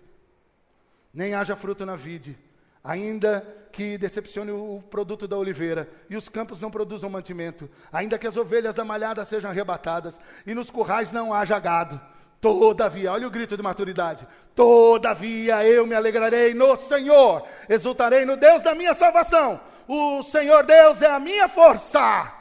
nem 1.12 1.34
haja 1.34 1.54
fruto 1.54 1.84
na 1.84 1.94
vide, 1.94 2.38
ainda 2.82 3.46
que 3.70 3.98
decepcione 3.98 4.50
o 4.50 4.82
produto 4.90 5.28
da 5.28 5.36
oliveira, 5.36 5.88
e 6.08 6.16
os 6.16 6.28
campos 6.28 6.60
não 6.60 6.70
produzam 6.70 7.10
mantimento, 7.10 7.70
ainda 7.92 8.18
que 8.18 8.26
as 8.26 8.36
ovelhas 8.36 8.74
da 8.74 8.84
malhada 8.84 9.24
sejam 9.24 9.50
arrebatadas, 9.50 10.18
e 10.46 10.54
nos 10.54 10.70
currais 10.70 11.12
não 11.12 11.32
haja 11.32 11.58
gado, 11.58 12.00
Todavia, 12.40 13.12
olha 13.12 13.26
o 13.26 13.30
grito 13.30 13.56
de 13.56 13.62
maturidade. 13.62 14.26
Todavia 14.54 15.64
eu 15.66 15.86
me 15.86 15.94
alegrarei 15.94 16.54
no 16.54 16.74
Senhor, 16.76 17.46
exultarei 17.68 18.24
no 18.24 18.36
Deus 18.36 18.62
da 18.62 18.74
minha 18.74 18.94
salvação. 18.94 19.60
O 19.86 20.22
Senhor 20.22 20.64
Deus 20.64 21.02
é 21.02 21.10
a 21.10 21.20
minha 21.20 21.48
força, 21.48 22.32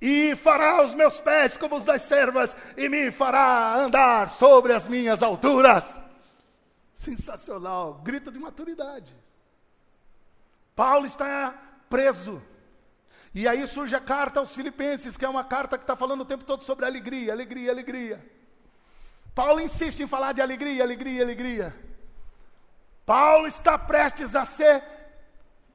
e 0.00 0.34
fará 0.34 0.82
os 0.82 0.94
meus 0.94 1.20
pés 1.20 1.56
como 1.56 1.76
os 1.76 1.84
das 1.84 2.02
servas, 2.02 2.56
e 2.76 2.88
me 2.88 3.10
fará 3.12 3.76
andar 3.76 4.30
sobre 4.30 4.72
as 4.72 4.88
minhas 4.88 5.22
alturas. 5.22 6.00
Sensacional, 6.96 8.00
grito 8.02 8.32
de 8.32 8.38
maturidade. 8.38 9.14
Paulo 10.74 11.06
está 11.06 11.54
preso. 11.88 12.42
E 13.34 13.46
aí 13.46 13.64
surge 13.66 13.94
a 13.94 14.00
carta 14.00 14.40
aos 14.40 14.54
Filipenses, 14.54 15.16
que 15.16 15.24
é 15.24 15.28
uma 15.28 15.44
carta 15.44 15.78
que 15.78 15.84
está 15.84 15.94
falando 15.94 16.22
o 16.22 16.26
tempo 16.26 16.44
todo 16.44 16.64
sobre 16.64 16.84
alegria, 16.84 17.32
alegria, 17.32 17.70
alegria. 17.70 18.41
Paulo 19.34 19.60
insiste 19.60 20.02
em 20.02 20.06
falar 20.06 20.32
de 20.32 20.42
alegria, 20.42 20.82
alegria, 20.82 21.22
alegria. 21.22 21.74
Paulo 23.06 23.46
está 23.46 23.78
prestes 23.78 24.34
a 24.34 24.44
ser 24.44 24.82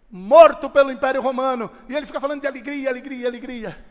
morto 0.10 0.70
pelo 0.70 0.92
Império 0.92 1.22
Romano. 1.22 1.72
E 1.90 1.96
ele 1.96 2.06
fica 2.06 2.22
falando 2.22 2.42
de 2.42 2.48
alegria, 2.48 2.90
alegria, 2.90 3.28
alegria. 3.28 3.86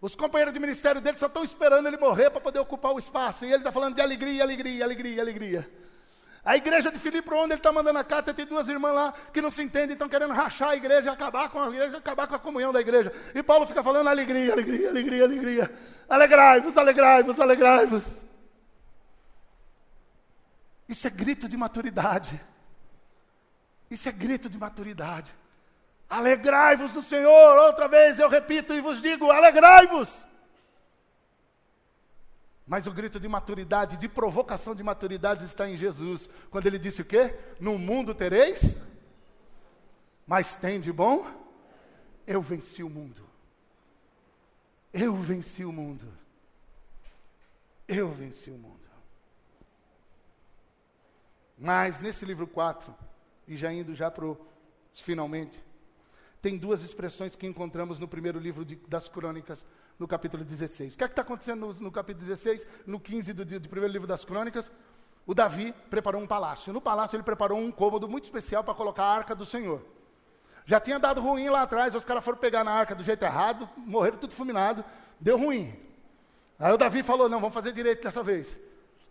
Os 0.00 0.14
companheiros 0.14 0.54
de 0.54 0.60
ministério 0.60 1.00
dele 1.00 1.16
só 1.16 1.26
estão 1.26 1.42
esperando 1.42 1.86
ele 1.86 1.96
morrer 1.96 2.30
para 2.30 2.40
poder 2.40 2.60
ocupar 2.60 2.92
o 2.92 2.98
espaço. 2.98 3.44
E 3.44 3.48
ele 3.48 3.58
está 3.58 3.72
falando 3.72 3.94
de 3.94 4.00
alegria, 4.00 4.42
alegria, 4.42 4.84
alegria, 4.84 5.22
alegria. 5.22 5.70
A 6.44 6.56
igreja 6.56 6.90
de 6.90 6.98
Filipe, 6.98 7.28
onde 7.34 7.52
ele 7.52 7.60
está 7.60 7.72
mandando 7.72 7.98
a 7.98 8.04
carta, 8.04 8.32
tem 8.32 8.46
duas 8.46 8.68
irmãs 8.68 8.94
lá 8.94 9.14
que 9.32 9.42
não 9.42 9.50
se 9.50 9.62
entendem, 9.62 9.92
estão 9.92 10.08
querendo 10.08 10.32
rachar 10.32 10.70
a 10.70 10.76
igreja, 10.76 11.12
acabar 11.12 11.50
com 11.50 11.60
a 11.60 11.68
igreja, 11.68 11.98
acabar 11.98 12.26
com 12.26 12.34
a 12.36 12.38
comunhão 12.38 12.72
da 12.72 12.80
igreja. 12.80 13.12
E 13.34 13.42
Paulo 13.42 13.66
fica 13.66 13.82
falando 13.82 14.08
alegria, 14.08 14.52
alegria, 14.52 14.88
alegria, 14.88 15.24
alegria. 15.24 15.70
Alegrai-vos, 16.08 16.76
alegrai-vos, 16.76 17.40
alegrai-vos. 17.40 18.27
Isso 20.88 21.06
é 21.06 21.10
grito 21.10 21.48
de 21.48 21.56
maturidade. 21.56 22.40
Isso 23.90 24.08
é 24.08 24.12
grito 24.12 24.48
de 24.48 24.56
maturidade. 24.56 25.34
Alegrai-vos 26.08 26.92
no 26.94 27.02
Senhor, 27.02 27.58
outra 27.58 27.86
vez 27.86 28.18
eu 28.18 28.28
repito 28.28 28.72
e 28.72 28.80
vos 28.80 29.02
digo: 29.02 29.30
alegrai-vos. 29.30 30.24
Mas 32.66 32.86
o 32.86 32.92
grito 32.92 33.18
de 33.18 33.28
maturidade, 33.28 33.96
de 33.96 34.08
provocação 34.08 34.74
de 34.74 34.82
maturidade 34.82 35.44
está 35.44 35.68
em 35.68 35.76
Jesus, 35.76 36.28
quando 36.50 36.66
ele 36.66 36.78
disse 36.78 37.00
o 37.00 37.04
quê? 37.04 37.34
No 37.58 37.78
mundo 37.78 38.14
tereis, 38.14 38.78
mas 40.26 40.54
tem 40.56 40.78
de 40.78 40.92
bom, 40.92 41.26
eu 42.26 42.42
venci 42.42 42.82
o 42.82 42.90
mundo. 42.90 43.26
Eu 44.92 45.16
venci 45.16 45.64
o 45.64 45.72
mundo. 45.72 46.06
Eu 47.86 48.10
venci 48.12 48.50
o 48.50 48.58
mundo. 48.58 48.87
Mas 51.58 52.00
nesse 52.00 52.24
livro 52.24 52.46
4, 52.46 52.94
e 53.46 53.56
já 53.56 53.72
indo 53.72 53.94
já 53.94 54.10
para 54.10 54.36
finalmente, 54.92 55.62
tem 56.40 56.56
duas 56.56 56.82
expressões 56.82 57.34
que 57.34 57.46
encontramos 57.46 57.98
no 57.98 58.06
primeiro 58.06 58.38
livro 58.38 58.64
de, 58.64 58.76
das 58.86 59.08
crônicas, 59.08 59.66
no 59.98 60.06
capítulo 60.06 60.44
16. 60.44 60.94
O 60.94 60.98
que 60.98 61.04
é 61.04 61.06
está 61.06 61.22
acontecendo 61.22 61.66
no, 61.66 61.74
no, 61.74 61.90
capítulo 61.90 62.24
16? 62.24 62.64
No 62.86 63.00
15 63.00 63.32
do, 63.32 63.44
do 63.44 63.68
primeiro 63.68 63.92
livro 63.92 64.06
das 64.06 64.24
crônicas, 64.24 64.70
o 65.26 65.34
Davi 65.34 65.74
preparou 65.90 66.22
um 66.22 66.26
palácio. 66.26 66.72
No 66.72 66.80
palácio 66.80 67.16
ele 67.16 67.24
preparou 67.24 67.58
um 67.58 67.72
cômodo 67.72 68.08
muito 68.08 68.24
especial 68.24 68.62
para 68.62 68.74
colocar 68.74 69.02
a 69.02 69.16
arca 69.16 69.34
do 69.34 69.44
Senhor. 69.44 69.84
Já 70.64 70.78
tinha 70.78 70.98
dado 70.98 71.20
ruim 71.20 71.48
lá 71.48 71.62
atrás, 71.62 71.94
os 71.94 72.04
caras 72.04 72.24
foram 72.24 72.38
pegar 72.38 72.62
na 72.62 72.70
arca 72.70 72.94
do 72.94 73.02
jeito 73.02 73.24
errado, 73.24 73.68
morreram 73.76 74.18
tudo 74.18 74.34
fulminado, 74.34 74.84
deu 75.18 75.36
ruim. 75.36 75.74
Aí 76.58 76.72
o 76.72 76.78
Davi 76.78 77.02
falou: 77.02 77.28
não, 77.28 77.40
vamos 77.40 77.54
fazer 77.54 77.72
direito 77.72 78.02
dessa 78.02 78.22
vez. 78.22 78.58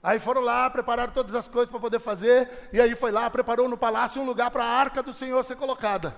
Aí 0.01 0.19
foram 0.19 0.41
lá, 0.41 0.69
prepararam 0.69 1.11
todas 1.11 1.33
as 1.35 1.47
coisas 1.47 1.69
para 1.69 1.79
poder 1.79 1.99
fazer, 1.99 2.69
e 2.71 2.79
aí 2.79 2.95
foi 2.95 3.11
lá, 3.11 3.29
preparou 3.29 3.67
no 3.67 3.77
palácio 3.77 4.21
um 4.21 4.25
lugar 4.25 4.51
para 4.51 4.63
a 4.63 4.69
arca 4.69 5.01
do 5.01 5.11
Senhor 5.11 5.43
ser 5.43 5.55
colocada. 5.55 6.15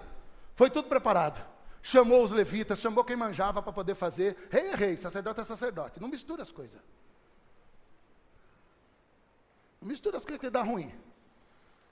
Foi 0.55 0.69
tudo 0.69 0.87
preparado. 0.87 1.41
chamou 1.81 2.23
os 2.23 2.31
levitas, 2.31 2.79
chamou 2.79 3.03
quem 3.03 3.15
manjava 3.15 3.61
para 3.61 3.71
poder 3.71 3.95
fazer. 3.95 4.35
Rei 4.49 4.67
é 4.67 4.75
rei, 4.75 4.97
sacerdote 4.97 5.39
é 5.39 5.43
sacerdote. 5.43 5.99
Não 6.01 6.09
mistura 6.09 6.41
as 6.41 6.51
coisas. 6.51 6.81
Não 9.81 9.87
mistura 9.87 10.17
as 10.17 10.25
coisas 10.25 10.41
que 10.41 10.49
dá 10.49 10.61
ruim. 10.61 10.93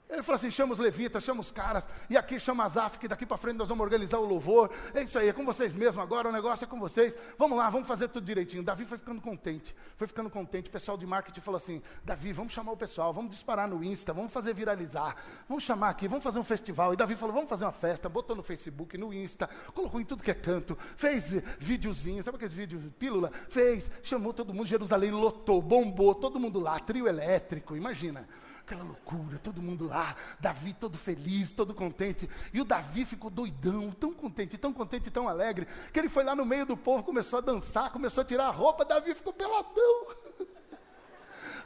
Ele 0.08 0.22
falou 0.22 0.36
assim: 0.36 0.50
chama 0.50 0.72
os 0.72 0.78
levitas, 0.78 1.22
chama 1.22 1.40
os 1.40 1.50
caras, 1.50 1.86
e 2.08 2.16
aqui 2.16 2.40
chama 2.40 2.64
as 2.64 2.76
AF, 2.76 2.98
que 2.98 3.06
daqui 3.06 3.26
para 3.26 3.36
frente 3.36 3.56
nós 3.56 3.68
vamos 3.68 3.84
organizar 3.84 4.18
o 4.18 4.24
louvor. 4.24 4.70
É 4.94 5.02
isso 5.02 5.18
aí, 5.18 5.28
é 5.28 5.32
com 5.32 5.44
vocês 5.44 5.74
mesmo 5.74 6.00
agora, 6.00 6.30
o 6.30 6.32
negócio 6.32 6.64
é 6.64 6.66
com 6.66 6.78
vocês. 6.80 7.16
Vamos 7.36 7.58
lá, 7.58 7.68
vamos 7.68 7.86
fazer 7.86 8.08
tudo 8.08 8.24
direitinho. 8.24 8.62
Davi 8.62 8.86
foi 8.86 8.96
ficando 8.96 9.20
contente, 9.20 9.74
foi 9.96 10.06
ficando 10.06 10.30
contente. 10.30 10.70
O 10.70 10.72
pessoal 10.72 10.96
de 10.96 11.06
marketing 11.06 11.40
falou 11.40 11.58
assim: 11.58 11.82
Davi, 12.04 12.32
vamos 12.32 12.54
chamar 12.54 12.72
o 12.72 12.76
pessoal, 12.76 13.12
vamos 13.12 13.30
disparar 13.30 13.68
no 13.68 13.84
Insta, 13.84 14.14
vamos 14.14 14.32
fazer 14.32 14.54
viralizar, 14.54 15.14
vamos 15.46 15.62
chamar 15.62 15.90
aqui, 15.90 16.08
vamos 16.08 16.24
fazer 16.24 16.38
um 16.38 16.44
festival. 16.44 16.94
E 16.94 16.96
Davi 16.96 17.14
falou: 17.14 17.34
vamos 17.34 17.50
fazer 17.50 17.66
uma 17.66 17.72
festa, 17.72 18.08
botou 18.08 18.34
no 18.34 18.42
Facebook, 18.42 18.96
no 18.96 19.12
Insta, 19.12 19.48
colocou 19.74 20.00
em 20.00 20.04
tudo 20.04 20.22
que 20.22 20.30
é 20.30 20.34
canto, 20.34 20.76
fez 20.96 21.30
videozinho, 21.58 22.22
sabe 22.22 22.36
aqueles 22.36 22.54
vídeos, 22.54 22.82
pílula? 22.98 23.30
Fez, 23.50 23.90
chamou 24.02 24.32
todo 24.32 24.54
mundo, 24.54 24.66
Jerusalém 24.66 25.10
lotou, 25.10 25.60
bombou, 25.60 26.14
todo 26.14 26.40
mundo 26.40 26.58
lá, 26.58 26.80
trio 26.80 27.06
elétrico, 27.06 27.76
imagina 27.76 28.26
aquela 28.68 28.84
loucura, 28.84 29.38
todo 29.38 29.62
mundo 29.62 29.86
lá, 29.86 30.14
Davi 30.38 30.74
todo 30.74 30.98
feliz, 30.98 31.50
todo 31.50 31.74
contente. 31.74 32.28
E 32.52 32.60
o 32.60 32.64
Davi 32.64 33.06
ficou 33.06 33.30
doidão, 33.30 33.90
tão 33.90 34.12
contente, 34.12 34.58
tão 34.58 34.74
contente, 34.74 35.10
tão 35.10 35.26
alegre, 35.26 35.66
que 35.90 35.98
ele 35.98 36.10
foi 36.10 36.22
lá 36.22 36.36
no 36.36 36.44
meio 36.44 36.66
do 36.66 36.76
povo, 36.76 37.02
começou 37.02 37.38
a 37.38 37.42
dançar, 37.42 37.90
começou 37.90 38.20
a 38.20 38.24
tirar 38.26 38.48
a 38.48 38.50
roupa, 38.50 38.84
Davi 38.84 39.14
ficou 39.14 39.32
peladão. 39.32 40.06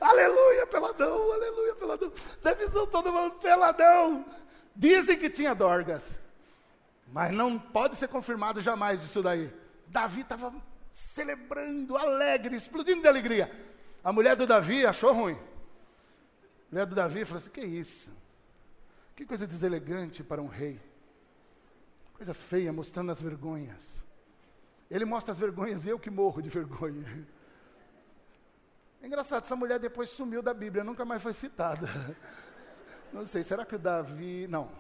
aleluia, 0.01 0.65
peladão, 0.69 1.33
aleluia, 1.33 1.75
peladão. 1.75 2.13
Davizão 2.41 2.87
todo 2.87 3.13
mundo 3.13 3.35
peladão. 3.41 4.25
Dizem 4.75 5.19
que 5.19 5.29
tinha 5.29 5.55
dorgas, 5.55 6.17
mas 7.09 7.33
não 7.33 7.59
pode 7.59 7.97
ser 7.97 8.07
confirmado 8.07 8.61
jamais 8.61 9.03
isso 9.03 9.21
daí. 9.21 9.53
Davi 9.89 10.21
estava 10.21 10.55
celebrando, 10.93 11.97
alegre, 11.97 12.55
explodindo 12.55 13.03
de 13.03 13.09
alegria. 13.09 13.51
A 14.05 14.13
mulher 14.13 14.37
do 14.37 14.47
Davi 14.47 14.87
achou 14.87 15.13
ruim 15.13 15.52
mulher 16.73 16.87
do 16.87 16.95
Davi 16.95 17.25
falou 17.25 17.39
assim: 17.39 17.51
Que 17.51 17.61
isso? 17.61 18.11
Que 19.15 19.27
coisa 19.27 19.47
deselegante 19.47 20.25
para 20.25 20.41
um 20.41 20.47
rei. 20.47 20.81
Coisa 22.15 22.33
feia, 22.33 22.73
mostrando 22.73 23.13
as 23.13 23.21
vergonhas. 23.21 24.03
Ele 24.91 25.05
mostra 25.05 25.33
as 25.33 25.39
vergonhas 25.39 25.85
e 25.85 25.91
eu 25.91 25.99
que 25.99 26.11
morro 26.11 26.41
de 26.41 26.49
vergonha. 26.49 27.27
É 29.03 29.07
engraçado, 29.07 29.45
essa 29.45 29.57
mulher 29.57 29.79
depois 29.79 30.09
sumiu 30.11 30.43
da 30.43 30.55
Bíblia, 30.55 30.85
nunca 30.85 31.05
mais 31.05 31.23
foi 31.23 31.33
citada. 31.33 31.89
Não 33.13 33.27
sei, 33.27 33.45
será 33.45 33.67
que 33.67 33.75
o 33.75 33.79
Davi. 33.79 34.47
Não. 34.49 34.71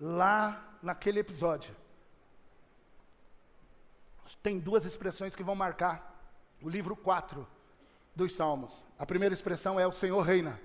Lá 0.00 0.78
naquele 0.82 1.20
episódio, 1.20 1.76
tem 4.42 4.58
duas 4.58 4.84
expressões 4.84 5.34
que 5.34 5.42
vão 5.42 5.54
marcar 5.54 6.12
o 6.62 6.68
livro 6.68 6.94
4 6.96 7.46
dos 8.14 8.32
Salmos. 8.32 8.84
A 8.98 9.04
primeira 9.04 9.34
expressão 9.34 9.78
é 9.78 9.86
o 9.86 9.92
Senhor 9.92 10.20
reina. 10.22 10.60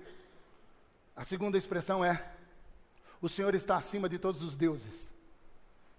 A 1.16 1.24
segunda 1.24 1.58
expressão 1.58 2.04
é 2.04 2.32
o 3.20 3.28
Senhor 3.28 3.54
está 3.54 3.76
acima 3.76 4.08
de 4.08 4.18
todos 4.18 4.42
os 4.42 4.54
deuses. 4.54 5.12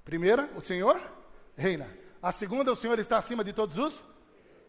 Primeira, 0.05 0.49
o 0.55 0.61
Senhor 0.61 0.99
reina. 1.57 1.89
A 2.21 2.31
segunda, 2.31 2.71
o 2.71 2.75
Senhor 2.75 2.97
está 2.97 3.17
acima 3.17 3.43
de 3.43 3.51
todos 3.51 3.77
os. 3.77 4.03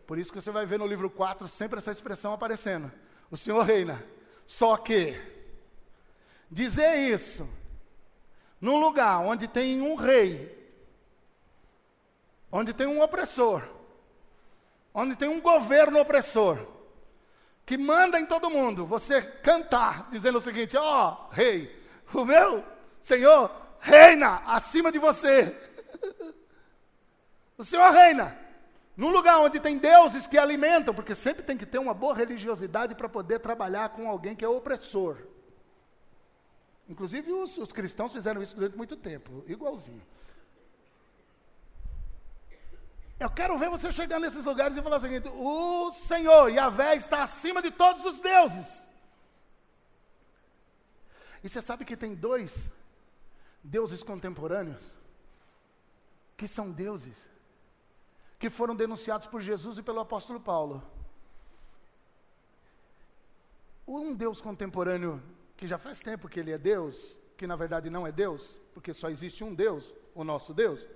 Por 0.06 0.18
isso 0.18 0.32
que 0.32 0.40
você 0.40 0.50
vai 0.50 0.66
ver 0.66 0.78
no 0.78 0.86
livro 0.86 1.08
4 1.08 1.46
sempre 1.46 1.78
essa 1.78 1.92
expressão 1.92 2.32
aparecendo. 2.32 2.90
O 3.30 3.36
Senhor 3.36 3.62
reina. 3.62 4.04
Só 4.46 4.76
que 4.76 5.14
dizer 6.50 6.96
isso 6.96 7.48
num 8.60 8.80
lugar 8.80 9.20
onde 9.20 9.46
tem 9.46 9.80
um 9.80 9.94
rei 9.94 10.59
onde 12.50 12.72
tem 12.72 12.86
um 12.86 13.02
opressor, 13.02 13.62
onde 14.92 15.16
tem 15.16 15.28
um 15.28 15.40
governo 15.40 16.00
opressor, 16.00 16.66
que 17.64 17.78
manda 17.78 18.18
em 18.18 18.26
todo 18.26 18.50
mundo, 18.50 18.84
você 18.84 19.22
cantar, 19.22 20.08
dizendo 20.10 20.38
o 20.38 20.42
seguinte: 20.42 20.76
ó, 20.76 21.12
oh, 21.12 21.32
rei, 21.32 21.78
o 22.12 22.24
meu 22.24 22.64
Senhor 23.00 23.50
reina 23.78 24.42
acima 24.46 24.90
de 24.90 24.98
você. 24.98 25.56
o 27.56 27.64
Senhor 27.64 27.90
reina. 27.92 28.36
Num 28.96 29.10
lugar 29.10 29.38
onde 29.38 29.60
tem 29.60 29.78
deuses 29.78 30.26
que 30.26 30.36
alimentam, 30.36 30.92
porque 30.92 31.14
sempre 31.14 31.42
tem 31.42 31.56
que 31.56 31.64
ter 31.64 31.78
uma 31.78 31.94
boa 31.94 32.14
religiosidade 32.14 32.94
para 32.94 33.08
poder 33.08 33.38
trabalhar 33.38 33.90
com 33.90 34.08
alguém 34.08 34.36
que 34.36 34.44
é 34.44 34.48
opressor. 34.48 35.16
Inclusive 36.88 37.32
os, 37.32 37.56
os 37.56 37.72
cristãos 37.72 38.12
fizeram 38.12 38.42
isso 38.42 38.54
durante 38.54 38.76
muito 38.76 38.96
tempo, 38.96 39.44
igualzinho. 39.46 40.02
Eu 43.20 43.28
quero 43.28 43.58
ver 43.58 43.68
você 43.68 43.92
chegar 43.92 44.18
nesses 44.18 44.46
lugares 44.46 44.74
e 44.74 44.82
falar 44.82 44.96
o 44.96 45.00
seguinte: 45.00 45.28
o 45.28 45.92
Senhor, 45.92 46.48
Yahvé, 46.48 46.96
está 46.96 47.22
acima 47.22 47.60
de 47.60 47.70
todos 47.70 48.02
os 48.06 48.18
deuses. 48.18 48.86
E 51.44 51.48
você 51.48 51.60
sabe 51.60 51.84
que 51.84 51.98
tem 51.98 52.14
dois 52.14 52.72
deuses 53.62 54.02
contemporâneos 54.02 54.82
que 56.34 56.48
são 56.48 56.70
deuses 56.70 57.28
que 58.38 58.48
foram 58.48 58.74
denunciados 58.74 59.26
por 59.26 59.42
Jesus 59.42 59.76
e 59.76 59.82
pelo 59.82 60.00
apóstolo 60.00 60.40
Paulo. 60.40 60.82
Um 63.86 64.14
Deus 64.14 64.40
contemporâneo 64.40 65.22
que 65.58 65.66
já 65.66 65.76
faz 65.76 66.00
tempo 66.00 66.26
que 66.26 66.40
ele 66.40 66.52
é 66.52 66.56
Deus, 66.56 67.18
que 67.36 67.46
na 67.46 67.54
verdade 67.54 67.90
não 67.90 68.06
é 68.06 68.12
Deus, 68.12 68.58
porque 68.72 68.94
só 68.94 69.10
existe 69.10 69.44
um 69.44 69.54
Deus, 69.54 69.92
o 70.14 70.24
nosso 70.24 70.54
Deus, 70.54 70.86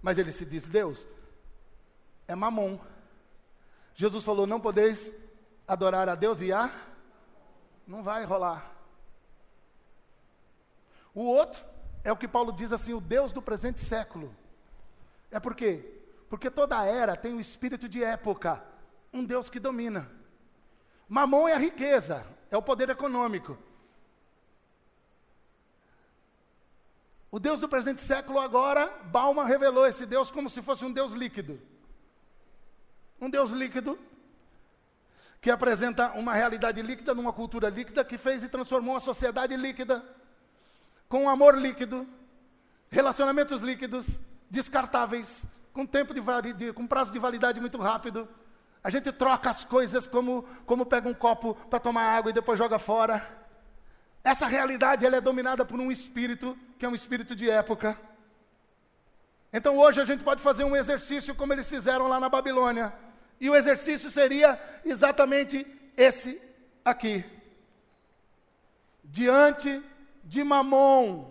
mas 0.00 0.16
ele 0.16 0.30
se 0.30 0.44
diz 0.44 0.68
Deus 0.68 1.04
é 2.32 2.34
mamon. 2.34 2.78
Jesus 3.94 4.24
falou: 4.24 4.46
não 4.46 4.60
podeis 4.60 5.12
adorar 5.68 6.08
a 6.08 6.14
Deus 6.14 6.40
e 6.40 6.52
a. 6.52 6.72
Não 7.86 8.02
vai 8.02 8.24
rolar. 8.24 8.72
O 11.14 11.22
outro 11.24 11.62
é 12.02 12.10
o 12.10 12.16
que 12.16 12.26
Paulo 12.26 12.52
diz 12.52 12.72
assim: 12.72 12.94
o 12.94 13.00
Deus 13.00 13.32
do 13.32 13.42
presente 13.42 13.80
século. 13.82 14.34
É 15.30 15.38
por 15.38 15.54
quê? 15.54 16.00
Porque 16.28 16.50
toda 16.50 16.84
era 16.84 17.16
tem 17.16 17.34
um 17.34 17.40
espírito 17.40 17.88
de 17.88 18.02
época, 18.02 18.62
um 19.12 19.24
Deus 19.24 19.50
que 19.50 19.60
domina. 19.60 20.10
Mamon 21.08 21.48
é 21.48 21.52
a 21.52 21.58
riqueza, 21.58 22.26
é 22.50 22.56
o 22.56 22.62
poder 22.62 22.88
econômico. 22.88 23.58
O 27.30 27.38
Deus 27.38 27.60
do 27.60 27.68
presente 27.68 28.00
século 28.00 28.38
agora, 28.38 28.88
Bauman 29.04 29.44
revelou 29.44 29.86
esse 29.86 30.04
Deus 30.06 30.30
como 30.30 30.48
se 30.48 30.62
fosse 30.62 30.84
um 30.84 30.92
Deus 30.92 31.12
líquido. 31.12 31.60
Um 33.22 33.30
Deus 33.30 33.52
líquido, 33.52 33.96
que 35.40 35.48
apresenta 35.48 36.10
uma 36.14 36.34
realidade 36.34 36.82
líquida 36.82 37.14
numa 37.14 37.32
cultura 37.32 37.68
líquida, 37.68 38.04
que 38.04 38.18
fez 38.18 38.42
e 38.42 38.48
transformou 38.48 38.96
a 38.96 39.00
sociedade 39.00 39.56
líquida, 39.56 40.04
com 41.08 41.28
amor 41.28 41.56
líquido, 41.56 42.04
relacionamentos 42.90 43.60
líquidos, 43.60 44.08
descartáveis, 44.50 45.44
com 45.72 45.86
tempo 45.86 46.12
de, 46.12 46.52
de 46.52 46.72
com 46.72 46.84
prazo 46.84 47.12
de 47.12 47.18
validade 47.20 47.60
muito 47.60 47.78
rápido. 47.78 48.28
A 48.82 48.90
gente 48.90 49.12
troca 49.12 49.50
as 49.50 49.64
coisas 49.64 50.04
como, 50.04 50.44
como 50.66 50.84
pega 50.84 51.08
um 51.08 51.14
copo 51.14 51.54
para 51.70 51.78
tomar 51.78 52.02
água 52.02 52.30
e 52.30 52.34
depois 52.34 52.58
joga 52.58 52.76
fora. 52.76 53.24
Essa 54.24 54.48
realidade 54.48 55.06
ela 55.06 55.18
é 55.18 55.20
dominada 55.20 55.64
por 55.64 55.78
um 55.78 55.92
espírito, 55.92 56.58
que 56.76 56.84
é 56.84 56.88
um 56.88 56.94
espírito 56.96 57.36
de 57.36 57.48
época. 57.48 57.96
Então 59.52 59.78
hoje 59.78 60.00
a 60.00 60.04
gente 60.04 60.24
pode 60.24 60.42
fazer 60.42 60.64
um 60.64 60.74
exercício 60.74 61.36
como 61.36 61.52
eles 61.52 61.68
fizeram 61.68 62.08
lá 62.08 62.18
na 62.18 62.28
Babilônia. 62.28 62.92
E 63.40 63.50
o 63.50 63.56
exercício 63.56 64.10
seria 64.10 64.58
exatamente 64.84 65.66
esse 65.96 66.40
aqui. 66.84 67.24
Diante 69.04 69.82
de 70.24 70.44
Mamon, 70.44 71.30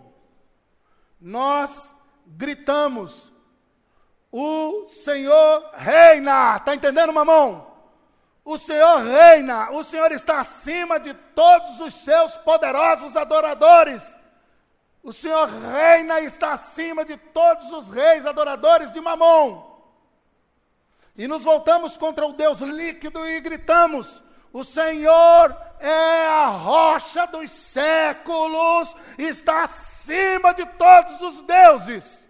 nós 1.20 1.94
gritamos: 2.26 3.32
O 4.30 4.86
Senhor 4.86 5.70
reina. 5.74 6.56
Está 6.56 6.74
entendendo, 6.74 7.12
Mamon? 7.12 7.72
O 8.44 8.58
Senhor 8.58 9.02
reina, 9.02 9.70
o 9.70 9.84
Senhor 9.84 10.10
está 10.10 10.40
acima 10.40 10.98
de 10.98 11.14
todos 11.14 11.78
os 11.80 11.94
seus 11.94 12.36
poderosos 12.38 13.16
adoradores. 13.16 14.16
O 15.02 15.12
Senhor 15.12 15.48
reina 15.48 16.20
e 16.20 16.26
está 16.26 16.52
acima 16.52 17.04
de 17.04 17.16
todos 17.16 17.70
os 17.72 17.88
reis 17.88 18.26
adoradores 18.26 18.92
de 18.92 19.00
Mamon. 19.00 19.71
E 21.16 21.28
nos 21.28 21.44
voltamos 21.44 21.96
contra 21.96 22.26
o 22.26 22.32
Deus 22.32 22.60
líquido 22.60 23.26
e 23.26 23.40
gritamos: 23.40 24.22
O 24.52 24.64
Senhor 24.64 25.54
é 25.78 26.26
a 26.26 26.46
rocha 26.46 27.26
dos 27.26 27.50
séculos, 27.50 28.94
está 29.18 29.64
acima 29.64 30.54
de 30.54 30.64
todos 30.64 31.20
os 31.20 31.42
deuses. 31.42 32.22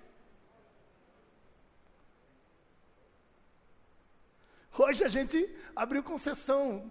Hoje 4.76 5.04
a 5.04 5.08
gente 5.08 5.48
abriu 5.76 6.02
concessão. 6.02 6.90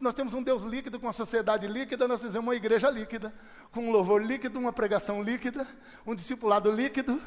Nós 0.00 0.14
temos 0.14 0.34
um 0.34 0.42
Deus 0.42 0.62
líquido 0.62 0.98
com 0.98 1.08
a 1.08 1.12
sociedade 1.12 1.68
líquida, 1.68 2.08
nós 2.08 2.22
fizemos 2.22 2.46
uma 2.46 2.56
igreja 2.56 2.90
líquida, 2.90 3.32
com 3.70 3.82
um 3.82 3.92
louvor 3.92 4.24
líquido, 4.24 4.58
uma 4.58 4.72
pregação 4.72 5.22
líquida, 5.22 5.68
um 6.06 6.16
discipulado 6.16 6.70
líquido, 6.72 7.22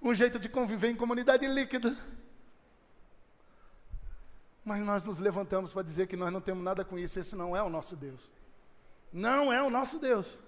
um 0.00 0.14
jeito 0.14 0.38
de 0.38 0.48
conviver 0.48 0.90
em 0.90 0.96
comunidade 0.96 1.46
líquida. 1.48 1.96
Mas 4.64 4.84
nós 4.84 5.04
nos 5.04 5.18
levantamos 5.18 5.72
para 5.72 5.82
dizer 5.82 6.06
que 6.06 6.16
nós 6.16 6.32
não 6.32 6.40
temos 6.40 6.64
nada 6.64 6.84
com 6.84 6.98
isso, 6.98 7.20
esse 7.20 7.36
não 7.36 7.56
é 7.56 7.62
o 7.62 7.68
nosso 7.68 7.94
Deus. 7.94 8.32
Não 9.12 9.52
é 9.52 9.62
o 9.62 9.70
nosso 9.70 9.98
Deus. 9.98 10.38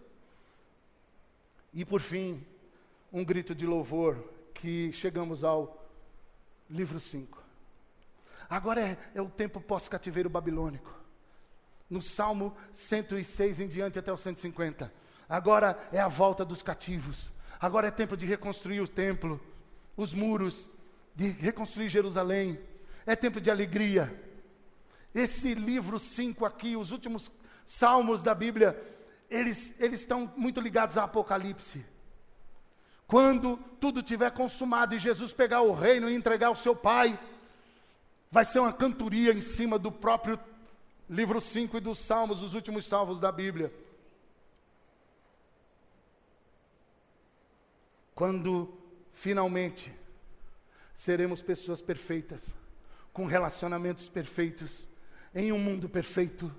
E 1.73 1.85
por 1.85 2.01
fim, 2.01 2.45
um 3.13 3.25
grito 3.25 3.55
de 3.55 3.67
louvor 3.67 4.25
que 4.55 4.91
chegamos 4.93 5.45
ao 5.45 5.87
livro 6.69 6.99
5. 6.99 7.43
Agora 8.49 8.81
é, 8.81 8.99
é 9.15 9.21
o 9.21 9.29
tempo 9.29 9.61
pós-cativeiro 9.61 10.31
babilônico. 10.31 10.95
No 11.89 12.01
Salmo 12.01 12.57
106 12.73 13.61
em 13.61 13.69
diante 13.69 13.99
até 13.99 14.13
o 14.13 14.17
150. 14.17 14.93
Agora 15.29 15.79
é 15.93 16.01
a 16.01 16.09
volta 16.09 16.45
dos 16.45 16.63
cativos. 16.63 17.31
Agora 17.61 17.89
é 17.89 17.91
tempo 17.91 18.17
de 18.17 18.27
reconstruir 18.27 18.81
o 18.81 18.89
templo, 18.89 19.41
os 19.97 20.13
muros, 20.13 20.69
de 21.15 21.29
reconstruir 21.29 21.89
Jerusalém. 21.89 22.59
É 23.07 23.15
tempo 23.15 23.41
de 23.41 23.51
alegria. 23.51 24.13
Esse 25.15 25.55
livro 25.55 25.99
5 25.99 26.45
aqui, 26.45 26.77
os 26.77 26.91
últimos 26.91 27.31
salmos 27.65 28.23
da 28.23 28.35
Bíblia, 28.35 28.77
eles, 29.31 29.73
eles 29.79 30.01
estão 30.01 30.33
muito 30.37 30.61
ligados 30.61 30.99
a 30.99 31.05
Apocalipse. 31.05 31.87
Quando 33.07 33.57
tudo 33.81 34.03
tiver 34.03 34.33
consumado 34.33 34.95
e 34.95 34.99
Jesus 34.99 35.33
pegar 35.33 35.63
o 35.63 35.73
reino 35.73 36.11
e 36.11 36.15
entregar 36.15 36.49
ao 36.49 36.57
seu 36.57 36.75
Pai, 36.75 37.19
vai 38.31 38.45
ser 38.45 38.59
uma 38.59 38.73
cantoria 38.73 39.33
em 39.33 39.41
cima 39.41 39.79
do 39.79 39.93
próprio 39.93 40.39
livro 41.09 41.41
5 41.41 41.77
e 41.77 41.81
dos 41.81 42.01
Salmos, 42.01 42.43
os 42.43 42.55
últimos 42.55 42.85
salmos 42.85 43.21
da 43.21 43.31
Bíblia. 43.31 43.73
Quando 48.15 48.77
finalmente 49.13 49.95
seremos 50.95 51.43
pessoas 51.43 51.81
perfeitas, 51.81 52.53
com 53.17 53.25
relacionamentos 53.25 54.11
perfeitos, 54.11 54.87
em 55.35 55.51
um 55.51 55.59
mundo 55.59 55.89
perfeito, 55.89 56.55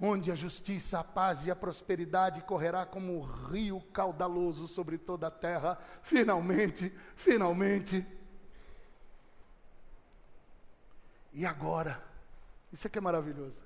onde 0.00 0.32
a 0.32 0.34
justiça, 0.34 0.98
a 0.98 1.04
paz 1.04 1.46
e 1.46 1.52
a 1.52 1.54
prosperidade 1.54 2.42
correrá 2.42 2.84
como 2.84 3.16
um 3.16 3.22
rio 3.22 3.80
caudaloso 3.92 4.66
sobre 4.66 4.98
toda 4.98 5.28
a 5.28 5.30
terra, 5.30 5.78
finalmente, 6.02 6.92
finalmente. 7.14 8.04
E 11.32 11.46
agora, 11.46 12.02
isso 12.72 12.88
aqui 12.88 12.98
é 12.98 13.00
maravilhoso. 13.00 13.62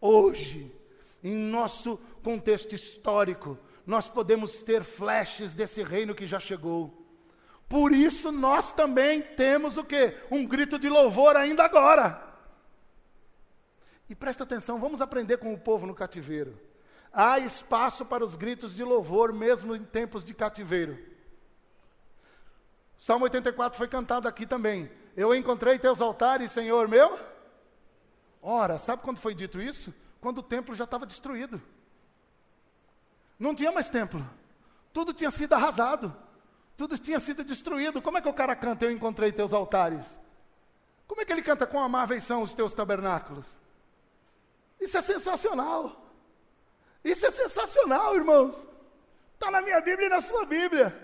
Hoje, 0.00 0.72
em 1.24 1.34
nosso 1.34 1.98
contexto 2.22 2.72
histórico, 2.72 3.58
nós 3.84 4.08
podemos 4.08 4.62
ter 4.62 4.84
flashes 4.84 5.54
desse 5.54 5.82
reino 5.82 6.14
que 6.14 6.24
já 6.24 6.38
chegou. 6.38 7.01
Por 7.68 7.92
isso 7.92 8.30
nós 8.30 8.72
também 8.72 9.22
temos 9.22 9.76
o 9.76 9.84
quê? 9.84 10.18
Um 10.30 10.46
grito 10.46 10.78
de 10.78 10.88
louvor 10.88 11.36
ainda 11.36 11.64
agora. 11.64 12.22
E 14.08 14.14
presta 14.14 14.44
atenção, 14.44 14.78
vamos 14.78 15.00
aprender 15.00 15.38
com 15.38 15.54
o 15.54 15.58
povo 15.58 15.86
no 15.86 15.94
cativeiro. 15.94 16.60
Há 17.12 17.38
espaço 17.38 18.04
para 18.04 18.24
os 18.24 18.34
gritos 18.34 18.74
de 18.74 18.84
louvor 18.84 19.32
mesmo 19.32 19.74
em 19.74 19.84
tempos 19.84 20.24
de 20.24 20.34
cativeiro. 20.34 20.98
Salmo 23.00 23.24
84 23.24 23.76
foi 23.76 23.88
cantado 23.88 24.28
aqui 24.28 24.46
também. 24.46 24.90
Eu 25.16 25.34
encontrei 25.34 25.78
teus 25.78 26.00
altares, 26.00 26.52
Senhor 26.52 26.88
meu. 26.88 27.18
Ora, 28.40 28.78
sabe 28.78 29.02
quando 29.02 29.18
foi 29.18 29.34
dito 29.34 29.60
isso? 29.60 29.94
Quando 30.20 30.38
o 30.38 30.42
templo 30.42 30.74
já 30.74 30.84
estava 30.84 31.04
destruído. 31.04 31.60
Não 33.38 33.54
tinha 33.54 33.72
mais 33.72 33.90
templo. 33.90 34.24
Tudo 34.92 35.12
tinha 35.12 35.30
sido 35.30 35.52
arrasado. 35.52 36.14
Tudo 36.76 36.98
tinha 36.98 37.20
sido 37.20 37.44
destruído. 37.44 38.02
Como 38.02 38.18
é 38.18 38.20
que 38.20 38.28
o 38.28 38.34
cara 38.34 38.56
canta, 38.56 38.84
eu 38.84 38.90
encontrei 38.90 39.32
teus 39.32 39.52
altares? 39.52 40.18
Como 41.06 41.20
é 41.20 41.24
que 41.24 41.32
ele 41.32 41.42
canta, 41.42 41.66
com 41.66 41.78
amáveis 41.80 42.24
são 42.24 42.42
os 42.42 42.54
teus 42.54 42.72
tabernáculos? 42.72 43.46
Isso 44.80 44.96
é 44.96 45.02
sensacional. 45.02 46.02
Isso 47.04 47.26
é 47.26 47.30
sensacional, 47.30 48.16
irmãos. 48.16 48.66
Está 49.34 49.50
na 49.50 49.60
minha 49.60 49.80
Bíblia 49.80 50.06
e 50.06 50.10
na 50.10 50.20
sua 50.20 50.44
Bíblia. 50.44 50.96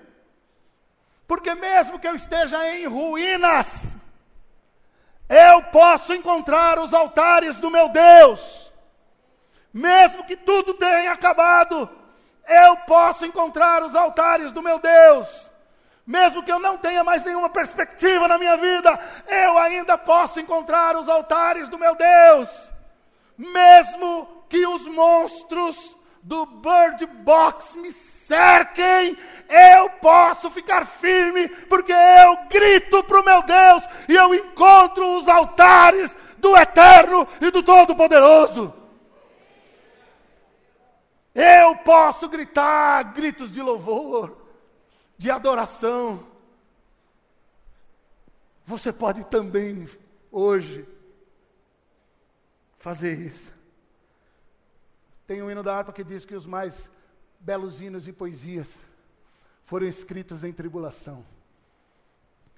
Porque 1.27 1.55
mesmo 1.55 1.99
que 1.99 2.09
eu 2.09 2.15
esteja 2.15 2.69
em 2.75 2.87
ruínas, 2.87 3.95
eu 5.29 5.63
posso 5.65 6.15
encontrar 6.15 6.79
os 6.79 6.95
altares 6.95 7.59
do 7.59 7.71
meu 7.71 7.89
Deus. 7.91 8.73
Mesmo 9.73 10.25
que 10.25 10.37
tudo 10.37 10.73
tenha 10.75 11.13
acabado, 11.13 11.89
eu 12.49 12.77
posso 12.79 13.27
encontrar 13.27 13.83
os 13.83 13.95
altares 13.95 14.53
do 14.53 14.63
meu 14.63 14.79
Deus. 14.79 15.51
Mesmo 16.09 16.43
que 16.43 16.51
eu 16.51 16.59
não 16.59 16.79
tenha 16.79 17.05
mais 17.05 17.23
nenhuma 17.23 17.51
perspectiva 17.51 18.27
na 18.27 18.39
minha 18.39 18.57
vida, 18.57 18.99
eu 19.27 19.59
ainda 19.59 19.99
posso 19.99 20.41
encontrar 20.41 20.97
os 20.97 21.07
altares 21.07 21.69
do 21.69 21.79
meu 21.79 21.95
Deus. 21.95 22.71
Mesmo 23.37 24.27
que 24.49 24.67
os 24.67 24.87
monstros 24.87 25.95
do 26.23 26.47
Bird 26.47 27.05
Box 27.05 27.77
me 27.77 27.93
cerquem, 27.93 29.19
eu 29.51 29.91
posso 30.01 30.51
ficar 30.51 30.87
firme, 30.87 31.47
porque 31.67 31.93
eu 31.93 32.39
grito 32.49 33.05
para 33.05 33.21
o 33.21 33.25
meu 33.25 33.43
Deus 33.43 33.85
e 34.09 34.15
eu 34.15 34.35
encontro 34.35 35.19
os 35.19 35.29
altares 35.29 36.17
do 36.39 36.57
Eterno 36.57 37.29
e 37.39 37.51
do 37.51 37.63
Todo-Poderoso. 37.63 38.73
Eu 41.35 41.77
posso 41.77 42.31
gritar 42.31 43.13
gritos 43.13 43.53
de 43.53 43.61
louvor, 43.61 44.48
de 45.19 45.31
adoração. 45.31 46.27
Você 48.65 48.93
pode 48.93 49.27
também, 49.27 49.87
hoje, 50.31 50.89
fazer 52.79 53.19
isso. 53.19 53.53
Tem 55.27 55.43
um 55.43 55.51
hino 55.51 55.63
da 55.63 55.77
harpa 55.77 55.93
que 55.93 56.05
diz 56.05 56.25
que 56.25 56.35
os 56.35 56.47
mais 56.47 56.89
belos 57.41 57.81
hinos 57.81 58.09
e 58.09 58.13
poesias 58.13 58.75
foram 59.67 59.87
escritos 59.87 60.45
em 60.45 60.53
tribulação. 60.53 61.25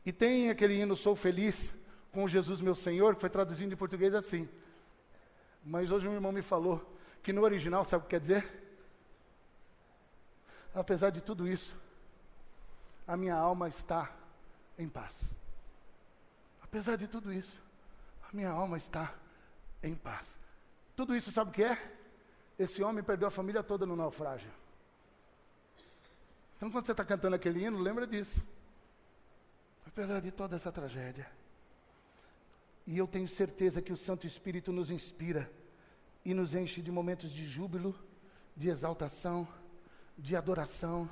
E 0.07 0.13
tem 0.13 0.51
aquele 0.51 0.75
hino 0.75 0.97
Sou 0.97 1.17
Feliz 1.17 1.75
com 2.13 2.29
Jesus 2.29 2.61
meu 2.61 2.75
Senhor, 2.75 3.15
que 3.15 3.21
foi 3.21 3.31
traduzido 3.31 3.73
em 3.73 3.77
português 3.77 4.15
assim. 4.15 4.49
Mas 5.65 5.91
hoje 5.91 6.07
um 6.07 6.15
irmão 6.15 6.31
me 6.31 6.43
falou 6.43 6.97
que 7.23 7.33
no 7.33 7.43
original, 7.43 7.85
sabe 7.85 8.03
o 8.03 8.05
que 8.05 8.11
quer 8.11 8.21
dizer? 8.21 8.61
apesar 10.75 11.11
de 11.11 11.21
tudo 11.21 11.49
isso, 11.49 11.77
a 13.11 13.17
minha 13.17 13.35
alma 13.35 13.67
está 13.67 14.09
em 14.79 14.89
paz. 14.89 15.21
Apesar 16.63 16.95
de 16.95 17.09
tudo 17.09 17.33
isso, 17.33 17.61
a 18.23 18.29
minha 18.33 18.51
alma 18.51 18.79
está 18.79 19.13
em 19.83 19.97
paz. 19.97 20.39
Tudo 20.95 21.17
isso 21.17 21.33
sabe 21.33 21.51
o 21.51 21.53
que 21.53 21.65
é? 21.65 21.93
Esse 22.57 22.85
homem 22.85 23.03
perdeu 23.03 23.27
a 23.27 23.31
família 23.33 23.65
toda 23.65 23.85
no 23.85 23.97
naufrágio. 23.97 24.53
Então, 26.57 26.71
quando 26.71 26.87
você 26.87 26.93
está 26.93 27.05
cantando 27.05 27.35
aquele 27.35 27.65
hino, 27.65 27.81
lembra 27.81 28.07
disso. 28.07 28.41
Apesar 29.85 30.21
de 30.21 30.31
toda 30.31 30.55
essa 30.55 30.71
tragédia. 30.71 31.29
E 32.87 32.97
eu 32.97 33.09
tenho 33.09 33.27
certeza 33.27 33.83
que 33.83 33.93
o 33.93 33.97
Santo 33.97 34.25
Espírito 34.25 34.71
nos 34.71 34.89
inspira 34.89 35.51
e 36.25 36.33
nos 36.33 36.55
enche 36.55 36.81
de 36.81 36.93
momentos 36.93 37.33
de 37.33 37.45
júbilo, 37.45 37.99
de 38.57 38.69
exaltação 38.69 39.49
de 40.17 40.37
adoração 40.37 41.11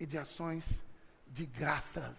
e 0.00 0.06
de 0.06 0.16
ações 0.16 0.82
de 1.30 1.46
graças 1.46 2.16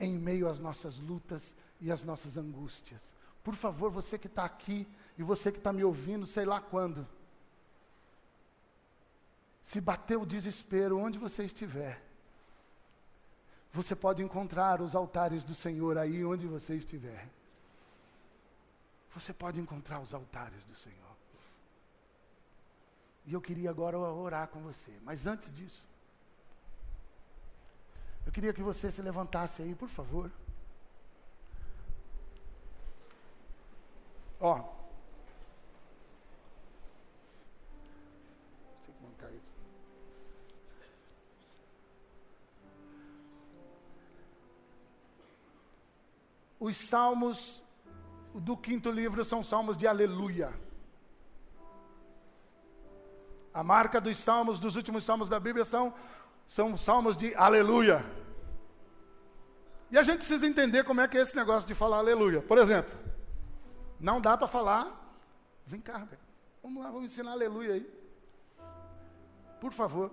em 0.00 0.12
meio 0.12 0.48
às 0.48 0.58
nossas 0.58 0.98
lutas 0.98 1.54
e 1.80 1.90
às 1.90 2.02
nossas 2.02 2.36
angústias. 2.36 3.14
Por 3.42 3.54
favor, 3.54 3.90
você 3.90 4.18
que 4.18 4.26
está 4.26 4.44
aqui 4.44 4.86
e 5.16 5.22
você 5.22 5.50
que 5.50 5.58
está 5.58 5.72
me 5.72 5.84
ouvindo, 5.84 6.26
sei 6.26 6.44
lá 6.44 6.60
quando, 6.60 7.06
se 9.64 9.80
bater 9.80 10.16
o 10.16 10.26
desespero 10.26 10.98
onde 10.98 11.18
você 11.18 11.44
estiver, 11.44 12.02
você 13.72 13.94
pode 13.94 14.22
encontrar 14.22 14.80
os 14.80 14.94
altares 14.94 15.44
do 15.44 15.54
Senhor 15.54 15.98
aí 15.98 16.24
onde 16.24 16.46
você 16.46 16.74
estiver. 16.74 17.28
Você 19.14 19.32
pode 19.32 19.60
encontrar 19.60 20.00
os 20.00 20.14
altares 20.14 20.64
do 20.64 20.74
Senhor. 20.74 21.16
E 23.26 23.32
eu 23.34 23.40
queria 23.40 23.68
agora 23.68 23.98
orar 23.98 24.48
com 24.48 24.60
você. 24.60 24.92
Mas 25.02 25.26
antes 25.26 25.54
disso, 25.54 25.86
eu 28.28 28.32
queria 28.32 28.52
que 28.52 28.62
você 28.62 28.92
se 28.92 29.00
levantasse 29.00 29.62
aí, 29.62 29.74
por 29.74 29.88
favor. 29.88 30.30
Ó. 34.38 34.62
Os 46.60 46.76
salmos 46.76 47.62
do 48.34 48.54
quinto 48.54 48.90
livro 48.90 49.24
são 49.24 49.42
salmos 49.42 49.74
de 49.74 49.86
aleluia. 49.86 50.52
A 53.54 53.64
marca 53.64 53.98
dos 53.98 54.18
salmos, 54.18 54.60
dos 54.60 54.76
últimos 54.76 55.02
salmos 55.02 55.30
da 55.30 55.40
Bíblia, 55.40 55.64
são, 55.64 55.94
são 56.48 56.76
salmos 56.76 57.16
de 57.16 57.34
aleluia. 57.34 58.04
E 59.90 59.98
a 59.98 60.02
gente 60.02 60.18
precisa 60.18 60.46
entender 60.46 60.84
como 60.84 61.00
é 61.00 61.08
que 61.08 61.16
é 61.16 61.20
esse 61.20 61.36
negócio 61.36 61.66
de 61.66 61.74
falar 61.74 61.98
aleluia. 61.98 62.42
Por 62.42 62.58
exemplo, 62.58 62.92
não 64.00 64.20
dá 64.20 64.36
para 64.36 64.48
falar. 64.48 65.14
Vem 65.66 65.80
cá, 65.80 66.06
vamos 66.62 66.82
lá, 66.82 66.90
vamos 66.90 67.12
ensinar 67.12 67.32
aleluia 67.32 67.74
aí. 67.74 67.98
Por 69.60 69.72
favor. 69.72 70.10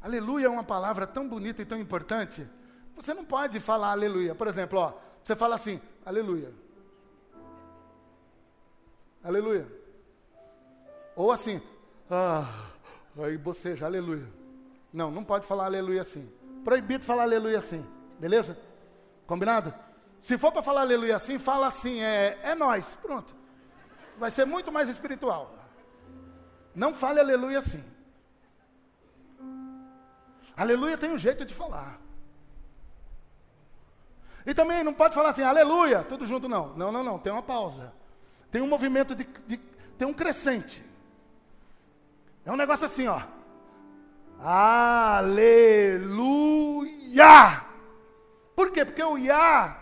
Aleluia 0.00 0.46
é 0.46 0.48
uma 0.48 0.64
palavra 0.64 1.06
tão 1.06 1.28
bonita 1.28 1.60
e 1.60 1.66
tão 1.66 1.78
importante. 1.78 2.48
Você 2.94 3.12
não 3.12 3.24
pode 3.24 3.58
falar 3.58 3.90
aleluia. 3.90 4.34
Por 4.34 4.46
exemplo, 4.46 4.78
ó, 4.78 4.92
você 5.22 5.34
fala 5.34 5.56
assim, 5.56 5.80
aleluia. 6.04 6.52
Aleluia. 9.22 9.66
Ou 11.16 11.32
assim, 11.32 11.60
ah, 12.08 12.67
aí 13.24 13.36
boceja, 13.36 13.86
aleluia. 13.86 14.26
Não, 14.92 15.10
não 15.10 15.24
pode 15.24 15.46
falar 15.46 15.64
aleluia 15.66 16.02
assim. 16.02 16.30
Proibido 16.64 17.04
falar 17.04 17.22
aleluia 17.22 17.58
assim. 17.58 17.84
Beleza? 18.18 18.58
Combinado? 19.26 19.72
Se 20.20 20.36
for 20.36 20.50
para 20.50 20.62
falar 20.62 20.80
aleluia 20.82 21.16
assim, 21.16 21.38
fala 21.38 21.66
assim, 21.66 22.00
é, 22.00 22.38
é 22.42 22.54
nós. 22.54 22.96
Pronto. 23.00 23.34
Vai 24.18 24.30
ser 24.30 24.44
muito 24.44 24.72
mais 24.72 24.88
espiritual. 24.88 25.54
Não 26.74 26.94
fale 26.94 27.20
aleluia 27.20 27.58
assim. 27.58 27.84
Aleluia 30.56 30.98
tem 30.98 31.10
um 31.10 31.18
jeito 31.18 31.44
de 31.44 31.54
falar. 31.54 32.00
E 34.44 34.54
também 34.54 34.82
não 34.82 34.94
pode 34.94 35.14
falar 35.14 35.28
assim, 35.28 35.42
aleluia, 35.42 36.02
tudo 36.02 36.24
junto, 36.24 36.48
não. 36.48 36.74
Não, 36.74 36.90
não, 36.90 37.04
não, 37.04 37.18
tem 37.18 37.32
uma 37.32 37.42
pausa. 37.42 37.92
Tem 38.50 38.62
um 38.62 38.66
movimento 38.66 39.14
de, 39.14 39.24
de 39.46 39.58
tem 39.98 40.08
um 40.08 40.14
crescente. 40.14 40.82
É 42.48 42.50
um 42.50 42.56
negócio 42.56 42.86
assim, 42.86 43.06
ó. 43.06 43.20
Aleluia! 44.40 45.36
Por 48.56 48.70
quê? 48.72 48.86
Porque 48.86 49.02
o 49.02 49.18
Yah 49.18 49.76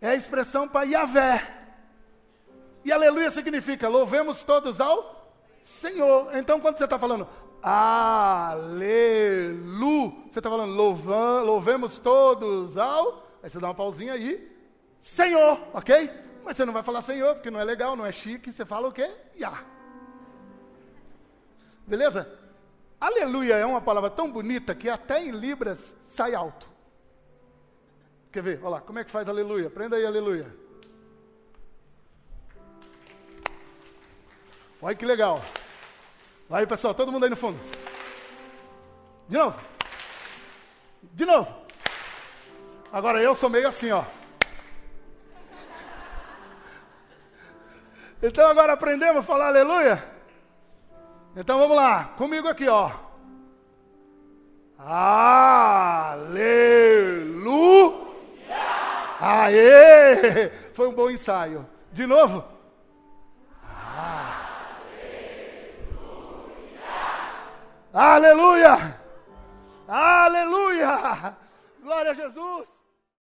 é 0.00 0.08
a 0.08 0.14
expressão 0.14 0.66
para 0.66 0.86
Yahvé. 0.86 1.54
E 2.82 2.90
aleluia 2.90 3.30
significa 3.30 3.90
louvemos 3.90 4.42
todos 4.42 4.80
ao 4.80 5.36
Senhor. 5.62 6.34
Então, 6.34 6.58
quando 6.60 6.78
você 6.78 6.84
está 6.84 6.98
falando 6.98 7.28
Aleluia. 7.62 8.94
Você 10.30 10.38
está 10.38 10.48
falando, 10.48 10.72
louvam, 10.72 11.44
louvemos 11.44 11.98
todos 11.98 12.78
ao. 12.78 13.22
Aí 13.42 13.50
você 13.50 13.60
dá 13.60 13.66
uma 13.66 13.74
pausinha 13.74 14.14
aí. 14.14 14.50
Senhor, 14.98 15.60
ok? 15.74 16.10
Mas 16.42 16.56
você 16.56 16.64
não 16.64 16.72
vai 16.72 16.82
falar 16.82 17.02
Senhor, 17.02 17.34
porque 17.34 17.50
não 17.50 17.60
é 17.60 17.64
legal, 17.64 17.94
não 17.94 18.06
é 18.06 18.12
chique. 18.12 18.50
Você 18.50 18.64
fala 18.64 18.88
o 18.88 18.92
quê? 18.92 19.14
Ya. 19.38 19.75
Beleza? 21.86 22.28
Aleluia 23.00 23.54
é 23.54 23.66
uma 23.66 23.80
palavra 23.80 24.10
tão 24.10 24.30
bonita 24.30 24.74
que 24.74 24.88
até 24.88 25.22
em 25.22 25.30
Libras 25.30 25.94
sai 26.04 26.34
alto. 26.34 26.68
Quer 28.32 28.42
ver? 28.42 28.58
Olha 28.60 28.68
lá, 28.70 28.80
como 28.80 28.98
é 28.98 29.04
que 29.04 29.10
faz 29.10 29.28
aleluia? 29.28 29.70
Prenda 29.70 29.96
aí, 29.96 30.04
aleluia. 30.04 30.52
Olha 34.80 34.94
que 34.94 35.06
legal. 35.06 35.42
Aí, 36.50 36.66
pessoal, 36.66 36.94
todo 36.94 37.10
mundo 37.10 37.24
aí 37.24 37.30
no 37.30 37.36
fundo. 37.36 37.58
De 39.28 39.36
novo. 39.36 39.60
De 41.02 41.24
novo. 41.24 41.66
Agora 42.92 43.22
eu 43.22 43.34
sou 43.34 43.48
meio 43.48 43.68
assim, 43.68 43.90
ó. 43.90 44.04
Então 48.22 48.48
agora 48.48 48.72
aprendemos 48.72 49.18
a 49.18 49.22
falar 49.22 49.48
aleluia? 49.48 50.15
Então 51.36 51.58
vamos 51.58 51.76
lá, 51.76 52.14
comigo 52.16 52.48
aqui, 52.48 52.66
ó. 52.66 52.90
Aleluia! 54.78 56.16
Aê! 59.20 60.48
Foi 60.72 60.88
um 60.88 60.94
bom 60.94 61.10
ensaio. 61.10 61.68
De 61.92 62.06
novo. 62.06 62.42
Aleluia! 67.92 68.98
Aleluia! 69.86 71.36
Glória 71.82 72.12
a 72.12 72.14
Jesus! 72.14 72.66